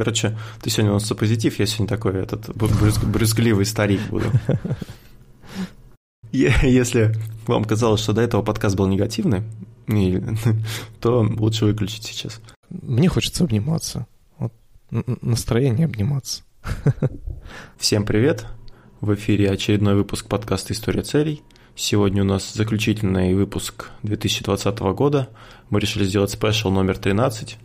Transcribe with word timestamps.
Короче, 0.00 0.34
ты 0.62 0.70
сегодня 0.70 0.92
у 0.92 0.94
нас 0.94 1.06
позитив, 1.10 1.58
я 1.58 1.66
сегодня 1.66 1.86
такой 1.86 2.14
этот 2.22 2.56
брюзгливый 2.56 3.66
старик 3.66 4.00
буду. 4.08 4.24
Если 6.32 7.14
вам 7.46 7.66
казалось, 7.66 8.00
что 8.00 8.14
до 8.14 8.22
этого 8.22 8.40
подкаст 8.40 8.76
был 8.76 8.86
негативный, 8.86 9.42
то 11.00 11.20
лучше 11.20 11.66
выключить 11.66 12.04
сейчас. 12.04 12.40
Мне 12.70 13.08
хочется 13.08 13.44
обниматься. 13.44 14.06
Вот 14.38 14.54
настроение 15.20 15.84
обниматься. 15.84 16.44
Всем 17.76 18.06
привет! 18.06 18.46
В 19.02 19.12
эфире 19.12 19.50
очередной 19.50 19.96
выпуск 19.96 20.28
подкаста 20.28 20.72
«История 20.72 21.02
целей». 21.02 21.42
Сегодня 21.76 22.22
у 22.22 22.26
нас 22.26 22.54
заключительный 22.54 23.34
выпуск 23.34 23.90
2020 24.04 24.78
года. 24.78 25.28
Мы 25.68 25.78
решили 25.78 26.04
сделать 26.04 26.30
special 26.30 26.70
номер 26.70 26.96
13. 26.96 27.58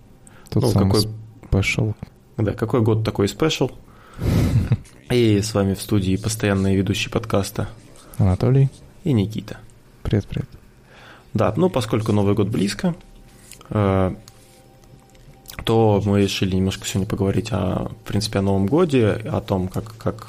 Тот 0.49 0.63
ну, 0.63 0.69
самый 0.69 0.91
какой... 0.91 1.13
special. 1.47 1.93
Да, 2.37 2.51
какой 2.53 2.81
год 2.81 3.05
такой 3.05 3.29
special. 3.29 3.71
И 5.09 5.41
с 5.41 5.53
вами 5.53 5.73
в 5.73 5.81
студии 5.81 6.17
постоянные 6.17 6.75
ведущие 6.75 7.09
подкаста 7.09 7.69
Анатолий 8.17 8.69
и 9.03 9.13
Никита. 9.13 9.57
Привет, 10.03 10.25
привет. 10.25 10.49
Да, 11.33 11.53
ну 11.55 11.69
поскольку 11.69 12.11
Новый 12.11 12.33
год 12.33 12.49
близко, 12.49 12.95
э, 13.69 14.15
то 15.63 16.01
мы 16.05 16.23
решили 16.23 16.55
немножко 16.55 16.87
сегодня 16.87 17.07
поговорить 17.07 17.49
о, 17.51 17.89
в 17.89 18.07
принципе, 18.07 18.39
о 18.39 18.41
Новом 18.41 18.65
годе, 18.65 19.11
о 19.11 19.41
том, 19.41 19.67
как, 19.67 19.95
как, 19.97 20.27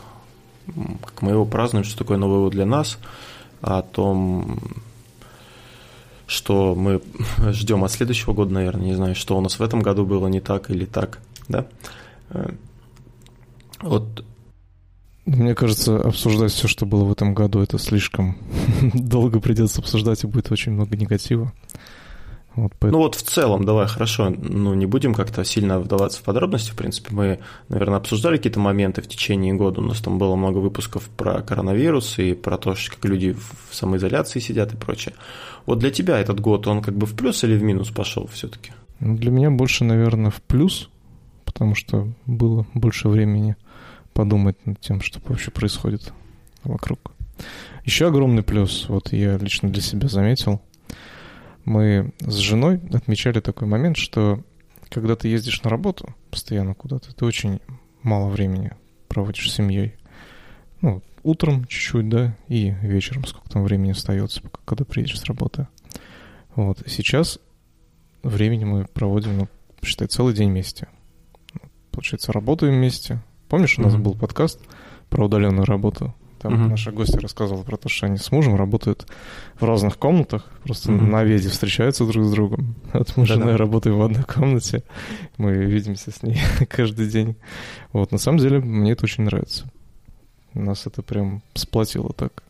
как 1.03 1.23
мы 1.23 1.33
его 1.33 1.45
празднуем, 1.45 1.85
что 1.85 1.99
такое 1.99 2.19
Новый 2.19 2.41
год 2.41 2.53
для 2.53 2.67
нас, 2.67 2.99
о 3.63 3.83
том, 3.83 4.61
что 6.27 6.75
мы 6.75 7.01
ждем 7.53 7.83
от 7.83 7.91
следующего 7.91 8.33
года, 8.33 8.53
наверное, 8.53 8.87
не 8.87 8.95
знаю, 8.95 9.15
что 9.15 9.37
у 9.37 9.41
нас 9.41 9.59
в 9.59 9.63
этом 9.63 9.81
году 9.81 10.05
было 10.07 10.29
не 10.29 10.41
так 10.41 10.71
или 10.71 10.85
так, 10.85 11.19
да. 11.49 11.67
Э, 12.31 12.51
вот 13.81 14.25
мне 15.27 15.57
кажется, 15.57 16.01
обсуждать 16.01 16.53
все, 16.53 16.69
что 16.69 16.87
было 16.87 17.05
в 17.05 17.11
этом 17.11 17.35
году, 17.35 17.61
это 17.61 17.79
слишком 17.79 18.39
долго 18.95 19.41
придется 19.41 19.81
обсуждать, 19.81 20.23
и 20.23 20.29
будет 20.29 20.53
очень 20.53 20.73
много 20.73 20.97
негатива. 20.97 21.53
Вот, 22.55 22.73
поэтому... 22.79 22.93
Ну 22.93 22.99
вот 23.07 23.17
в 23.17 23.23
целом, 23.23 23.65
давай, 23.65 23.89
хорошо, 23.89 24.31
ну 24.31 24.73
не 24.75 24.87
будем 24.87 25.15
как-то 25.15 25.45
сильно 25.45 25.81
вдаваться 25.81 26.21
в 26.21 26.23
подробности, 26.23 26.71
в 26.71 26.77
принципе, 26.77 27.13
мы, 27.13 27.39
наверное, 27.69 27.99
обсуждали 27.99 28.37
какие-то 28.37 28.61
моменты 28.61 29.03
в 29.03 29.09
течение 29.09 29.53
года, 29.53 29.81
у 29.81 29.85
нас 29.85 30.01
там 30.01 30.17
было 30.17 30.37
много 30.37 30.59
выпусков 30.59 31.09
про 31.17 31.43
коронавирус 31.43 32.19
и 32.19 32.33
про 32.33 32.57
то, 32.57 32.75
как 32.89 33.05
люди 33.05 33.33
в 33.35 33.75
самоизоляции 33.75 34.39
сидят 34.39 34.73
и 34.73 34.77
прочее. 34.77 35.15
Вот 35.67 35.81
для 35.81 35.91
тебя 35.91 36.19
этот 36.19 36.41
год, 36.41 36.67
он 36.69 36.83
как 36.83 36.97
бы 36.97 37.07
в 37.07 37.15
плюс 37.15 37.43
или 37.45 37.57
в 37.57 37.63
минус 37.63 37.91
пошел 37.91 38.29
все-таки? 38.33 38.71
Для 39.01 39.31
меня 39.31 39.51
больше, 39.51 39.85
наверное, 39.85 40.31
в 40.31 40.41
плюс, 40.41 40.89
потому 41.57 41.75
что 41.75 42.13
было 42.27 42.67
больше 42.75 43.09
времени 43.09 43.57
подумать 44.13 44.67
над 44.67 44.79
тем, 44.79 45.01
что 45.01 45.23
вообще 45.25 45.51
происходит 45.51 46.13
вокруг. 46.65 47.13
Еще 47.83 48.09
огромный 48.09 48.43
плюс, 48.43 48.91
вот 48.91 49.15
я 49.15 49.39
лично 49.39 49.71
для 49.71 49.81
себя 49.81 50.07
заметил, 50.09 50.61
мы 51.65 52.13
с 52.21 52.35
женой 52.35 52.79
отмечали 52.93 53.41
такой 53.41 53.67
момент, 53.69 53.97
что 53.97 54.45
когда 54.91 55.17
ты 55.17 55.29
ездишь 55.29 55.63
на 55.63 55.71
работу 55.71 56.15
постоянно 56.31 56.75
куда-то, 56.75 57.17
ты 57.17 57.25
очень 57.25 57.61
мало 58.03 58.29
времени 58.29 58.73
проводишь 59.09 59.51
с 59.51 59.55
семьей. 59.55 59.95
Ну, 60.83 61.03
утром 61.23 61.65
чуть-чуть, 61.65 62.11
да, 62.11 62.37
и 62.49 62.75
вечером 62.83 63.25
сколько 63.25 63.49
там 63.49 63.65
времени 63.65 63.93
остается, 63.93 64.43
когда 64.67 64.85
приедешь 64.85 65.19
с 65.19 65.25
работы. 65.25 65.69
Вот. 66.55 66.83
Сейчас 66.87 67.39
времени 68.23 68.67
мы 68.67 68.85
проводим, 68.85 69.39
ну, 69.39 69.49
считай, 69.83 70.07
целый 70.07 70.35
день 70.35 70.51
вместе. 70.51 70.89
Получается, 71.97 72.33
работаем 72.33 72.75
вместе, 72.75 73.21
Помнишь, 73.49 73.79
у 73.79 73.83
нас 73.83 73.95
mm-hmm. 73.95 73.99
был 73.99 74.15
подкаст 74.15 74.61
про 75.09 75.27
удаленную 75.27 75.65
работу? 75.65 76.15
Там 76.41 76.55
mm-hmm. 76.55 76.69
наша 76.69 76.91
гостья 76.91 77.21
рассказывала 77.21 77.63
про 77.63 77.77
то, 77.77 77.89
что 77.89 78.07
они 78.07 78.19
с 78.19 78.31
мужем 78.33 78.57
работают 78.57 79.07
в 79.59 79.65
разных 79.65 79.99
комнатах, 79.99 80.45
просто 80.65 80.91
mm-hmm. 80.91 81.07
на 81.07 81.25
веде 81.25 81.49
встречаются 81.49 82.05
друг 82.05 82.25
с 82.25 82.31
другом. 82.31 82.75
Вот 82.93 83.17
мы 83.17 83.25
с 83.25 83.29
женой 83.29 83.57
работаем 83.57 83.99
в 83.99 84.03
одной 84.03 84.25
комнате, 84.25 84.83
мы 85.39 85.53
видимся 85.53 86.11
с 86.11 86.23
ней 86.23 86.41
каждый 86.69 87.07
день. 87.07 87.37
Вот, 87.93 88.11
на 88.11 88.19
самом 88.19 88.39
деле, 88.39 88.59
мне 88.59 88.93
это 88.93 89.05
очень 89.05 89.25
нравится. 89.25 89.71
Нас 90.55 90.87
это 90.87 91.03
прям 91.03 91.43
сплотило 91.55 92.13
так. 92.13 92.43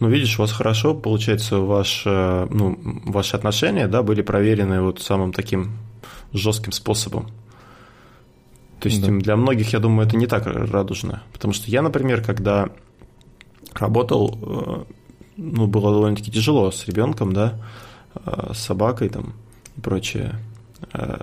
Ну, 0.00 0.08
видишь, 0.08 0.38
у 0.38 0.42
вас 0.42 0.52
хорошо, 0.52 0.94
получается, 0.94 1.58
ваш, 1.58 2.02
э, 2.06 2.46
ну, 2.50 2.78
ваши 3.06 3.36
отношения, 3.36 3.88
да, 3.88 4.02
были 4.02 4.22
проверены 4.22 4.80
вот 4.80 5.00
самым 5.00 5.32
таким 5.32 5.72
жестким 6.32 6.72
способом. 6.72 7.28
То 8.82 8.88
есть 8.88 9.00
да. 9.00 9.12
для 9.12 9.36
многих, 9.36 9.72
я 9.72 9.78
думаю, 9.78 10.08
это 10.08 10.16
не 10.16 10.26
так 10.26 10.44
радужно. 10.44 11.22
Потому 11.32 11.54
что 11.54 11.70
я, 11.70 11.82
например, 11.82 12.20
когда 12.20 12.68
работал, 13.74 14.36
э, 14.42 14.84
ну, 15.36 15.68
было 15.68 15.92
довольно-таки 15.92 16.32
тяжело 16.32 16.72
с 16.72 16.84
ребенком, 16.88 17.32
да, 17.32 17.60
э, 18.16 18.50
с 18.52 18.58
собакой 18.58 19.08
там 19.08 19.34
и 19.76 19.80
прочее. 19.80 20.34
Э, 20.94 21.16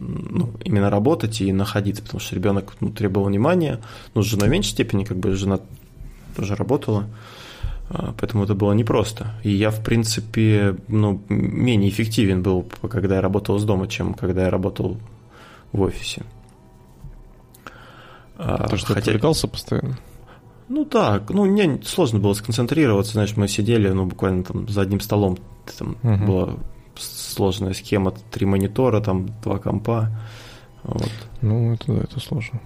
ну, 0.00 0.54
именно 0.64 0.88
работать 0.88 1.42
и 1.42 1.52
находиться, 1.52 2.02
потому 2.02 2.18
что 2.18 2.34
ребенок 2.34 2.76
ну, 2.80 2.88
требовал 2.88 3.26
внимания. 3.26 3.80
Ну, 4.14 4.22
с 4.22 4.26
женой 4.26 4.48
в 4.48 4.50
меньшей 4.50 4.70
степени, 4.70 5.04
как 5.04 5.18
бы 5.18 5.34
жена 5.36 5.60
тоже 6.34 6.54
работала. 6.54 7.04
Поэтому 7.90 8.44
это 8.44 8.54
было 8.54 8.72
непросто. 8.72 9.34
И 9.42 9.50
я, 9.50 9.70
в 9.70 9.84
принципе, 9.84 10.76
ну, 10.88 11.20
менее 11.28 11.90
эффективен 11.90 12.42
был, 12.42 12.62
когда 12.90 13.16
я 13.16 13.20
работал 13.20 13.58
с 13.58 13.64
дома, 13.64 13.86
чем 13.86 14.14
когда 14.14 14.44
я 14.44 14.50
работал 14.50 14.96
в 15.72 15.82
офисе. 15.82 16.22
А, 18.36 18.68
То, 18.68 18.76
что 18.76 18.94
Хотя... 18.94 19.10
отвлекался 19.10 19.48
постоянно? 19.48 19.98
Ну 20.68 20.84
так, 20.84 21.28
ну 21.30 21.44
мне 21.44 21.80
сложно 21.84 22.18
было 22.18 22.32
сконцентрироваться, 22.32 23.12
знаешь, 23.12 23.36
мы 23.36 23.46
сидели, 23.46 23.88
ну 23.90 24.06
буквально 24.06 24.44
там 24.44 24.68
за 24.68 24.80
одним 24.82 25.00
столом, 25.00 25.36
там 25.78 25.96
угу. 26.02 26.24
была 26.24 26.54
сложная 26.96 27.74
схема, 27.74 28.12
три 28.30 28.46
монитора, 28.46 29.00
там 29.00 29.28
два 29.42 29.58
компа, 29.58 30.10
вот. 30.82 31.10
Ну 31.42 31.74
это 31.74 31.92
да, 31.92 32.02
это 32.02 32.20
сложно. 32.20 32.60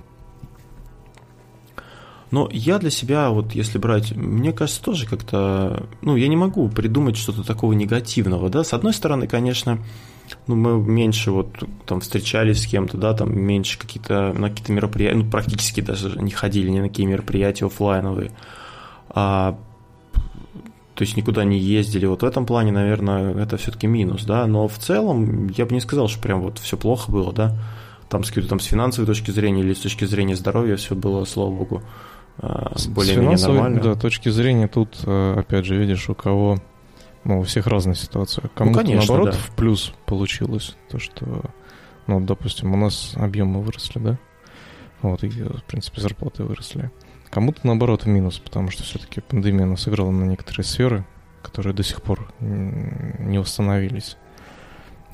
Но 2.30 2.48
я 2.52 2.78
для 2.78 2.90
себя, 2.90 3.30
вот 3.30 3.54
если 3.54 3.78
брать, 3.78 4.14
мне 4.14 4.52
кажется, 4.52 4.82
тоже 4.82 5.06
как-то, 5.06 5.86
ну, 6.02 6.16
я 6.16 6.26
не 6.28 6.36
могу 6.36 6.68
придумать 6.68 7.16
что-то 7.16 7.44
такого 7.44 7.72
негативного, 7.72 8.50
да. 8.50 8.64
С 8.64 8.72
одной 8.72 8.92
стороны, 8.92 9.28
конечно, 9.28 9.78
ну, 10.46 10.56
мы 10.56 10.80
меньше 10.80 11.30
вот 11.30 11.48
там 11.86 12.00
встречались 12.00 12.62
с 12.62 12.66
кем-то, 12.66 12.96
да, 12.96 13.14
там 13.14 13.38
меньше 13.38 13.78
какие-то 13.78 14.32
на 14.32 14.50
какие-то 14.50 14.72
мероприятия, 14.72 15.18
ну, 15.18 15.30
практически 15.30 15.80
даже 15.80 16.20
не 16.20 16.30
ходили 16.30 16.68
ни 16.70 16.80
на 16.80 16.88
какие 16.88 17.06
мероприятия 17.06 17.66
офлайновые. 17.66 18.32
А, 19.10 19.58
то 20.94 21.02
есть 21.02 21.16
никуда 21.16 21.44
не 21.44 21.58
ездили. 21.58 22.06
Вот 22.06 22.22
в 22.22 22.24
этом 22.24 22.46
плане, 22.46 22.72
наверное, 22.72 23.34
это 23.34 23.58
все-таки 23.58 23.86
минус, 23.86 24.24
да. 24.24 24.46
Но 24.46 24.66
в 24.66 24.78
целом 24.78 25.48
я 25.48 25.66
бы 25.66 25.74
не 25.74 25.80
сказал, 25.80 26.08
что 26.08 26.20
прям 26.20 26.40
вот 26.40 26.58
все 26.58 26.76
плохо 26.76 27.12
было, 27.12 27.32
да. 27.32 27.54
Там 28.08 28.24
с 28.24 28.28
какой-то 28.28 28.48
там 28.48 28.60
с 28.60 28.64
финансовой 28.64 29.06
точки 29.06 29.30
зрения 29.30 29.60
или 29.60 29.74
с 29.74 29.80
точки 29.80 30.04
зрения 30.04 30.36
здоровья 30.36 30.76
все 30.76 30.94
было, 30.94 31.24
слава 31.24 31.50
богу, 31.50 31.82
а, 32.38 32.74
более-менее 32.88 33.38
нормально. 33.38 33.80
Да, 33.82 33.94
точки 33.94 34.28
зрения 34.28 34.68
тут, 34.68 34.96
э, 35.04 35.34
опять 35.38 35.66
же, 35.66 35.76
видишь, 35.76 36.08
у 36.08 36.14
кого 36.14 36.58
ну, 37.26 37.40
у 37.40 37.42
всех 37.42 37.66
разная 37.66 37.96
ситуация. 37.96 38.48
Кому-то, 38.54 38.78
ну, 38.78 38.84
конечно, 38.84 39.14
наоборот, 39.14 39.34
да. 39.34 39.36
в 39.36 39.50
плюс 39.56 39.92
получилось. 40.06 40.76
То, 40.88 41.00
что, 41.00 41.50
ну, 42.06 42.20
допустим, 42.20 42.72
у 42.72 42.76
нас 42.76 43.14
объемы 43.16 43.62
выросли, 43.62 43.98
да? 43.98 44.18
Вот, 45.02 45.24
и, 45.24 45.28
в 45.28 45.64
принципе, 45.64 46.00
зарплаты 46.00 46.44
выросли. 46.44 46.92
Кому-то, 47.30 47.66
наоборот, 47.66 48.04
в 48.04 48.06
минус, 48.06 48.38
потому 48.38 48.70
что 48.70 48.84
все-таки 48.84 49.20
пандемия 49.20 49.66
нас 49.66 49.82
сыграла 49.82 50.12
на 50.12 50.24
некоторые 50.24 50.64
сферы, 50.64 51.04
которые 51.42 51.74
до 51.74 51.82
сих 51.82 52.00
пор 52.00 52.32
не 52.38 53.38
восстановились. 53.38 54.16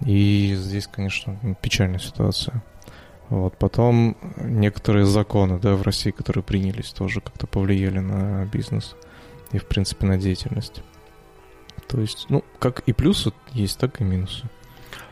И 0.04 0.54
здесь, 0.54 0.86
конечно, 0.86 1.38
печальная 1.62 1.98
ситуация. 1.98 2.62
Вот. 3.30 3.56
Потом 3.56 4.18
некоторые 4.36 5.06
законы 5.06 5.58
да, 5.58 5.76
в 5.76 5.82
России, 5.82 6.10
которые 6.10 6.44
принялись, 6.44 6.92
тоже 6.92 7.22
как-то 7.22 7.46
повлияли 7.46 8.00
на 8.00 8.44
бизнес 8.44 8.96
и, 9.52 9.58
в 9.58 9.66
принципе, 9.66 10.04
на 10.04 10.18
деятельность. 10.18 10.82
То 11.88 12.00
есть, 12.00 12.26
ну, 12.28 12.44
как 12.58 12.82
и 12.86 12.92
плюсы 12.92 13.32
есть, 13.52 13.78
так 13.78 14.00
и 14.00 14.04
минусы. 14.04 14.48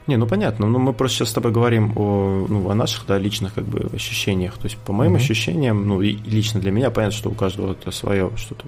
Не, 0.07 0.17
ну 0.17 0.27
понятно, 0.27 0.67
но 0.67 0.79
мы 0.79 0.93
просто 0.93 1.19
сейчас 1.19 1.29
с 1.31 1.33
тобой 1.35 1.53
говорим 1.53 1.93
о, 1.97 2.47
ну, 2.49 2.69
о 2.71 2.75
наших 2.75 3.07
да, 3.07 3.19
личных 3.19 3.55
как 3.55 3.65
бы 3.65 3.91
ощущениях. 3.95 4.55
То 4.55 4.65
есть, 4.65 4.77
по 4.79 4.93
моим 4.93 5.13
mm-hmm. 5.13 5.17
ощущениям, 5.17 5.87
ну, 5.87 6.03
и 6.03 6.17
лично 6.17 6.59
для 6.59 6.73
меня, 6.73 6.91
понятно, 6.91 7.17
что 7.17 7.31
у 7.31 7.35
каждого 7.35 7.73
это 7.73 7.91
свое 7.91 8.31
что-то. 8.37 8.65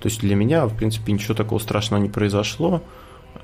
То 0.00 0.08
есть 0.08 0.20
для 0.20 0.34
меня, 0.34 0.66
в 0.66 0.74
принципе, 0.74 1.12
ничего 1.12 1.34
такого 1.34 1.60
страшного 1.60 2.02
не 2.02 2.08
произошло. 2.08 2.82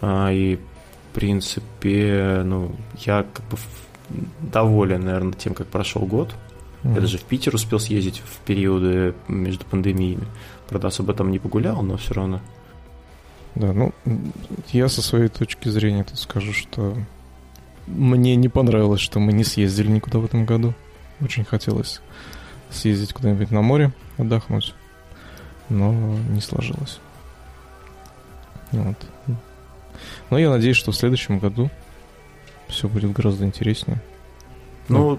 А, 0.00 0.32
и, 0.32 0.56
в 0.56 1.14
принципе, 1.14 2.42
ну, 2.44 2.74
я 2.96 3.24
как 3.32 3.46
бы 3.46 3.58
доволен, 4.40 5.04
наверное, 5.04 5.34
тем, 5.34 5.54
как 5.54 5.68
прошел 5.68 6.02
год. 6.02 6.34
Mm-hmm. 6.82 6.94
Я 6.94 7.00
даже 7.00 7.18
в 7.18 7.22
Питер 7.22 7.54
успел 7.54 7.78
съездить 7.78 8.20
в 8.24 8.38
периоды 8.38 9.14
между 9.28 9.64
пандемиями. 9.64 10.26
Правда, 10.68 10.88
особо 10.88 11.14
там 11.14 11.30
не 11.30 11.38
погулял, 11.38 11.82
но 11.82 11.96
все 11.98 12.14
равно. 12.14 12.40
Да, 13.58 13.72
ну, 13.72 13.92
я 14.68 14.88
со 14.88 15.02
своей 15.02 15.26
точки 15.26 15.68
зрения 15.68 16.04
тут 16.04 16.20
скажу, 16.20 16.52
что 16.52 16.96
мне 17.88 18.36
не 18.36 18.48
понравилось, 18.48 19.00
что 19.00 19.18
мы 19.18 19.32
не 19.32 19.42
съездили 19.42 19.88
никуда 19.88 20.20
в 20.20 20.24
этом 20.24 20.46
году. 20.46 20.74
Очень 21.20 21.44
хотелось 21.44 22.00
съездить 22.70 23.12
куда-нибудь 23.12 23.50
на 23.50 23.60
море, 23.60 23.92
отдохнуть, 24.16 24.74
но 25.68 25.92
не 26.30 26.40
сложилось. 26.40 27.00
Вот. 28.70 28.96
Но 30.30 30.38
я 30.38 30.50
надеюсь, 30.50 30.76
что 30.76 30.92
в 30.92 30.96
следующем 30.96 31.40
году 31.40 31.68
все 32.68 32.86
будет 32.86 33.12
гораздо 33.12 33.44
интереснее. 33.44 34.00
Ну, 34.88 35.18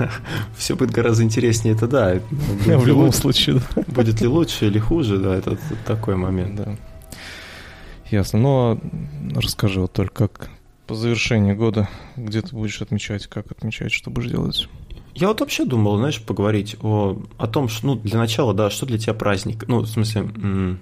все 0.54 0.76
будет 0.76 0.90
гораздо 0.90 1.22
интереснее, 1.22 1.74
это 1.74 1.88
да. 1.88 2.20
В 2.30 2.86
любом 2.86 3.10
случае, 3.12 3.62
да. 3.74 3.82
Будет 3.86 4.20
ли 4.20 4.28
лучше 4.28 4.66
или 4.66 4.78
хуже, 4.78 5.16
да, 5.16 5.34
это 5.34 5.56
такой 5.86 6.16
момент. 6.16 6.56
Да. 6.56 6.76
Ясно. 8.10 8.38
Но 8.38 8.80
расскажи 9.34 9.80
вот 9.80 9.92
только 9.92 10.28
как 10.28 10.50
по 10.86 10.94
завершении 10.94 11.52
года, 11.52 11.88
где 12.16 12.42
ты 12.42 12.54
будешь 12.54 12.82
отмечать, 12.82 13.28
как 13.28 13.50
отмечать, 13.52 13.92
что 13.92 14.10
будешь 14.10 14.30
делать? 14.30 14.68
Я 15.14 15.28
вот 15.28 15.40
вообще 15.40 15.64
думал, 15.64 15.98
знаешь, 15.98 16.20
поговорить 16.20 16.76
о, 16.82 17.20
о 17.38 17.46
том, 17.46 17.68
что, 17.68 17.88
ну, 17.88 17.94
для 17.94 18.18
начала, 18.18 18.54
да, 18.54 18.70
что 18.70 18.86
для 18.86 18.98
тебя 18.98 19.14
праздник? 19.14 19.68
Ну, 19.68 19.80
в 19.80 19.86
смысле, 19.86 20.78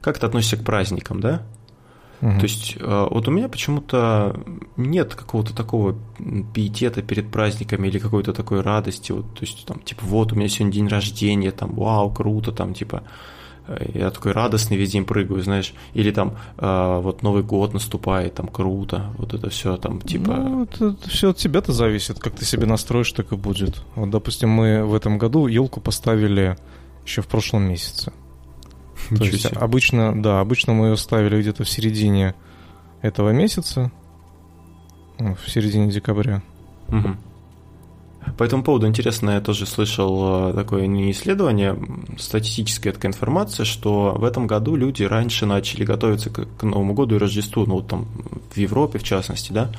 как 0.00 0.18
ты 0.18 0.26
относишься 0.26 0.56
к 0.56 0.64
праздникам, 0.64 1.20
да? 1.20 1.42
Угу. 2.20 2.38
То 2.38 2.42
есть 2.42 2.76
э, 2.78 3.08
вот 3.10 3.28
у 3.28 3.30
меня 3.30 3.48
почему-то 3.48 4.40
нет 4.76 5.14
какого-то 5.14 5.54
такого 5.54 5.96
пиетета 6.54 7.02
перед 7.02 7.30
праздниками 7.30 7.88
или 7.88 7.98
какой-то 7.98 8.32
такой 8.32 8.60
радости, 8.60 9.12
вот, 9.12 9.34
то 9.34 9.40
есть 9.42 9.66
там, 9.66 9.80
типа, 9.80 10.02
вот 10.04 10.32
у 10.32 10.36
меня 10.36 10.48
сегодня 10.48 10.72
день 10.72 10.88
рождения, 10.88 11.50
там, 11.50 11.74
вау, 11.74 12.10
круто, 12.10 12.52
там, 12.52 12.72
типа, 12.72 13.02
я 13.94 14.10
такой 14.10 14.32
радостный 14.32 14.76
весь 14.76 14.92
день 14.92 15.04
прыгаю, 15.04 15.42
знаешь, 15.42 15.74
или 15.94 16.10
там 16.10 16.36
э, 16.58 17.00
вот 17.00 17.22
Новый 17.22 17.42
год 17.42 17.72
наступает, 17.72 18.34
там 18.34 18.48
круто, 18.48 19.12
вот 19.16 19.32
это 19.32 19.48
все 19.48 19.76
там 19.76 20.00
типа. 20.00 20.34
Ну, 20.34 20.64
это, 20.64 20.88
это 20.88 21.08
все 21.08 21.30
от 21.30 21.38
тебя-то 21.38 21.72
зависит, 21.72 22.18
как 22.18 22.34
ты 22.34 22.44
себе 22.44 22.66
настроишь, 22.66 23.12
так 23.12 23.32
и 23.32 23.36
будет. 23.36 23.82
Вот, 23.94 24.10
допустим, 24.10 24.50
мы 24.50 24.84
в 24.84 24.94
этом 24.94 25.16
году 25.16 25.46
елку 25.46 25.80
поставили 25.80 26.56
еще 27.06 27.22
в 27.22 27.26
прошлом 27.26 27.62
месяце. 27.68 28.12
То 29.08 29.24
есть 29.24 29.46
обычно, 29.46 30.20
да, 30.20 30.40
обычно 30.40 30.74
мы 30.74 30.88
ее 30.88 30.96
ставили 30.96 31.40
где-то 31.40 31.64
в 31.64 31.68
середине 31.68 32.34
этого 33.00 33.30
месяца, 33.30 33.90
ну, 35.18 35.36
в 35.36 35.50
середине 35.50 35.90
декабря. 35.90 36.42
Угу. 36.88 37.16
По 38.36 38.44
этому 38.44 38.62
поводу 38.62 38.86
интересно, 38.86 39.30
я 39.30 39.40
тоже 39.40 39.66
слышал 39.66 40.50
э, 40.50 40.54
такое 40.54 40.86
не 40.86 41.10
исследование, 41.12 41.78
статистическая 42.18 42.92
такая 42.92 43.12
информация, 43.12 43.64
что 43.64 44.14
в 44.16 44.24
этом 44.24 44.46
году 44.46 44.76
люди 44.76 45.02
раньше 45.02 45.46
начали 45.46 45.84
готовиться 45.84 46.30
к 46.30 46.62
Новому 46.62 46.94
году 46.94 47.16
и 47.16 47.18
Рождеству, 47.18 47.64
ну, 47.66 47.74
вот 47.74 47.88
там 47.88 48.06
в 48.50 48.56
Европе 48.56 48.98
в 48.98 49.04
частности, 49.04 49.52
да, 49.52 49.70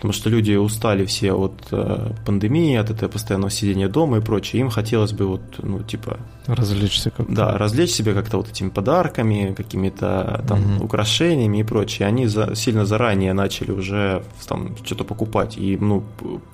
потому 0.00 0.14
что 0.14 0.30
люди 0.30 0.54
устали 0.54 1.04
все 1.04 1.34
от 1.34 1.52
э, 1.72 2.12
пандемии, 2.24 2.74
от 2.74 2.88
этого 2.88 3.10
постоянного 3.10 3.50
сидения 3.50 3.86
дома 3.86 4.16
и 4.16 4.20
прочее. 4.22 4.60
Им 4.60 4.70
хотелось 4.70 5.12
бы 5.12 5.26
вот, 5.26 5.42
ну, 5.58 5.82
типа... 5.82 6.20
Развлечься 6.46 7.10
как-то. 7.10 7.30
Да, 7.30 7.58
развлечь 7.58 7.90
себя 7.90 8.14
как-то 8.14 8.38
вот 8.38 8.48
этими 8.48 8.70
подарками, 8.70 9.52
какими-то 9.54 10.42
там 10.48 10.76
угу. 10.76 10.86
украшениями 10.86 11.58
и 11.58 11.64
прочее. 11.64 12.08
Они 12.08 12.26
за, 12.26 12.56
сильно 12.56 12.86
заранее 12.86 13.34
начали 13.34 13.72
уже 13.72 14.24
там 14.48 14.74
что-то 14.86 15.04
покупать. 15.04 15.58
И, 15.58 15.76
ну, 15.76 16.02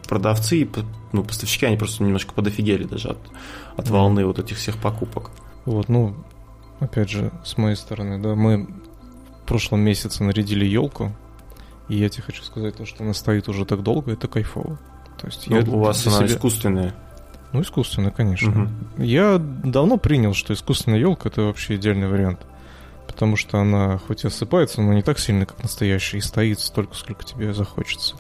продавцы, 0.08 0.69
ну, 1.12 1.22
поставщики, 1.22 1.66
они 1.66 1.76
просто 1.76 2.02
немножко 2.02 2.34
подофигели 2.34 2.82
даже 2.82 3.10
от, 3.10 3.19
от 3.76 3.88
волны 3.88 4.26
вот 4.26 4.40
этих 4.40 4.56
всех 4.56 4.76
покупок. 4.78 5.31
Вот, 5.66 5.88
ну, 5.88 6.16
опять 6.81 7.10
же, 7.10 7.31
с 7.44 7.56
моей 7.56 7.76
стороны, 7.76 8.20
да, 8.20 8.34
мы 8.34 8.66
в 9.44 9.46
прошлом 9.46 9.82
месяце 9.82 10.25
нарядили 10.25 10.64
елку 10.64 11.12
и 11.88 11.97
я 11.97 12.09
тебе 12.09 12.25
хочу 12.25 12.43
сказать, 12.43 12.77
то, 12.77 12.85
что 12.85 13.05
она 13.05 13.15
стоит 13.15 13.49
уже 13.49 13.65
так 13.65 13.83
долго, 13.83 14.12
это 14.12 14.29
кайфово. 14.29 14.79
То 15.19 15.27
есть 15.27 15.49
ну, 15.49 15.56
я 15.56 15.62
у 15.62 15.79
вас 15.79 16.06
она 16.06 16.19
себя... 16.19 16.27
искусственная. 16.27 16.94
Ну, 17.53 17.62
искусственная, 17.62 18.11
конечно. 18.11 18.65
Угу. 18.97 19.03
Я 19.03 19.38
давно 19.38 19.97
принял, 19.97 20.35
что 20.35 20.53
искусственная 20.53 20.99
елка 20.99 21.29
это 21.29 21.43
вообще 21.43 21.77
идеальный 21.77 22.09
вариант. 22.09 22.41
Потому 23.06 23.37
что 23.37 23.59
она 23.59 23.99
хоть 23.99 24.25
и 24.25 24.27
осыпается, 24.27 24.83
но 24.83 24.93
не 24.93 25.03
так 25.03 25.19
сильно, 25.19 25.47
как 25.47 25.62
настоящая, 25.62 26.19
и 26.19 26.21
стоит 26.21 26.61
столько, 26.61 26.94
сколько 26.94 27.25
тебе 27.25 27.55
захочется. 27.55 28.17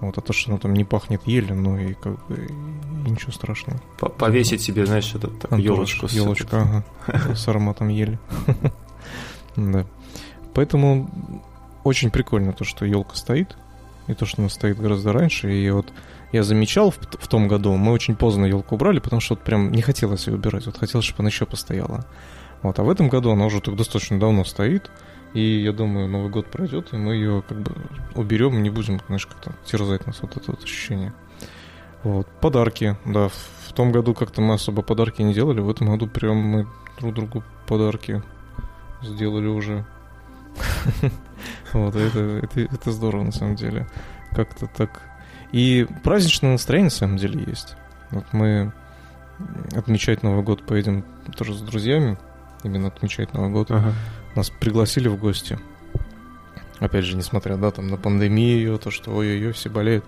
Вот, 0.00 0.18
а 0.18 0.20
то, 0.20 0.32
что 0.32 0.50
она 0.50 0.58
там 0.58 0.72
не 0.74 0.84
пахнет 0.84 1.22
елью, 1.26 1.54
ну 1.54 1.78
и 1.78 1.94
как 1.94 2.26
бы 2.26 2.46
и 2.46 3.10
ничего 3.10 3.32
страшного. 3.32 3.80
Повесить 4.18 4.60
себе, 4.60 4.86
знаешь, 4.86 5.14
этот 5.14 5.38
так, 5.38 5.58
елочку. 5.58 6.06
Елочка, 6.10 6.84
ага, 7.06 7.34
с 7.34 7.46
ароматом 7.48 7.88
ели. 7.88 8.18
Да. 9.56 9.86
Поэтому 10.52 11.08
очень 11.84 12.10
прикольно 12.10 12.52
то, 12.52 12.64
что 12.64 12.84
елка 12.84 13.14
стоит, 13.14 13.56
и 14.06 14.14
то, 14.14 14.26
что 14.26 14.42
она 14.42 14.48
стоит 14.48 14.78
гораздо 14.78 15.12
раньше. 15.12 15.52
И 15.52 15.70
вот 15.70 15.92
я 16.32 16.42
замечал 16.42 16.90
в, 16.90 16.98
в 16.98 17.28
том 17.28 17.46
году, 17.48 17.74
мы 17.76 17.92
очень 17.92 18.16
поздно 18.16 18.46
елку 18.46 18.74
убрали, 18.74 18.98
потому 18.98 19.20
что 19.20 19.34
вот 19.34 19.44
прям 19.44 19.70
не 19.70 19.82
хотелось 19.82 20.26
ее 20.26 20.34
убирать, 20.34 20.66
вот 20.66 20.78
хотелось, 20.78 21.06
чтобы 21.06 21.20
она 21.20 21.28
еще 21.28 21.46
постояла. 21.46 22.06
Вот, 22.62 22.78
а 22.78 22.82
в 22.82 22.90
этом 22.90 23.08
году 23.08 23.30
она 23.30 23.46
уже 23.46 23.60
так 23.60 23.76
достаточно 23.76 24.18
давно 24.18 24.44
стоит, 24.44 24.90
и 25.34 25.40
я 25.40 25.72
думаю, 25.72 26.08
Новый 26.08 26.30
год 26.30 26.50
пройдет, 26.50 26.92
и 26.92 26.96
мы 26.96 27.14
ее 27.14 27.42
как 27.46 27.60
бы 27.60 27.72
уберем, 28.14 28.62
не 28.62 28.70
будем, 28.70 29.00
знаешь, 29.06 29.26
как-то 29.26 29.52
терзать 29.66 30.06
нас 30.06 30.20
вот 30.22 30.36
это 30.36 30.50
вот 30.52 30.62
ощущение. 30.64 31.12
Вот. 32.02 32.26
Подарки, 32.40 32.96
да. 33.04 33.28
В 33.68 33.72
том 33.72 33.90
году 33.90 34.14
как-то 34.14 34.40
мы 34.40 34.54
особо 34.54 34.82
подарки 34.82 35.22
не 35.22 35.34
делали, 35.34 35.60
в 35.60 35.68
этом 35.68 35.90
году 35.90 36.06
прям 36.06 36.36
мы 36.36 36.66
друг 37.00 37.14
другу 37.14 37.44
подарки 37.66 38.22
сделали 39.02 39.46
уже. 39.46 39.84
Вот, 41.74 41.96
это, 41.96 42.20
это, 42.42 42.60
это 42.60 42.92
здорово, 42.92 43.24
на 43.24 43.32
самом 43.32 43.56
деле. 43.56 43.86
Как-то 44.32 44.66
так. 44.66 45.02
И 45.52 45.86
праздничное 46.02 46.52
настроение, 46.52 46.86
на 46.86 46.90
самом 46.90 47.16
деле, 47.18 47.44
есть. 47.46 47.76
Вот 48.10 48.24
мы 48.32 48.72
отмечать 49.74 50.22
Новый 50.22 50.42
год 50.42 50.64
поедем 50.64 51.04
тоже 51.36 51.54
с 51.54 51.60
друзьями, 51.60 52.16
именно 52.62 52.88
отмечать 52.88 53.34
Новый 53.34 53.50
год. 53.50 53.70
Ага. 53.70 53.92
Нас 54.34 54.50
пригласили 54.50 55.08
в 55.08 55.18
гости. 55.18 55.58
Опять 56.78 57.04
же, 57.04 57.16
несмотря, 57.16 57.56
да, 57.56 57.70
там 57.70 57.88
на 57.88 57.96
пандемию, 57.96 58.78
то, 58.78 58.90
что 58.90 59.12
ой-ой-ой, 59.12 59.52
все 59.52 59.68
болеют. 59.68 60.04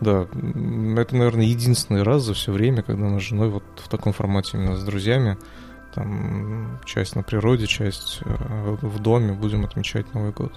Да, 0.00 0.22
это, 0.22 1.16
наверное, 1.16 1.46
единственный 1.46 2.02
раз 2.02 2.22
за 2.22 2.34
все 2.34 2.52
время, 2.52 2.82
когда 2.82 3.06
мы 3.06 3.18
с 3.18 3.22
женой 3.22 3.48
вот 3.48 3.64
в 3.76 3.88
таком 3.88 4.12
формате 4.12 4.52
именно 4.54 4.76
с 4.76 4.84
друзьями 4.84 5.38
там 5.94 6.78
часть 6.84 7.16
на 7.16 7.22
природе, 7.22 7.66
часть 7.66 8.20
э, 8.22 8.76
в 8.82 8.98
доме 8.98 9.32
будем 9.32 9.64
отмечать 9.64 10.12
Новый 10.12 10.32
год. 10.32 10.52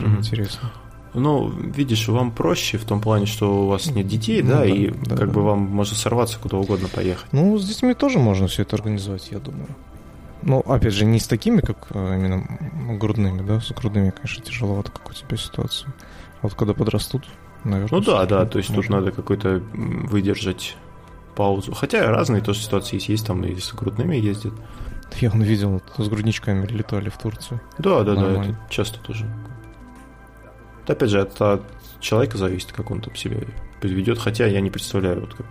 Прям 0.00 0.14
mm-hmm. 0.14 0.18
интересно. 0.18 0.72
Ну, 1.12 1.48
видишь, 1.48 2.08
вам 2.08 2.30
проще 2.30 2.78
в 2.78 2.84
том 2.84 3.00
плане, 3.00 3.26
что 3.26 3.64
у 3.64 3.66
вас 3.66 3.90
нет 3.90 4.06
детей, 4.06 4.42
ну, 4.42 4.50
да, 4.50 4.58
да, 4.58 4.66
и 4.66 4.90
да, 4.90 5.16
как 5.16 5.26
да. 5.26 5.32
бы 5.34 5.42
вам 5.42 5.58
можно 5.58 5.96
сорваться 5.96 6.38
куда 6.38 6.56
угодно 6.56 6.88
поехать. 6.88 7.26
Ну, 7.32 7.58
с 7.58 7.66
детьми 7.66 7.94
тоже 7.94 8.18
можно 8.18 8.46
все 8.46 8.62
это 8.62 8.76
организовать, 8.76 9.28
я 9.30 9.40
думаю. 9.40 9.66
Ну, 10.42 10.60
опять 10.60 10.94
же, 10.94 11.04
не 11.04 11.18
с 11.18 11.26
такими, 11.26 11.60
как 11.60 11.88
э, 11.90 12.16
именно 12.16 12.46
грудными, 12.96 13.46
да, 13.46 13.60
с 13.60 13.72
грудными, 13.72 14.10
конечно, 14.10 14.42
тяжеловато, 14.42 14.92
как 14.92 15.10
у 15.10 15.12
тебя 15.12 15.36
ситуация. 15.36 15.92
А 16.40 16.42
вот 16.42 16.54
когда 16.54 16.74
подрастут, 16.74 17.24
наверное. 17.64 17.98
Ну 17.98 18.04
да, 18.04 18.24
да, 18.24 18.46
то 18.46 18.58
есть 18.58 18.70
можно. 18.70 18.82
тут 18.82 18.90
надо 18.90 19.10
какой-то 19.10 19.62
выдержать 19.74 20.76
паузу. 21.34 21.74
Хотя 21.74 22.08
разные 22.10 22.40
тоже 22.40 22.60
ситуации 22.60 22.96
есть, 22.96 23.08
есть 23.08 23.26
там 23.26 23.44
и 23.44 23.58
с 23.58 23.74
грудными 23.74 24.16
ездят. 24.16 24.54
Я 25.20 25.30
он 25.30 25.42
видел, 25.42 25.82
с 25.98 26.08
грудничками 26.08 26.66
летали 26.66 27.08
в 27.08 27.18
Турцию. 27.18 27.60
Да, 27.78 28.02
да, 28.04 28.14
Нормально. 28.14 28.44
да, 28.44 28.50
это 28.50 28.58
часто 28.70 29.00
тоже. 29.00 29.26
Это, 30.90 31.04
опять 31.04 31.10
же, 31.10 31.20
это 31.20 31.52
от 31.52 31.62
человека 32.00 32.36
зависит, 32.36 32.72
как 32.72 32.90
он 32.90 33.00
там 33.00 33.14
себя 33.14 33.38
подведет. 33.80 34.18
Хотя 34.18 34.46
я 34.46 34.60
не 34.60 34.70
представляю, 34.70 35.20
вот 35.20 35.34
как 35.34 35.46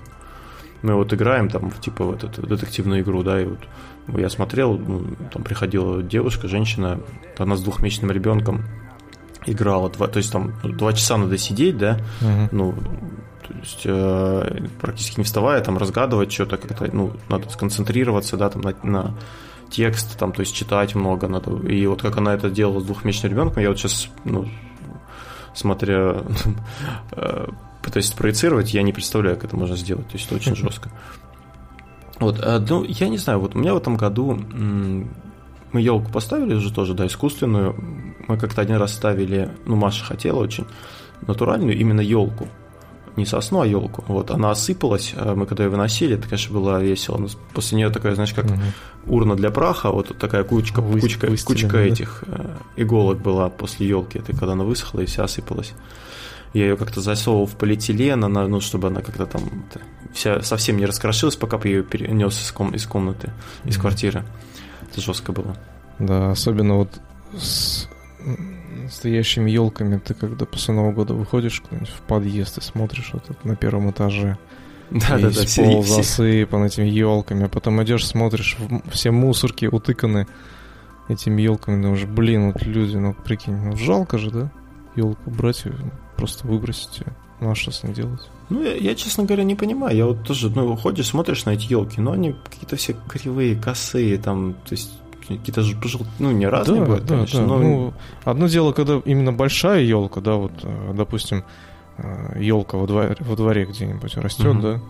мы 0.81 0.95
вот 0.95 1.13
играем 1.13 1.49
там 1.49 1.71
типа 1.71 2.03
в 2.03 2.11
эту 2.11 2.45
детективную 2.45 3.01
игру, 3.01 3.23
да, 3.23 3.41
и 3.41 3.45
вот 3.45 3.59
я 4.07 4.29
смотрел, 4.29 4.77
ну, 4.77 5.05
там 5.31 5.43
приходила 5.43 6.03
девушка, 6.03 6.47
женщина, 6.47 6.99
она 7.37 7.55
с 7.55 7.61
двухмесячным 7.61 8.11
ребенком 8.11 8.65
играла, 9.45 9.89
два, 9.89 10.07
то 10.07 10.17
есть 10.17 10.31
там 10.31 10.53
два 10.63 10.93
часа 10.93 11.17
надо 11.17 11.37
сидеть, 11.37 11.77
да, 11.77 11.99
угу. 12.21 12.49
ну 12.51 12.75
то 13.47 13.53
есть 13.55 13.81
э, 13.85 14.67
практически 14.79 15.19
не 15.19 15.23
вставая, 15.23 15.61
там 15.61 15.77
разгадывать 15.77 16.31
что-то 16.31 16.57
как-то, 16.57 16.89
ну, 16.93 17.13
надо 17.29 17.49
сконцентрироваться, 17.49 18.37
да, 18.37 18.49
там 18.49 18.61
на, 18.61 18.73
на 18.83 19.17
текст, 19.69 20.17
там, 20.17 20.33
то 20.33 20.41
есть 20.41 20.55
читать 20.55 20.95
много 20.95 21.27
надо. 21.27 21.51
И 21.67 21.85
вот 21.87 22.01
как 22.01 22.17
она 22.17 22.33
это 22.33 22.49
делала 22.49 22.79
с 22.79 22.85
двухмесячным 22.85 23.31
ребенком, 23.31 23.63
я 23.63 23.69
вот 23.69 23.79
сейчас, 23.79 24.09
ну, 24.23 24.47
смотря, 25.53 26.23
э, 27.11 27.47
пытаюсь 27.81 28.11
проецировать, 28.11 28.73
я 28.73 28.81
не 28.81 28.93
представляю, 28.93 29.35
как 29.35 29.45
это 29.45 29.57
можно 29.57 29.75
сделать, 29.75 30.07
то 30.07 30.13
есть 30.13 30.27
это 30.27 30.35
очень 30.35 30.55
жестко. 30.57 30.89
Вот, 32.19 32.39
э, 32.39 32.59
ну, 32.67 32.83
я 32.83 33.09
не 33.09 33.17
знаю, 33.17 33.39
вот 33.39 33.55
у 33.55 33.59
меня 33.59 33.73
в 33.73 33.77
этом 33.77 33.97
году 33.97 34.39
мы 35.71 35.81
елку 35.81 36.11
поставили 36.11 36.55
уже 36.55 36.73
тоже, 36.73 36.93
да, 36.93 37.05
искусственную. 37.05 37.75
Мы 38.27 38.37
как-то 38.37 38.61
один 38.61 38.77
раз 38.77 38.93
ставили, 38.93 39.51
ну, 39.65 39.75
Маша 39.75 40.03
хотела 40.03 40.39
очень 40.39 40.65
натуральную 41.21 41.77
именно 41.77 42.01
елку 42.01 42.47
не 43.15 43.25
сосну, 43.25 43.61
а 43.61 43.67
елку. 43.67 44.03
Вот, 44.07 44.31
она 44.31 44.51
осыпалась, 44.51 45.13
а 45.15 45.35
мы 45.35 45.45
когда 45.45 45.63
ее 45.63 45.69
выносили, 45.69 46.15
это, 46.15 46.27
конечно, 46.27 46.53
было 46.53 46.81
весело. 46.81 47.17
Но 47.17 47.27
после 47.53 47.77
нее 47.77 47.89
такая, 47.89 48.15
знаешь, 48.15 48.33
как 48.33 48.45
угу. 48.45 48.59
урна 49.07 49.35
для 49.35 49.51
праха, 49.51 49.91
вот 49.91 50.17
такая 50.17 50.43
кучка, 50.43 50.81
Вы, 50.81 51.01
кучка, 51.01 51.27
кучка 51.45 51.73
да? 51.73 51.81
этих 51.81 52.23
э, 52.27 52.55
иголок 52.77 53.19
была 53.21 53.49
после 53.49 53.87
елки. 53.87 54.19
Это 54.19 54.31
когда 54.33 54.53
она 54.53 54.63
высохла 54.63 55.01
и 55.01 55.05
вся 55.05 55.23
осыпалась. 55.23 55.73
Я 56.53 56.63
ее 56.63 56.77
как-то 56.77 57.01
засовывал 57.01 57.45
в 57.45 57.55
полиэтилен, 57.55 58.23
она, 58.23 58.47
ну, 58.47 58.59
чтобы 58.59 58.87
она 58.87 59.01
как-то 59.01 59.25
там 59.27 59.41
вся 60.13 60.41
совсем 60.41 60.77
не 60.77 60.85
раскрошилась, 60.85 61.35
пока 61.35 61.57
бы 61.57 61.67
я 61.67 61.77
ее 61.77 61.83
перенес 61.83 62.41
из, 62.41 62.51
ком- 62.51 62.73
из 62.73 62.85
комнаты, 62.85 63.31
из 63.65 63.77
квартиры. 63.77 64.23
Это 64.91 65.01
жестко 65.01 65.31
было. 65.31 65.55
Да, 65.99 66.31
особенно 66.31 66.75
вот 66.75 66.89
с 67.37 67.87
настоящими 68.89 69.49
елками 69.49 69.99
ты 69.99 70.13
когда 70.13 70.45
после 70.45 70.73
Нового 70.73 70.91
года 70.91 71.13
выходишь 71.13 71.61
в 71.71 72.01
подъезд 72.07 72.57
и 72.57 72.61
смотришь 72.61 73.11
вот 73.13 73.23
это 73.29 73.47
на 73.47 73.55
первом 73.55 73.91
этаже. 73.91 74.37
Да, 74.89 75.19
да, 75.19 75.29
да. 75.29 75.41
Пол 75.55 75.83
все, 75.83 75.95
засыпан 75.95 76.63
этими 76.63 76.87
елками, 76.87 77.45
а 77.45 77.47
потом 77.49 77.81
идешь, 77.83 78.07
смотришь, 78.07 78.57
все 78.91 79.11
мусорки 79.11 79.65
утыканы 79.67 80.27
этими 81.07 81.41
елками, 81.41 81.81
думаешь, 81.81 82.05
блин, 82.05 82.51
вот 82.51 82.63
люди, 82.63 82.97
ну 82.97 83.13
прикинь, 83.13 83.55
ну 83.55 83.77
жалко 83.77 84.17
же, 84.17 84.31
да? 84.31 84.51
Елку 84.95 85.29
брать 85.29 85.65
и 85.65 85.71
просто 86.17 86.47
выбросить 86.47 86.99
ее. 86.99 87.15
Ну 87.39 87.51
а 87.51 87.55
что 87.55 87.71
с 87.71 87.83
ней 87.83 87.93
делать? 87.93 88.27
Ну, 88.49 88.63
я, 88.63 88.75
я, 88.75 88.95
честно 88.95 89.23
говоря, 89.25 89.43
не 89.43 89.55
понимаю. 89.55 89.95
Я 89.95 90.05
вот 90.07 90.23
тоже, 90.23 90.49
ну, 90.49 90.75
ходишь, 90.75 91.07
смотришь 91.07 91.45
на 91.45 91.51
эти 91.51 91.71
елки, 91.71 92.01
но 92.01 92.13
они 92.13 92.35
какие-то 92.43 92.75
все 92.75 92.95
кривые, 93.07 93.55
косые, 93.55 94.17
там, 94.17 94.55
то 94.65 94.73
есть 94.73 94.91
какие-то 95.37 95.61
же 95.61 95.77
ну, 96.19 96.31
не 96.31 96.47
разные 96.47 96.79
да, 96.79 96.85
бывают, 96.85 97.05
да, 97.05 97.15
конечно. 97.15 97.41
Да. 97.41 97.47
Но... 97.47 97.57
Ну, 97.59 97.93
одно 98.23 98.47
дело, 98.47 98.71
когда 98.71 99.01
именно 99.05 99.31
большая 99.31 99.81
елка, 99.81 100.21
да, 100.21 100.35
вот, 100.35 100.51
э, 100.63 100.93
допустим, 100.95 101.43
елка 102.35 102.77
э, 102.77 102.79
во 102.81 102.87
дворе, 102.87 103.15
во 103.19 103.35
дворе 103.35 103.65
где-нибудь 103.65 104.17
растет, 104.17 104.55
угу. 104.55 104.61
да, 104.61 104.81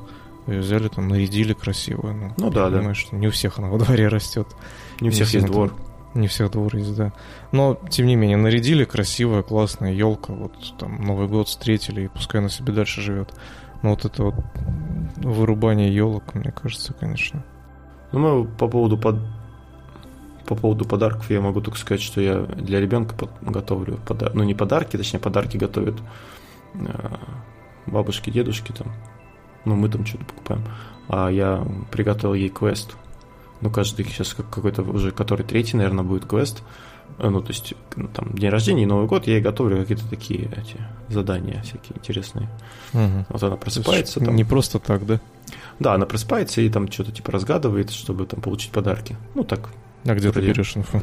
ее 0.48 0.62
взяли 0.62 0.88
там, 0.88 1.08
нарядили 1.08 1.54
красиво. 1.54 2.12
Ну, 2.12 2.34
ну 2.38 2.50
да, 2.50 2.70
да. 2.70 2.94
что 2.94 3.16
не 3.16 3.28
у 3.28 3.32
всех 3.32 3.60
она 3.60 3.70
во 3.70 3.78
дворе 3.78 4.08
растет. 4.08 4.48
Не 5.00 5.10
у 5.10 5.12
всех 5.12 5.34
есть 5.34 5.46
двор. 5.46 5.74
Не 6.16 6.28
всех 6.28 6.52
двор 6.52 6.76
есть, 6.76 6.96
да. 6.96 7.14
Но, 7.52 7.80
тем 7.90 8.08
не 8.08 8.16
менее, 8.16 8.38
нарядили 8.38 8.84
красивая, 8.84 9.44
классная 9.44 9.94
елка, 9.94 10.34
вот 10.34 10.54
там 10.80 11.02
Новый 11.04 11.28
год 11.28 11.50
встретили, 11.50 12.06
и 12.06 12.08
пускай 12.08 12.42
она 12.42 12.50
себе 12.50 12.74
дальше 12.74 13.02
живет. 13.02 13.34
Но 13.84 13.92
вот 13.92 14.06
это 14.06 14.24
вот 14.24 14.36
вырубание 15.18 15.94
елок, 15.94 16.34
мне 16.34 16.52
кажется, 16.52 16.94
конечно. 16.94 17.46
Ну, 18.12 18.20
мы 18.20 18.46
по 18.46 18.68
поводу 18.68 18.98
под... 18.98 19.18
по 20.50 20.56
поводу 20.56 20.86
подарков 20.86 21.30
я 21.30 21.42
могу 21.42 21.62
только 21.62 21.78
сказать, 21.78 22.02
что 22.02 22.20
я 22.20 22.42
для 22.42 22.82
ребенка 22.82 23.16
готовлю 23.42 24.00
пода... 24.06 24.32
ну 24.34 24.44
не 24.44 24.56
подарки, 24.56 24.98
точнее 24.98 25.20
подарки 25.20 25.58
готовят 25.58 25.96
э, 26.74 27.18
бабушки, 27.86 28.32
дедушки 28.32 28.72
там. 28.72 28.92
Ну 29.64 29.76
мы 29.76 29.90
там 29.90 30.06
что-то 30.06 30.26
покупаем. 30.26 30.64
А 31.08 31.30
я 31.30 31.66
приготовил 31.92 32.34
ей 32.34 32.50
квест 32.50 32.96
ну, 33.62 33.70
каждый 33.70 34.06
сейчас 34.06 34.34
какой-то 34.34 34.84
уже, 34.84 35.12
который 35.12 35.46
третий, 35.46 35.76
наверное, 35.76 36.04
будет 36.04 36.26
квест. 36.26 36.64
Э, 37.18 37.30
ну, 37.30 37.42
то 37.42 37.50
есть, 37.50 37.74
ну, 37.96 38.08
там, 38.08 38.34
день 38.34 38.50
рождения 38.50 38.84
и 38.84 38.86
Новый 38.86 39.08
год, 39.08 39.28
я 39.28 39.34
ей 39.34 39.42
готовлю 39.42 39.78
какие-то 39.78 40.08
такие 40.10 40.50
эти 40.56 40.78
задания 41.10 41.62
всякие 41.64 41.98
интересные. 41.98 42.50
Угу. 42.94 43.26
Вот 43.30 43.44
она 43.44 43.58
просыпается. 43.58 44.20
Там, 44.20 44.36
не 44.36 44.46
просто 44.46 44.80
так, 44.80 45.06
да? 45.06 45.20
Да, 45.80 45.94
она 45.94 46.06
просыпается 46.06 46.62
и 46.62 46.70
там 46.70 46.90
что-то 46.92 47.12
типа 47.12 47.32
разгадывает, 47.32 47.92
чтобы 47.92 48.26
там 48.26 48.42
получить 48.42 48.72
подарки. 48.72 49.18
Ну, 49.36 49.44
так. 49.44 49.70
А 50.06 50.16
где 50.16 50.30
вроде. 50.30 50.48
ты 50.48 50.54
берешь 50.54 50.78
инфу? 50.78 51.02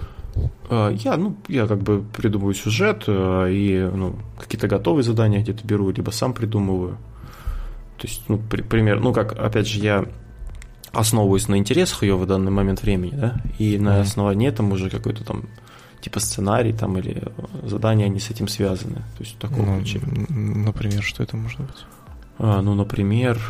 Э, 0.68 0.94
я, 0.94 1.16
ну, 1.16 1.36
я 1.48 1.66
как 1.66 1.82
бы 1.82 2.02
придумываю 2.02 2.54
сюжет 2.54 3.04
э, 3.06 3.48
и, 3.50 3.90
ну, 3.92 4.16
какие-то 4.38 4.68
готовые 4.68 5.04
задания 5.04 5.40
где-то 5.40 5.66
беру, 5.66 5.90
либо 5.90 6.10
сам 6.10 6.34
придумываю. 6.34 6.98
То 7.98 8.06
есть, 8.06 8.24
ну, 8.28 8.38
при, 8.38 8.62
пример, 8.62 9.00
ну, 9.00 9.12
как, 9.12 9.32
опять 9.32 9.66
же, 9.66 9.80
я 9.80 10.04
основываюсь 10.92 11.48
на 11.48 11.56
интересах 11.56 12.02
ее 12.02 12.16
в 12.16 12.26
данный 12.26 12.50
момент 12.50 12.82
времени, 12.82 13.14
да, 13.14 13.36
и 13.58 13.78
на 13.78 13.98
mm-hmm. 13.98 14.00
основании 14.00 14.48
этого 14.48 14.72
уже 14.72 14.88
какой-то 14.88 15.24
там 15.24 15.44
типа 16.00 16.20
сценарий 16.20 16.72
там 16.72 16.96
или 16.98 17.22
задания, 17.64 18.06
они 18.06 18.20
с 18.20 18.30
этим 18.30 18.48
связаны. 18.48 18.96
То 18.96 19.20
есть 19.20 19.38
такого 19.38 19.66
ну, 19.66 19.78
ключе. 19.78 20.00
Например, 20.28 21.02
что 21.02 21.22
это 21.22 21.36
может 21.36 21.60
быть? 21.60 21.84
А, 22.38 22.62
ну, 22.62 22.74
например, 22.74 23.40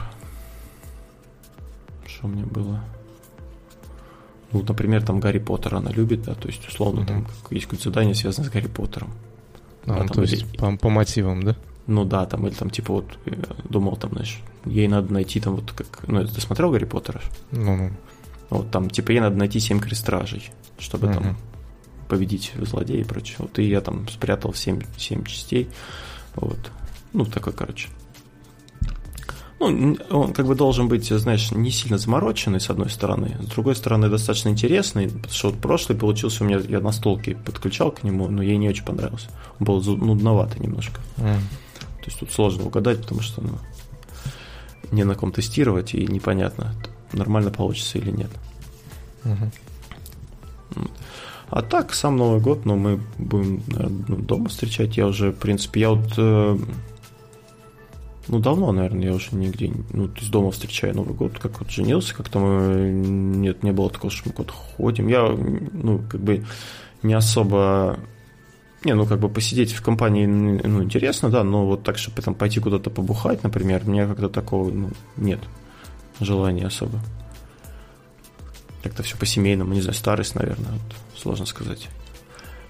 что 2.06 2.26
у 2.26 2.30
меня 2.30 2.46
было? 2.46 2.82
Ну, 4.52 4.64
например, 4.66 5.02
там 5.04 5.20
Гарри 5.20 5.38
Поттер 5.38 5.74
она 5.74 5.90
любит, 5.90 6.22
да, 6.22 6.34
то 6.34 6.48
есть, 6.48 6.66
условно, 6.68 7.00
mm-hmm. 7.00 7.06
там 7.06 7.26
есть 7.50 7.66
какое-то 7.66 7.84
задание, 7.84 8.14
связанное 8.14 8.48
с 8.48 8.52
Гарри 8.52 8.68
Поттером. 8.68 9.12
А, 9.86 10.04
да, 10.04 10.06
то 10.06 10.22
есть 10.22 10.34
или... 10.34 10.56
по, 10.56 10.76
по 10.76 10.88
мотивам, 10.88 11.42
да? 11.42 11.56
Ну 11.86 12.04
да, 12.04 12.26
там, 12.26 12.46
или 12.46 12.54
там, 12.54 12.70
типа, 12.70 12.94
вот, 12.94 13.18
думал, 13.68 13.96
там, 13.96 14.12
знаешь, 14.12 14.40
ей 14.64 14.88
надо 14.88 15.12
найти 15.12 15.40
там 15.40 15.56
вот 15.56 15.72
как... 15.72 16.06
Ну, 16.08 16.26
ты 16.26 16.40
смотрел 16.40 16.70
Гарри 16.70 16.84
Поттера? 16.84 17.20
Ну-ну. 17.50 17.90
Вот 18.50 18.70
там, 18.70 18.90
типа, 18.90 19.10
ей 19.10 19.20
надо 19.20 19.36
найти 19.36 19.58
семь 19.60 19.80
крестражей, 19.80 20.50
чтобы 20.78 21.08
uh-huh. 21.08 21.14
там 21.14 21.36
победить 22.08 22.52
злодея 22.60 23.00
и 23.00 23.04
прочее. 23.04 23.36
Вот 23.40 23.58
и 23.58 23.64
я 23.64 23.80
там 23.80 24.08
спрятал 24.08 24.54
семь, 24.54 24.80
семь 24.96 25.24
частей. 25.24 25.68
Вот. 26.34 26.58
Ну, 27.12 27.24
такой, 27.24 27.52
короче. 27.52 27.88
Ну, 29.58 29.96
он 30.10 30.32
как 30.34 30.46
бы 30.46 30.54
должен 30.54 30.88
быть, 30.88 31.08
знаешь, 31.08 31.50
не 31.50 31.70
сильно 31.70 31.96
замороченный, 31.96 32.60
с 32.60 32.68
одной 32.68 32.90
стороны. 32.90 33.38
С 33.40 33.46
другой 33.46 33.74
стороны, 33.74 34.10
достаточно 34.10 34.50
интересный, 34.50 35.08
потому 35.08 35.32
что 35.32 35.50
вот 35.50 35.58
прошлый 35.60 35.98
получился 35.98 36.44
у 36.44 36.46
меня, 36.46 36.58
я 36.58 36.80
на 36.80 36.92
столке 36.92 37.36
подключал 37.36 37.90
к 37.90 38.02
нему, 38.02 38.28
но 38.28 38.42
ей 38.42 38.58
не 38.58 38.68
очень 38.68 38.84
понравился. 38.84 39.28
Он 39.58 39.66
был 39.66 39.82
нудноватый 39.82 40.60
немножко. 40.60 41.00
Mm. 41.16 41.38
То 42.00 42.06
есть 42.06 42.20
тут 42.20 42.32
сложно 42.32 42.64
угадать, 42.64 43.00
потому 43.00 43.22
что 43.22 43.40
ну, 43.40 43.58
не 44.90 45.04
на 45.04 45.14
ком 45.14 45.32
тестировать, 45.32 45.94
и 45.94 46.06
непонятно, 46.06 46.74
нормально 47.12 47.50
получится 47.50 47.98
или 47.98 48.10
нет. 48.10 48.30
Угу. 49.24 50.88
А 51.48 51.62
так, 51.62 51.94
сам 51.94 52.16
Новый 52.16 52.40
год, 52.40 52.64
ну, 52.64 52.76
мы 52.76 53.00
будем 53.18 53.62
наверное, 53.68 54.18
дома 54.18 54.48
встречать. 54.48 54.96
Я 54.96 55.06
уже, 55.06 55.30
в 55.30 55.36
принципе, 55.36 55.80
я 55.80 55.90
вот... 55.90 56.60
Ну, 58.28 58.40
давно, 58.40 58.72
наверное, 58.72 59.04
я 59.04 59.14
уже 59.14 59.28
нигде... 59.32 59.72
Ну, 59.92 60.10
есть 60.16 60.30
дома 60.30 60.50
встречаю 60.50 60.94
Новый 60.94 61.14
год, 61.14 61.38
как 61.38 61.60
вот 61.60 61.70
женился, 61.70 62.14
как-то 62.14 62.40
мы... 62.40 62.90
Нет, 62.90 63.62
не 63.62 63.72
было 63.72 63.88
такого, 63.88 64.10
что 64.10 64.28
мы 64.28 64.34
куда-то 64.34 64.52
ходим. 64.52 65.06
Я, 65.06 65.28
ну, 65.28 66.00
как 66.08 66.20
бы 66.20 66.44
не 67.02 67.14
особо 67.14 67.98
не, 68.86 68.94
ну 68.94 69.04
как 69.04 69.18
бы 69.18 69.28
посидеть 69.28 69.72
в 69.72 69.82
компании, 69.82 70.26
ну, 70.26 70.84
интересно, 70.84 71.28
да, 71.28 71.42
но 71.42 71.66
вот 71.66 71.82
так, 71.82 71.98
чтобы 71.98 72.22
там 72.22 72.36
пойти 72.36 72.60
куда-то 72.60 72.88
побухать, 72.88 73.42
например, 73.42 73.84
меня 73.84 74.06
как-то 74.06 74.28
такого 74.28 74.70
ну, 74.70 74.90
нет 75.16 75.40
желания 76.20 76.66
особо. 76.66 77.00
Как-то 78.84 79.02
все 79.02 79.16
по-семейному, 79.16 79.72
не 79.74 79.80
знаю, 79.80 79.94
старость, 79.94 80.36
наверное, 80.36 80.70
вот, 80.70 81.20
сложно 81.20 81.46
сказать. 81.46 81.88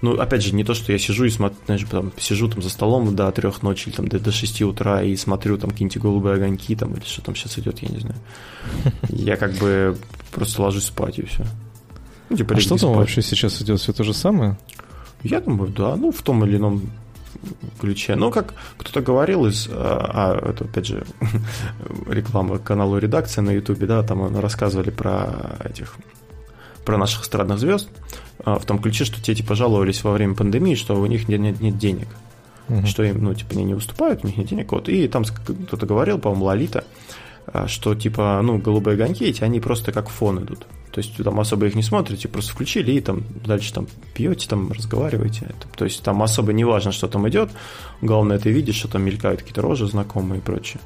Ну, 0.01 0.19
опять 0.19 0.43
же, 0.43 0.53
не 0.53 0.63
то, 0.63 0.73
что 0.73 0.91
я 0.91 0.99
сижу 0.99 1.25
и 1.25 1.29
смотрю, 1.29 1.57
знаешь, 1.65 1.83
там, 1.89 2.11
сижу 2.17 2.47
там 2.47 2.61
за 2.61 2.69
столом 2.69 3.15
до 3.15 3.31
трех 3.31 3.63
ночи 3.63 3.89
или 3.89 3.95
там 3.95 4.07
до, 4.07 4.19
до 4.19 4.31
6 4.31 4.61
утра 4.61 5.01
и 5.01 5.15
смотрю 5.15 5.57
там 5.57 5.71
какие-нибудь 5.71 5.97
голубые 6.01 6.35
огоньки 6.35 6.75
там 6.75 6.93
или 6.93 7.03
что 7.03 7.21
там 7.21 7.35
сейчас 7.35 7.57
идет, 7.57 7.79
я 7.79 7.89
не 7.89 7.99
знаю. 7.99 8.15
Я 9.09 9.37
как 9.37 9.53
бы 9.53 9.97
просто 10.31 10.61
ложусь 10.61 10.85
спать 10.85 11.17
и 11.19 11.25
все. 11.25 11.45
Ну, 12.29 12.37
типа, 12.37 12.55
а 12.55 12.59
что 12.59 12.77
там 12.77 12.93
вообще 12.93 13.21
сейчас 13.21 13.61
идет? 13.61 13.79
Все 13.79 13.93
то 13.93 14.03
же 14.03 14.13
самое? 14.13 14.57
Я 15.23 15.41
думаю, 15.41 15.71
да, 15.71 15.95
ну, 15.95 16.11
в 16.11 16.21
том 16.21 16.45
или 16.45 16.57
ином 16.57 16.91
ключе. 17.79 18.15
Но 18.15 18.29
как 18.31 18.53
кто-то 18.77 19.01
говорил 19.01 19.45
из... 19.47 19.67
А, 19.71 20.39
а 20.41 20.49
это, 20.49 20.65
опять 20.65 20.85
же, 20.85 21.05
реклама 22.07 22.59
каналу 22.59 22.97
«Редакция» 22.97 23.41
на 23.41 23.51
Ютубе, 23.51 23.87
да, 23.87 24.03
там 24.03 24.37
рассказывали 24.39 24.89
про 24.89 25.57
этих 25.63 25.95
про 26.85 26.97
наших 26.97 27.23
эстрадных 27.23 27.59
звезд, 27.59 27.89
в 28.45 28.65
том 28.65 28.79
ключе, 28.79 29.05
что 29.05 29.21
те 29.21 29.35
типа 29.35 29.55
жаловались 29.55 30.03
во 30.03 30.11
время 30.11 30.35
пандемии, 30.35 30.75
что 30.75 30.99
у 30.99 31.05
них 31.05 31.27
нет, 31.27 31.39
нет, 31.39 31.59
нет 31.59 31.77
денег, 31.77 32.07
угу. 32.69 32.85
что 32.85 33.03
им, 33.03 33.23
ну, 33.23 33.33
типа, 33.33 33.53
они 33.53 33.63
не 33.63 33.73
выступают, 33.73 34.23
у 34.23 34.27
них 34.27 34.37
нет 34.37 34.47
денег, 34.47 34.71
вот, 34.71 34.89
и 34.89 35.07
там 35.07 35.23
кто-то 35.25 35.85
говорил, 35.85 36.19
по-моему, 36.19 36.45
Лолита, 36.45 36.83
а, 37.47 37.67
что, 37.67 37.95
типа, 37.95 38.39
ну, 38.43 38.57
голубые 38.57 38.95
огоньки 38.95 39.25
эти, 39.25 39.43
они 39.43 39.59
просто 39.59 39.91
как 39.91 40.09
фон 40.09 40.43
идут, 40.43 40.67
то 40.97 41.01
есть 41.01 41.15
там 41.23 41.39
особо 41.39 41.67
их 41.67 41.75
не 41.75 41.83
смотрите, 41.83 42.27
просто 42.27 42.53
включили 42.53 42.91
и 42.93 43.01
там 43.01 43.23
дальше 43.45 43.71
там 43.71 43.87
пьете, 44.15 44.49
там 44.49 44.71
разговариваете. 44.71 45.53
То 45.75 45.85
есть 45.85 46.01
там 46.01 46.23
особо 46.23 46.53
не 46.53 46.63
важно, 46.63 46.91
что 46.91 47.07
там 47.07 47.29
идет. 47.29 47.51
Главное, 48.01 48.39
ты 48.39 48.51
видишь, 48.51 48.77
что 48.77 48.87
там 48.87 49.03
мелькают 49.03 49.41
какие-то 49.41 49.61
рожи 49.61 49.85
знакомые 49.85 50.39
и 50.39 50.41
прочее. 50.41 50.81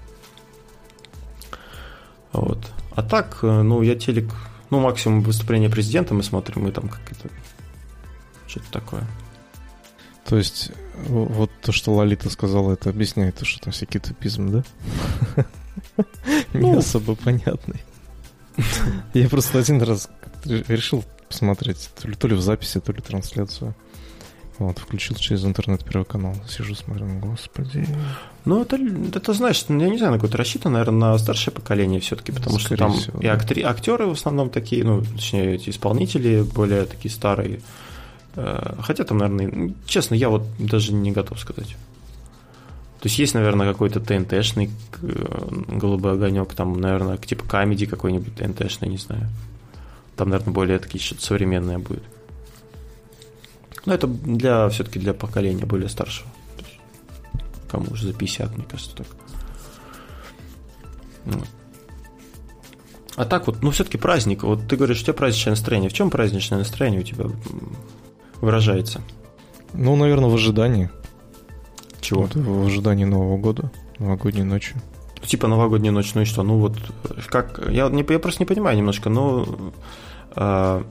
Вот. 2.34 2.60
А 2.93 3.03
так, 3.03 3.39
э, 3.43 3.62
ну, 3.62 3.81
я 3.84 3.96
телек, 3.96 4.25
ну, 4.71 4.79
максимум 4.79 5.21
выступления 5.21 5.69
президента 5.69 6.13
мы 6.13 6.23
смотрим, 6.23 6.63
мы 6.63 6.71
там 6.71 6.89
как-то 6.89 7.29
что-то 8.47 8.71
такое. 8.71 9.07
То 10.25 10.37
есть, 10.37 10.71
вот 11.07 11.51
то, 11.61 11.71
что 11.71 11.93
Лолита 11.93 12.29
сказала, 12.29 12.73
это 12.73 12.89
объясняет 12.89 13.35
то, 13.35 13.45
что 13.45 13.61
там 13.61 13.73
всякий 13.73 13.99
тупизм, 13.99 14.49
да? 14.49 14.63
Не 16.53 16.71
ну, 16.71 16.77
особо 16.77 17.15
понятный. 17.15 17.81
Я 19.13 19.29
просто 19.29 19.59
один 19.59 19.81
раз 19.81 20.09
решил 20.43 21.03
посмотреть, 21.27 21.89
то 21.99 22.07
ли, 22.07 22.15
то 22.15 22.27
ли 22.27 22.35
в 22.35 22.41
записи, 22.41 22.79
то 22.79 22.91
ли 22.91 23.01
трансляцию. 23.01 23.75
Вот, 24.62 24.77
включил 24.77 25.15
через 25.15 25.44
интернет 25.44 25.84
первый 25.84 26.06
канал. 26.06 26.36
Сижу, 26.48 26.75
смотрю, 26.75 27.08
господи. 27.20 27.84
Ну, 28.46 28.62
это, 28.62 28.77
это 29.12 29.34
знаешь, 29.34 29.65
я 29.68 29.89
не 29.89 29.98
знаю, 29.98 30.12
на 30.12 30.18
какое-то 30.18 30.38
рассчитано, 30.38 30.74
наверное, 30.74 31.13
на 31.13 31.18
старшее 31.18 31.51
поколение 31.51 32.00
все-таки, 32.00 32.32
потому 32.32 32.60
Скорее 32.60 32.77
что 32.77 32.86
там 32.86 32.94
всего, 32.94 33.20
и 33.20 33.25
актри, 33.25 33.63
актеры 33.63 34.06
в 34.06 34.12
основном 34.12 34.51
такие, 34.51 34.84
ну, 34.84 35.01
точнее, 35.01 35.56
эти 35.56 35.72
исполнители 35.72 36.44
более 36.44 36.86
такие 36.86 37.12
старые. 37.12 37.62
Э, 38.36 38.75
хотя 38.82 39.03
там, 39.03 39.18
наверное, 39.18 39.74
честно, 39.88 40.13
я 40.13 40.30
вот 40.30 40.44
даже 40.60 40.94
не 40.94 41.12
готов 41.12 41.39
сказать. 41.39 41.75
То 43.00 43.08
есть 43.08 43.18
есть, 43.18 43.34
наверное, 43.34 43.72
какой-то 43.72 44.00
ТНТшный 44.00 44.70
голубой 45.01 46.13
огонек, 46.13 46.53
там, 46.53 46.80
наверное, 46.80 47.18
типа 47.18 47.46
камеди 47.46 47.88
какой-нибудь 47.88 48.36
ТНТшный, 48.36 48.89
не 48.89 48.98
знаю. 48.98 49.27
Там, 50.15 50.30
наверное, 50.30 50.53
более 50.53 50.77
такие 50.77 51.03
что-то 51.03 51.24
современное 51.24 51.80
будет. 51.80 52.03
Но 53.85 53.93
это 53.93 54.07
для 54.07 54.69
все-таки 54.69 55.00
для 55.00 55.13
поколения 55.13 55.65
более 55.65 55.89
старшего. 55.89 56.29
Кому 57.69 57.91
уже 57.91 58.07
за 58.07 58.13
50, 58.13 58.57
мне 58.57 58.65
кажется, 58.69 58.95
так. 58.95 59.07
Вот. 61.25 61.47
А 63.15 63.25
так 63.25 63.47
вот, 63.47 63.61
ну 63.61 63.71
все-таки 63.71 63.97
праздник. 63.97 64.43
Вот 64.43 64.67
ты 64.67 64.75
говоришь, 64.75 65.01
у 65.01 65.03
тебя 65.03 65.13
праздничное 65.13 65.53
настроение. 65.53 65.89
В 65.89 65.93
чем 65.93 66.09
праздничное 66.09 66.59
настроение 66.59 67.01
у 67.01 67.03
тебя 67.03 67.25
выражается? 68.39 69.01
Ну, 69.73 69.95
наверное, 69.95 70.29
в 70.29 70.35
ожидании. 70.35 70.89
Чего? 72.01 72.23
Вот, 72.23 72.35
в 72.35 72.65
ожидании 72.65 73.05
Нового 73.05 73.38
года, 73.38 73.71
новогодней 74.00 74.43
ночи. 74.43 74.75
Ну, 75.21 75.27
типа 75.27 75.47
новогодняя 75.47 75.91
ночь, 75.91 76.13
ну 76.15 76.21
и 76.21 76.25
что? 76.25 76.43
Ну 76.43 76.57
вот, 76.57 76.77
как, 77.27 77.61
я, 77.69 77.89
не, 77.89 78.05
я 78.09 78.19
просто 78.19 78.41
не 78.41 78.47
понимаю 78.47 78.75
немножко, 78.75 79.09
но 79.09 79.45
а, 80.35 80.83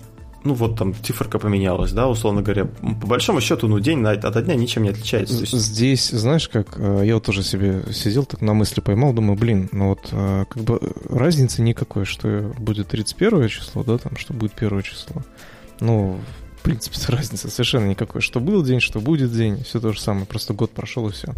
ну 0.42 0.54
вот 0.54 0.78
там 0.78 0.94
циферка 0.94 1.38
поменялась, 1.38 1.92
да, 1.92 2.08
условно 2.08 2.42
говоря. 2.42 2.64
По 2.64 3.06
большому 3.06 3.40
счету, 3.40 3.68
ну 3.68 3.78
день 3.78 4.04
от 4.04 4.44
дня 4.44 4.54
ничем 4.54 4.84
не 4.84 4.90
отличается. 4.90 5.44
Здесь, 5.44 6.10
знаешь, 6.10 6.48
как 6.48 6.76
э, 6.76 7.02
я 7.04 7.14
вот 7.14 7.24
тоже 7.24 7.42
себе 7.42 7.82
сидел, 7.92 8.24
так 8.24 8.40
на 8.40 8.54
мысли 8.54 8.80
поймал, 8.80 9.12
думаю, 9.12 9.38
блин, 9.38 9.68
ну 9.72 9.88
вот 9.88 10.08
э, 10.12 10.44
как 10.48 10.62
бы 10.62 10.80
разницы 11.08 11.60
никакой, 11.62 12.06
что 12.06 12.52
будет 12.58 12.88
31 12.88 13.48
число, 13.48 13.84
да, 13.84 13.98
там, 13.98 14.16
что 14.16 14.32
будет 14.32 14.52
1 14.56 14.82
число. 14.82 15.22
Ну, 15.80 16.18
в 16.58 16.62
принципе, 16.62 16.96
разницы 17.08 17.50
совершенно 17.50 17.86
никакой. 17.86 18.22
Что 18.22 18.40
был 18.40 18.62
день, 18.62 18.80
что 18.80 19.00
будет 19.00 19.32
день, 19.32 19.62
все 19.64 19.78
то 19.78 19.92
же 19.92 20.00
самое, 20.00 20.26
просто 20.26 20.54
год 20.54 20.70
прошел 20.70 21.08
и 21.08 21.12
все. 21.12 21.34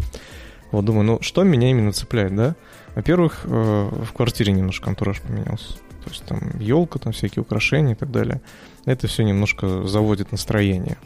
Вот 0.71 0.85
думаю, 0.85 1.05
ну 1.05 1.17
что 1.21 1.43
меня 1.43 1.69
именно 1.69 1.91
цепляет, 1.91 2.35
да? 2.35 2.55
Во-первых, 2.95 3.41
э, 3.43 3.49
в 3.49 4.13
квартире 4.13 4.53
немножко 4.53 4.89
антураж 4.89 5.21
поменялся. 5.21 5.73
То 6.03 6.09
есть 6.09 6.23
там 6.25 6.59
елка, 6.59 6.99
там 6.99 7.13
всякие 7.13 7.43
украшения 7.43 7.93
и 7.93 7.95
так 7.95 8.11
далее 8.11 8.41
это 8.85 9.07
все 9.07 9.23
немножко 9.23 9.85
заводит 9.87 10.31
настроение. 10.31 10.97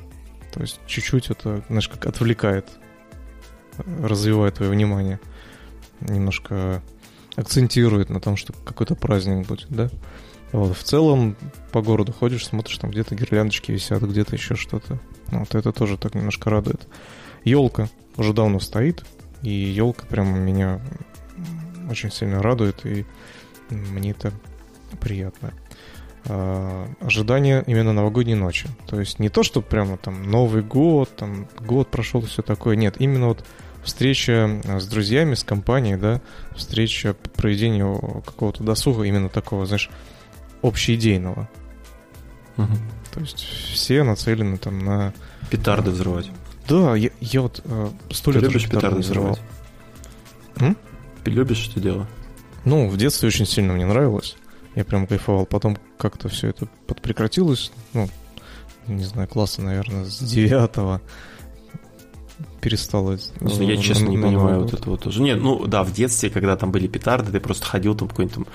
То 0.53 0.61
есть 0.61 0.79
чуть-чуть 0.87 1.29
это, 1.29 1.63
знаешь, 1.67 1.87
как 1.87 2.05
отвлекает, 2.07 2.67
развивает 3.99 4.55
твое 4.55 4.71
внимание, 4.71 5.19
немножко 6.01 6.81
акцентирует 7.35 8.09
на 8.09 8.19
том, 8.19 8.35
что 8.35 8.53
какой-то 8.53 8.95
праздник 8.95 9.47
будет, 9.47 9.67
да? 9.69 9.89
Вот, 10.51 10.75
в 10.77 10.83
целом 10.83 11.35
по 11.71 11.81
городу 11.81 12.13
ходишь, 12.13 12.45
смотришь, 12.47 12.77
там 12.77 12.89
где-то 12.89 13.15
гирляндочки 13.15 13.71
висят, 13.71 14.01
где-то 14.01 14.35
еще 14.35 14.55
что-то. 14.55 14.99
Вот 15.27 15.53
это 15.53 15.71
тоже 15.71 15.97
так 15.97 16.15
немножко 16.15 16.49
радует. 16.49 16.87
Елка 17.43 17.89
уже 18.15 18.33
давно 18.33 18.59
стоит, 18.59 19.05
и 19.41 19.49
елка 19.49 20.05
прямо 20.07 20.37
меня 20.37 20.81
очень 21.89 22.11
сильно 22.11 22.41
радует, 22.41 22.85
и 22.85 23.05
мне 23.69 24.11
это 24.11 24.31
приятно. 24.99 25.53
Э, 26.25 26.87
ожидание 26.99 27.63
именно 27.67 27.93
новогодней 27.93 28.35
ночи. 28.35 28.67
То 28.87 28.99
есть 28.99 29.19
не 29.19 29.29
то, 29.29 29.43
что 29.43 29.61
прямо 29.61 29.97
там 29.97 30.29
Новый 30.29 30.61
год, 30.61 31.15
там 31.15 31.47
год 31.59 31.89
прошел 31.89 32.21
и 32.21 32.25
все 32.25 32.41
такое. 32.41 32.75
Нет, 32.75 32.95
именно 32.99 33.27
вот 33.27 33.45
встреча 33.83 34.61
э, 34.63 34.79
с 34.79 34.87
друзьями, 34.87 35.35
с 35.35 35.43
компанией, 35.43 35.95
да, 35.95 36.21
встреча 36.55 37.13
по 37.13 37.29
проведению 37.29 38.21
какого-то 38.25 38.63
досуга, 38.63 39.03
именно 39.03 39.29
такого, 39.29 39.65
знаешь, 39.65 39.89
общеидейного. 40.61 41.49
Угу. 42.57 42.73
То 43.13 43.19
есть 43.21 43.39
все 43.71 44.03
нацелены 44.03 44.57
там 44.57 44.79
на... 44.79 45.13
Петарды 45.49 45.91
взрывать. 45.91 46.29
Да, 46.67 46.95
я, 46.95 47.09
я 47.21 47.41
вот 47.41 47.61
э, 47.63 47.89
сто 48.11 48.31
лет 48.31 48.43
любишь 48.43 48.67
петарды 48.67 48.99
взрывать? 48.99 49.39
М? 50.57 50.75
Любишь 51.23 51.69
это 51.69 51.79
дело? 51.79 52.07
Ну, 52.65 52.89
в 52.89 52.97
детстве 52.97 53.27
очень 53.27 53.45
сильно 53.45 53.73
мне 53.73 53.85
нравилось. 53.85 54.35
Я 54.77 54.85
прям 54.85 55.07
кайфовал. 55.07 55.47
Потом 55.47 55.75
как-то 55.97 56.29
все 56.29 56.49
это 56.49 56.67
подпрекратилось. 56.85 57.71
Ну, 57.95 58.07
не 58.85 59.03
знаю, 59.05 59.27
класса, 59.27 59.63
наверное, 59.63 60.05
с 60.05 60.19
девятого 60.19 61.01
перестало. 62.61 63.17
Ну, 63.39 63.61
я 63.63 63.75
честно 63.77 64.05
на, 64.05 64.09
не 64.11 64.17
на 64.17 64.27
понимаю 64.27 64.61
вот 64.61 64.75
этого 64.75 64.95
тоже. 64.99 65.23
Нет, 65.23 65.41
ну 65.41 65.65
да, 65.65 65.83
в 65.83 65.91
детстве, 65.93 66.29
когда 66.29 66.55
там 66.57 66.71
были 66.71 66.85
петарды, 66.85 67.31
ты 67.31 67.39
просто 67.39 67.65
ходил 67.65 67.95
там 67.95 68.07
какой-нибудь 68.07 68.35
там 68.35 68.45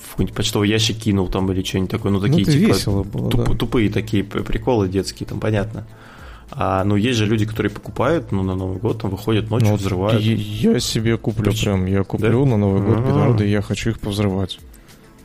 в 0.00 0.10
какой-нибудь 0.12 0.34
почтовый 0.34 0.70
ящик 0.70 0.96
кинул 0.96 1.28
там 1.28 1.52
или 1.52 1.62
что-нибудь 1.62 1.90
такое. 1.90 2.10
Ну, 2.10 2.20
такие 2.22 2.46
ну, 2.46 2.52
типа 2.52 2.68
весело 2.68 3.02
было, 3.02 3.30
туп, 3.30 3.46
да. 3.46 3.54
тупые 3.54 3.90
такие 3.90 4.24
приколы 4.24 4.88
детские, 4.88 5.26
там 5.26 5.40
понятно. 5.40 5.86
А, 6.50 6.84
ну, 6.84 6.96
есть 6.96 7.18
же 7.18 7.26
люди, 7.26 7.44
которые 7.44 7.70
покупают, 7.70 8.32
ну, 8.32 8.42
на 8.42 8.54
Новый 8.54 8.78
год, 8.78 9.02
там, 9.02 9.10
выходят 9.10 9.50
ночью, 9.50 9.72
ну, 9.72 9.76
взрывают. 9.76 10.22
Я, 10.22 10.72
я 10.72 10.80
себе 10.80 11.18
куплю 11.18 11.50
Почему? 11.50 11.74
прям, 11.74 11.86
я 11.86 12.02
куплю 12.02 12.44
да? 12.44 12.50
на 12.52 12.56
Новый 12.56 12.80
год 12.80 12.96
А-а-а. 12.96 13.12
петарды, 13.12 13.46
я 13.46 13.60
хочу 13.60 13.90
их 13.90 14.00
повзрывать. 14.00 14.58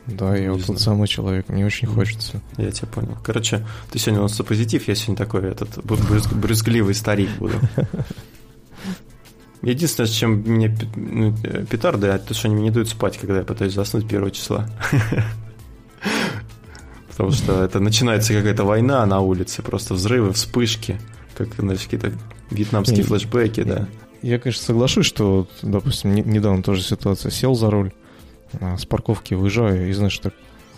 Да, 0.06 0.36
я 0.36 0.52
вот 0.52 0.66
тот 0.66 0.80
самый 0.80 1.06
человек, 1.06 1.48
мне 1.48 1.64
очень 1.64 1.86
хочется. 1.86 2.40
Я 2.56 2.72
тебя 2.72 2.88
понял. 2.88 3.16
Короче, 3.22 3.64
ты 3.90 3.98
сегодня 3.98 4.20
у 4.20 4.24
нас 4.24 4.36
позитив, 4.36 4.88
я 4.88 4.94
сегодня 4.94 5.16
такой 5.16 5.48
этот 5.48 5.84
брюзгливый 5.84 6.94
старик 6.94 7.30
буду. 7.38 7.54
Единственное, 9.62 10.08
с 10.08 10.10
чем 10.10 10.40
мне 10.40 10.76
ну, 10.96 11.36
петарды, 11.70 12.08
это 12.08 12.28
то, 12.28 12.34
что 12.34 12.48
они 12.48 12.56
мне 12.56 12.64
не 12.64 12.70
дают 12.70 12.88
спать, 12.88 13.16
когда 13.16 13.38
я 13.38 13.44
пытаюсь 13.44 13.74
заснуть 13.74 14.08
первого 14.08 14.32
числа. 14.32 14.68
Потому 17.10 17.30
что 17.30 17.62
это 17.62 17.78
начинается 17.78 18.34
какая-то 18.34 18.64
война 18.64 19.06
на 19.06 19.20
улице, 19.20 19.62
просто 19.62 19.94
взрывы, 19.94 20.32
вспышки, 20.32 21.00
как, 21.36 21.54
знаешь, 21.54 21.82
какие-то 21.82 22.12
вьетнамские 22.50 23.04
флешбеки, 23.04 23.62
да. 23.62 23.86
Я, 24.22 24.40
конечно, 24.40 24.64
соглашусь, 24.64 25.06
что, 25.06 25.46
допустим, 25.62 26.14
недавно 26.14 26.62
тоже 26.62 26.82
ситуация. 26.82 27.30
Сел 27.30 27.54
за 27.54 27.70
руль, 27.70 27.92
с 28.60 28.86
парковки 28.86 29.34
выезжаю, 29.34 29.88
и, 29.88 29.92
знаешь, 29.92 30.18
так 30.18 30.34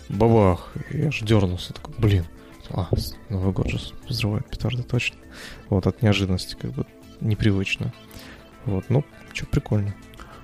бабах, 0.09 0.71
я 0.91 1.07
аж 1.07 1.21
дернулся, 1.21 1.73
такой, 1.73 1.93
блин, 1.97 2.25
а, 2.69 2.87
Новый 3.29 3.53
год 3.53 3.69
же 3.69 3.79
взрывает 4.07 4.47
петарды, 4.49 4.83
точно. 4.83 5.17
Вот, 5.69 5.87
от 5.87 6.01
неожиданности, 6.01 6.55
как 6.59 6.71
бы, 6.71 6.85
непривычно. 7.21 7.93
Вот, 8.65 8.85
ну, 8.89 9.03
что, 9.33 9.45
прикольно. 9.45 9.93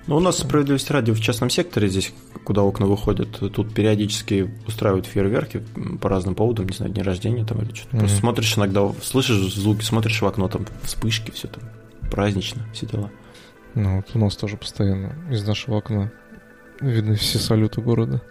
Ну, 0.08 0.18
у 0.18 0.20
нас 0.20 0.40
справедливость 0.40 0.90
ради 0.90 1.12
в 1.12 1.22
частном 1.22 1.50
секторе, 1.50 1.88
здесь, 1.88 2.12
куда 2.44 2.64
окна 2.64 2.88
выходят, 2.88 3.40
тут 3.54 3.74
периодически 3.74 4.52
устраивают 4.68 5.06
фейерверки 5.06 5.64
по 6.02 6.10
разным 6.10 6.34
поводам, 6.34 6.68
не 6.68 6.76
знаю, 6.76 6.92
дни 6.92 7.04
рождения 7.04 7.46
там 7.46 7.62
или 7.62 7.74
что-то. 7.74 7.96
Mm-hmm. 7.96 8.00
Просто 8.00 8.18
смотришь 8.18 8.58
иногда, 8.58 8.92
слышишь 9.04 9.54
звуки, 9.54 9.84
смотришь 9.84 10.22
в 10.22 10.26
окно, 10.26 10.48
там 10.48 10.66
вспышки, 10.84 11.32
все 11.32 11.48
там 11.48 11.64
празднично, 12.10 12.66
все 12.74 12.88
дела. 12.88 13.12
Ну, 13.76 13.98
вот 13.98 14.08
у 14.16 14.20
нас 14.20 14.36
тоже 14.36 14.58
постоянно 14.58 15.16
из 15.30 15.46
нашего 15.46 15.78
окна 15.78 16.12
Видно 16.82 17.16
все 17.16 17.38
салюты 17.38 17.82
города. 17.82 18.22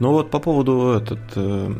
Ну 0.00 0.10
вот 0.10 0.30
по 0.30 0.40
поводу 0.40 0.90
этот, 1.00 1.20
э, 1.36 1.72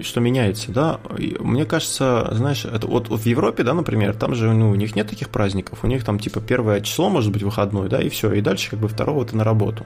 что 0.00 0.20
меняется, 0.20 0.70
да, 0.70 1.00
мне 1.40 1.64
кажется, 1.64 2.28
знаешь, 2.30 2.64
это 2.64 2.86
вот, 2.86 3.08
вот 3.08 3.20
в 3.20 3.26
Европе, 3.26 3.64
да, 3.64 3.74
например, 3.74 4.14
там 4.14 4.34
же 4.36 4.52
ну, 4.52 4.70
у 4.70 4.74
них 4.76 4.94
нет 4.94 5.08
таких 5.08 5.28
праздников, 5.28 5.80
у 5.82 5.88
них 5.88 6.04
там 6.04 6.20
типа 6.20 6.40
первое 6.40 6.80
число 6.80 7.10
может 7.10 7.32
быть 7.32 7.42
выходной, 7.42 7.88
да, 7.88 8.00
и 8.00 8.08
все, 8.08 8.32
и 8.32 8.40
дальше 8.40 8.70
как 8.70 8.78
бы 8.78 8.86
второго 8.86 9.24
ты 9.26 9.36
на 9.36 9.42
работу. 9.42 9.84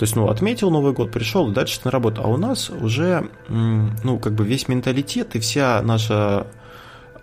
То 0.00 0.04
есть, 0.04 0.16
ну, 0.16 0.28
отметил 0.28 0.70
Новый 0.70 0.94
год, 0.94 1.10
пришел, 1.10 1.50
и 1.50 1.52
дальше 1.52 1.78
ты 1.78 1.88
на 1.88 1.90
работу. 1.90 2.22
А 2.24 2.28
у 2.28 2.38
нас 2.38 2.70
уже, 2.70 3.28
ну, 3.48 4.18
как 4.18 4.32
бы 4.32 4.46
весь 4.46 4.66
менталитет 4.66 5.36
и 5.36 5.40
вся 5.40 5.82
наша 5.82 6.46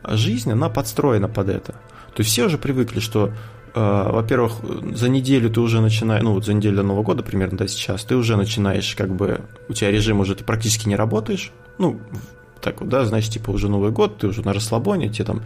жизнь, 0.03 0.51
она 0.51 0.69
подстроена 0.69 1.27
под 1.27 1.49
это. 1.49 1.71
То 1.71 2.19
есть 2.19 2.29
все 2.29 2.45
уже 2.45 2.59
привыкли, 2.59 2.99
что 2.99 3.31
во-первых, 3.77 4.53
за 4.93 5.09
неделю 5.09 5.49
ты 5.49 5.59
уже 5.59 5.81
начинаешь, 5.81 6.23
ну 6.23 6.33
вот 6.33 6.45
за 6.45 6.53
неделю 6.53 6.77
до 6.77 6.83
Нового 6.83 7.03
года 7.03 7.23
примерно, 7.23 7.57
да, 7.57 7.67
сейчас, 7.67 8.03
ты 8.03 8.15
уже 8.15 8.37
начинаешь, 8.37 8.95
как 8.95 9.13
бы, 9.13 9.41
у 9.67 9.73
тебя 9.73 9.91
режим 9.91 10.19
уже, 10.19 10.35
ты 10.35 10.43
практически 10.43 10.87
не 10.87 10.95
работаешь, 10.95 11.51
ну, 11.77 11.99
так 12.61 12.81
вот, 12.81 12.89
да, 12.89 13.05
значит, 13.05 13.33
типа 13.33 13.51
уже 13.51 13.69
Новый 13.69 13.91
год, 13.91 14.17
ты 14.17 14.27
уже 14.27 14.41
на 14.43 14.53
расслабоне, 14.53 15.09
тебе 15.09 15.25
там 15.25 15.43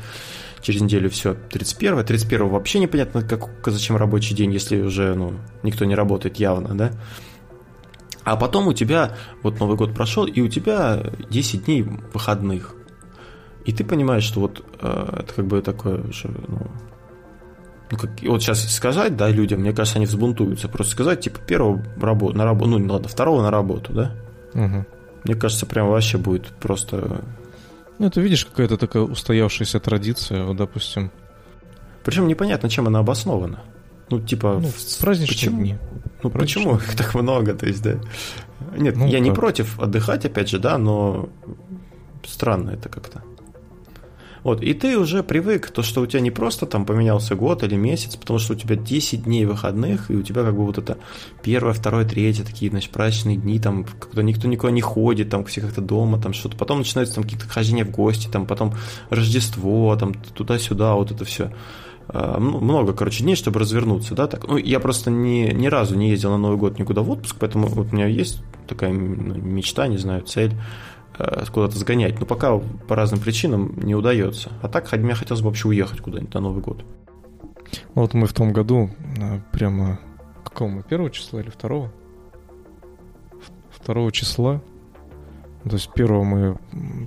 через 0.62 0.82
неделю 0.82 1.10
все 1.10 1.36
31 1.50 2.06
31 2.06 2.48
вообще 2.48 2.80
непонятно, 2.80 3.24
как, 3.24 3.50
зачем 3.66 3.98
рабочий 3.98 4.36
день, 4.36 4.54
если 4.54 4.82
уже, 4.82 5.16
ну, 5.16 5.34
никто 5.64 5.86
не 5.86 5.96
работает 5.96 6.38
явно, 6.38 6.76
да, 6.76 6.92
а 8.24 8.36
потом 8.36 8.68
у 8.68 8.74
тебя, 8.74 9.18
вот 9.42 9.60
Новый 9.60 9.78
год 9.78 9.94
прошел, 9.94 10.26
и 10.26 10.42
у 10.42 10.48
тебя 10.48 11.12
10 11.30 11.66
дней 11.66 11.82
выходных, 12.14 12.76
и 13.66 13.74
ты 13.74 13.84
понимаешь, 13.84 14.24
что 14.24 14.42
вот 14.42 14.64
э, 14.80 15.20
это 15.24 15.34
как 15.34 15.48
бы 15.48 15.62
такое 15.62 16.02
уже, 16.04 16.30
ну, 16.48 16.68
ну, 17.92 17.98
как, 17.98 18.10
вот 18.24 18.42
сейчас 18.42 18.74
сказать, 18.74 19.18
да, 19.18 19.30
людям, 19.30 19.60
мне 19.60 19.74
кажется, 19.74 19.98
они 19.98 20.06
взбунтуются. 20.06 20.70
Просто 20.70 20.94
сказать, 20.94 21.20
типа, 21.20 21.40
первого 21.40 21.84
работу, 22.00 22.38
на 22.38 22.46
работу, 22.46 22.78
ну, 22.78 22.94
ладно, 22.94 23.10
второго 23.10 23.42
на 23.42 23.52
работу, 23.52 23.92
да? 23.92 24.16
Угу. 24.54 24.86
Мне 25.26 25.36
кажется, 25.36 25.66
прям 25.66 25.90
вообще 25.90 26.18
будет 26.18 26.48
просто... 26.48 27.22
Ну, 28.00 28.08
это, 28.08 28.22
видишь, 28.22 28.46
какая-то 28.46 28.78
такая 28.78 29.04
устоявшаяся 29.04 29.80
традиция, 29.82 30.46
вот, 30.46 30.56
допустим. 30.56 31.12
Причем 32.04 32.28
непонятно, 32.28 32.70
чем 32.70 32.88
она 32.88 33.00
обоснована. 33.00 33.60
Ну, 34.10 34.22
типа... 34.22 34.60
Ну, 34.62 34.70
в 34.70 35.00
праздничные 35.00 35.36
почему? 35.36 35.60
дни. 35.60 35.78
Ну, 36.24 36.30
праздничные 36.30 36.66
почему 36.66 36.76
их 36.78 36.96
так 36.96 37.14
много, 37.14 37.54
то 37.54 37.66
есть, 37.66 37.84
да? 37.84 37.96
Нет, 38.78 38.96
ну, 38.96 39.06
я 39.06 39.18
как? 39.18 39.22
не 39.22 39.32
против 39.32 39.80
отдыхать, 39.80 40.26
опять 40.26 40.50
же, 40.50 40.60
да, 40.60 40.78
но 40.78 41.30
странно 42.26 42.72
это 42.72 42.88
как-то. 42.88 43.22
Вот, 44.44 44.64
и 44.64 44.74
ты 44.74 44.98
уже 44.98 45.22
привык, 45.22 45.70
то, 45.70 45.84
что 45.84 46.02
у 46.02 46.06
тебя 46.08 46.20
не 46.20 46.32
просто 46.32 46.66
там 46.66 46.86
поменялся 46.86 47.36
год 47.36 47.64
или 47.64 47.76
месяц, 47.76 48.16
потому 48.16 48.40
что 48.40 48.54
у 48.54 48.56
тебя 48.56 48.76
10 48.76 49.24
дней 49.24 49.46
выходных, 49.46 50.10
и 50.10 50.16
у 50.16 50.24
тебя 50.24 50.44
как 50.44 50.56
бы 50.56 50.66
вот 50.66 50.78
это 50.78 50.98
первое, 51.44 51.74
второе, 51.74 52.06
третье, 52.06 52.44
такие, 52.44 52.72
значит, 52.72 52.92
праздничные 52.92 53.38
дни, 53.38 53.60
там, 53.60 53.84
когда 53.84 54.24
никто 54.24 54.48
никуда 54.48 54.72
не 54.72 54.82
ходит, 54.82 55.30
там, 55.30 55.46
все 55.46 55.62
как-то 55.62 55.82
дома, 55.82 56.20
там, 56.20 56.34
что-то. 56.34 56.58
Потом 56.58 56.80
начинаются 56.80 57.16
там 57.16 57.24
какие-то 57.24 57.48
хождения 57.48 57.86
в 57.86 57.92
гости, 57.92 58.28
там, 58.32 58.48
потом 58.48 58.74
Рождество, 59.10 59.96
там, 59.96 60.14
туда-сюда, 60.14 60.96
вот 60.96 61.12
это 61.12 61.24
все 61.24 61.52
а, 62.08 62.40
много, 62.40 62.94
короче, 62.94 63.24
дней, 63.24 63.36
чтобы 63.36 63.60
развернуться, 63.60 64.16
да, 64.16 64.28
так. 64.28 64.48
Ну, 64.48 64.58
я 64.58 64.80
просто 64.80 65.12
ни, 65.12 65.52
ни 65.54 65.68
разу 65.68 65.96
не 65.96 66.10
ездил 66.10 66.32
на 66.32 66.38
Новый 66.38 66.58
год 66.58 66.80
никуда 66.80 67.02
в 67.02 67.10
отпуск, 67.12 67.36
поэтому 67.40 67.68
вот 67.68 67.88
у 67.92 67.96
меня 67.96 68.08
есть 68.08 68.42
такая 68.68 68.92
ну, 68.92 69.36
мечта, 69.36 69.88
не 69.88 69.98
знаю, 69.98 70.24
цель 70.24 70.54
куда-то 71.18 71.78
сгонять. 71.78 72.20
Но 72.20 72.26
пока 72.26 72.58
по 72.58 72.96
разным 72.96 73.20
причинам 73.20 73.74
не 73.78 73.96
удается. 73.96 74.52
А 74.62 74.70
так 74.70 74.92
мне 74.94 75.14
хотелось 75.14 75.42
бы 75.42 75.48
вообще 75.48 75.68
уехать 75.68 76.02
куда-нибудь 76.02 76.34
на 76.34 76.40
Новый 76.40 76.62
год. 76.62 76.84
Вот 77.94 78.14
мы 78.14 78.28
в 78.28 78.34
том 78.34 78.54
году 78.54 78.90
э, 79.18 79.40
прямо 79.52 80.00
какого 80.44 80.70
мы, 80.70 80.84
первого 80.84 81.10
числа 81.10 81.40
или 81.40 81.50
второго? 81.50 81.92
Второго 83.70 84.12
числа. 84.12 84.62
То 85.64 85.74
есть 85.74 85.94
первого 85.94 86.24
мы 86.24 86.58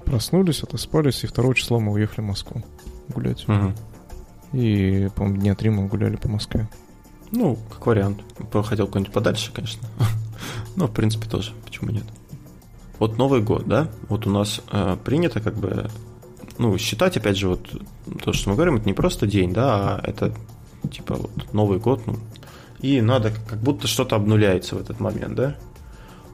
проснулись, 0.05 0.63
отоспались, 0.63 1.25
и 1.25 1.27
второго 1.27 1.55
числа 1.55 1.81
мы 1.81 1.93
уехали 1.93 2.21
в 2.21 2.29
Москву 2.29 2.63
гулять. 3.09 3.49
Угу. 3.49 3.73
И, 4.53 5.09
по-моему, 5.17 5.41
дня 5.41 5.55
три 5.55 5.71
мы 5.71 5.87
гуляли 5.89 6.17
по 6.17 6.29
Москве. 6.29 6.69
Ну, 7.33 7.59
как 7.71 7.87
вариант. 7.87 8.21
Хотел 8.53 8.87
куда-нибудь 8.87 9.13
подальше, 9.13 9.53
конечно. 9.53 9.87
Но, 10.77 10.87
в 10.87 10.93
принципе, 10.93 11.29
тоже. 11.29 11.53
Почему 11.65 11.91
нет? 11.91 12.05
Вот 12.99 13.19
Новый 13.19 13.41
год, 13.41 13.67
да, 13.67 13.89
вот 14.09 14.27
у 14.27 14.31
нас 14.31 14.61
э, 14.71 14.97
принято 15.05 15.41
как 15.41 15.55
бы, 15.55 15.91
ну, 16.59 16.77
считать, 16.79 17.17
опять 17.17 17.37
же, 17.37 17.49
вот 17.49 17.69
то, 18.23 18.33
что 18.33 18.51
мы 18.51 18.55
говорим, 18.55 18.77
это 18.77 18.87
не 18.87 18.93
просто 18.95 19.27
день, 19.27 19.53
да, 19.53 19.97
а 19.97 20.01
это 20.05 20.33
типа 20.91 21.15
вот 21.15 21.53
Новый 21.53 21.79
год, 21.79 22.07
ну, 22.07 22.19
и 22.81 23.01
надо, 23.01 23.33
как 23.49 23.59
будто 23.61 23.89
что-то 23.89 24.17
обнуляется 24.17 24.77
в 24.77 24.81
этот 24.81 25.01
момент, 25.01 25.35
да. 25.35 25.57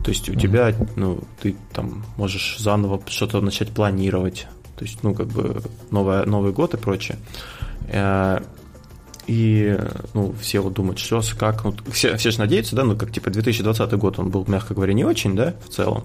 То 0.04 0.10
есть 0.10 0.28
у 0.28 0.32
mm-hmm. 0.32 0.40
тебя, 0.40 0.74
ну, 0.96 1.20
ты 1.40 1.56
там 1.72 2.04
можешь 2.16 2.56
заново 2.58 3.00
что-то 3.06 3.40
начать 3.40 3.70
планировать, 3.70 4.46
то 4.76 4.84
есть, 4.84 5.02
ну, 5.02 5.14
как 5.14 5.28
бы 5.28 5.62
новый, 5.90 6.26
Новый 6.26 6.52
год 6.52 6.74
и 6.74 6.76
прочее. 6.76 7.18
Э, 7.88 8.40
и, 9.26 9.78
ну, 10.14 10.34
все 10.40 10.60
вот 10.60 10.72
думают, 10.72 10.98
что, 10.98 11.22
как, 11.38 11.64
ну, 11.64 11.74
все, 11.92 12.16
все 12.16 12.30
же 12.30 12.38
надеются, 12.38 12.74
да, 12.74 12.84
ну, 12.84 12.96
как, 12.96 13.12
типа, 13.12 13.30
2020 13.30 13.92
год, 13.92 14.18
он 14.18 14.30
был, 14.30 14.44
мягко 14.48 14.74
говоря, 14.74 14.92
не 14.92 15.04
очень, 15.04 15.36
да, 15.36 15.54
в 15.64 15.68
целом. 15.68 16.04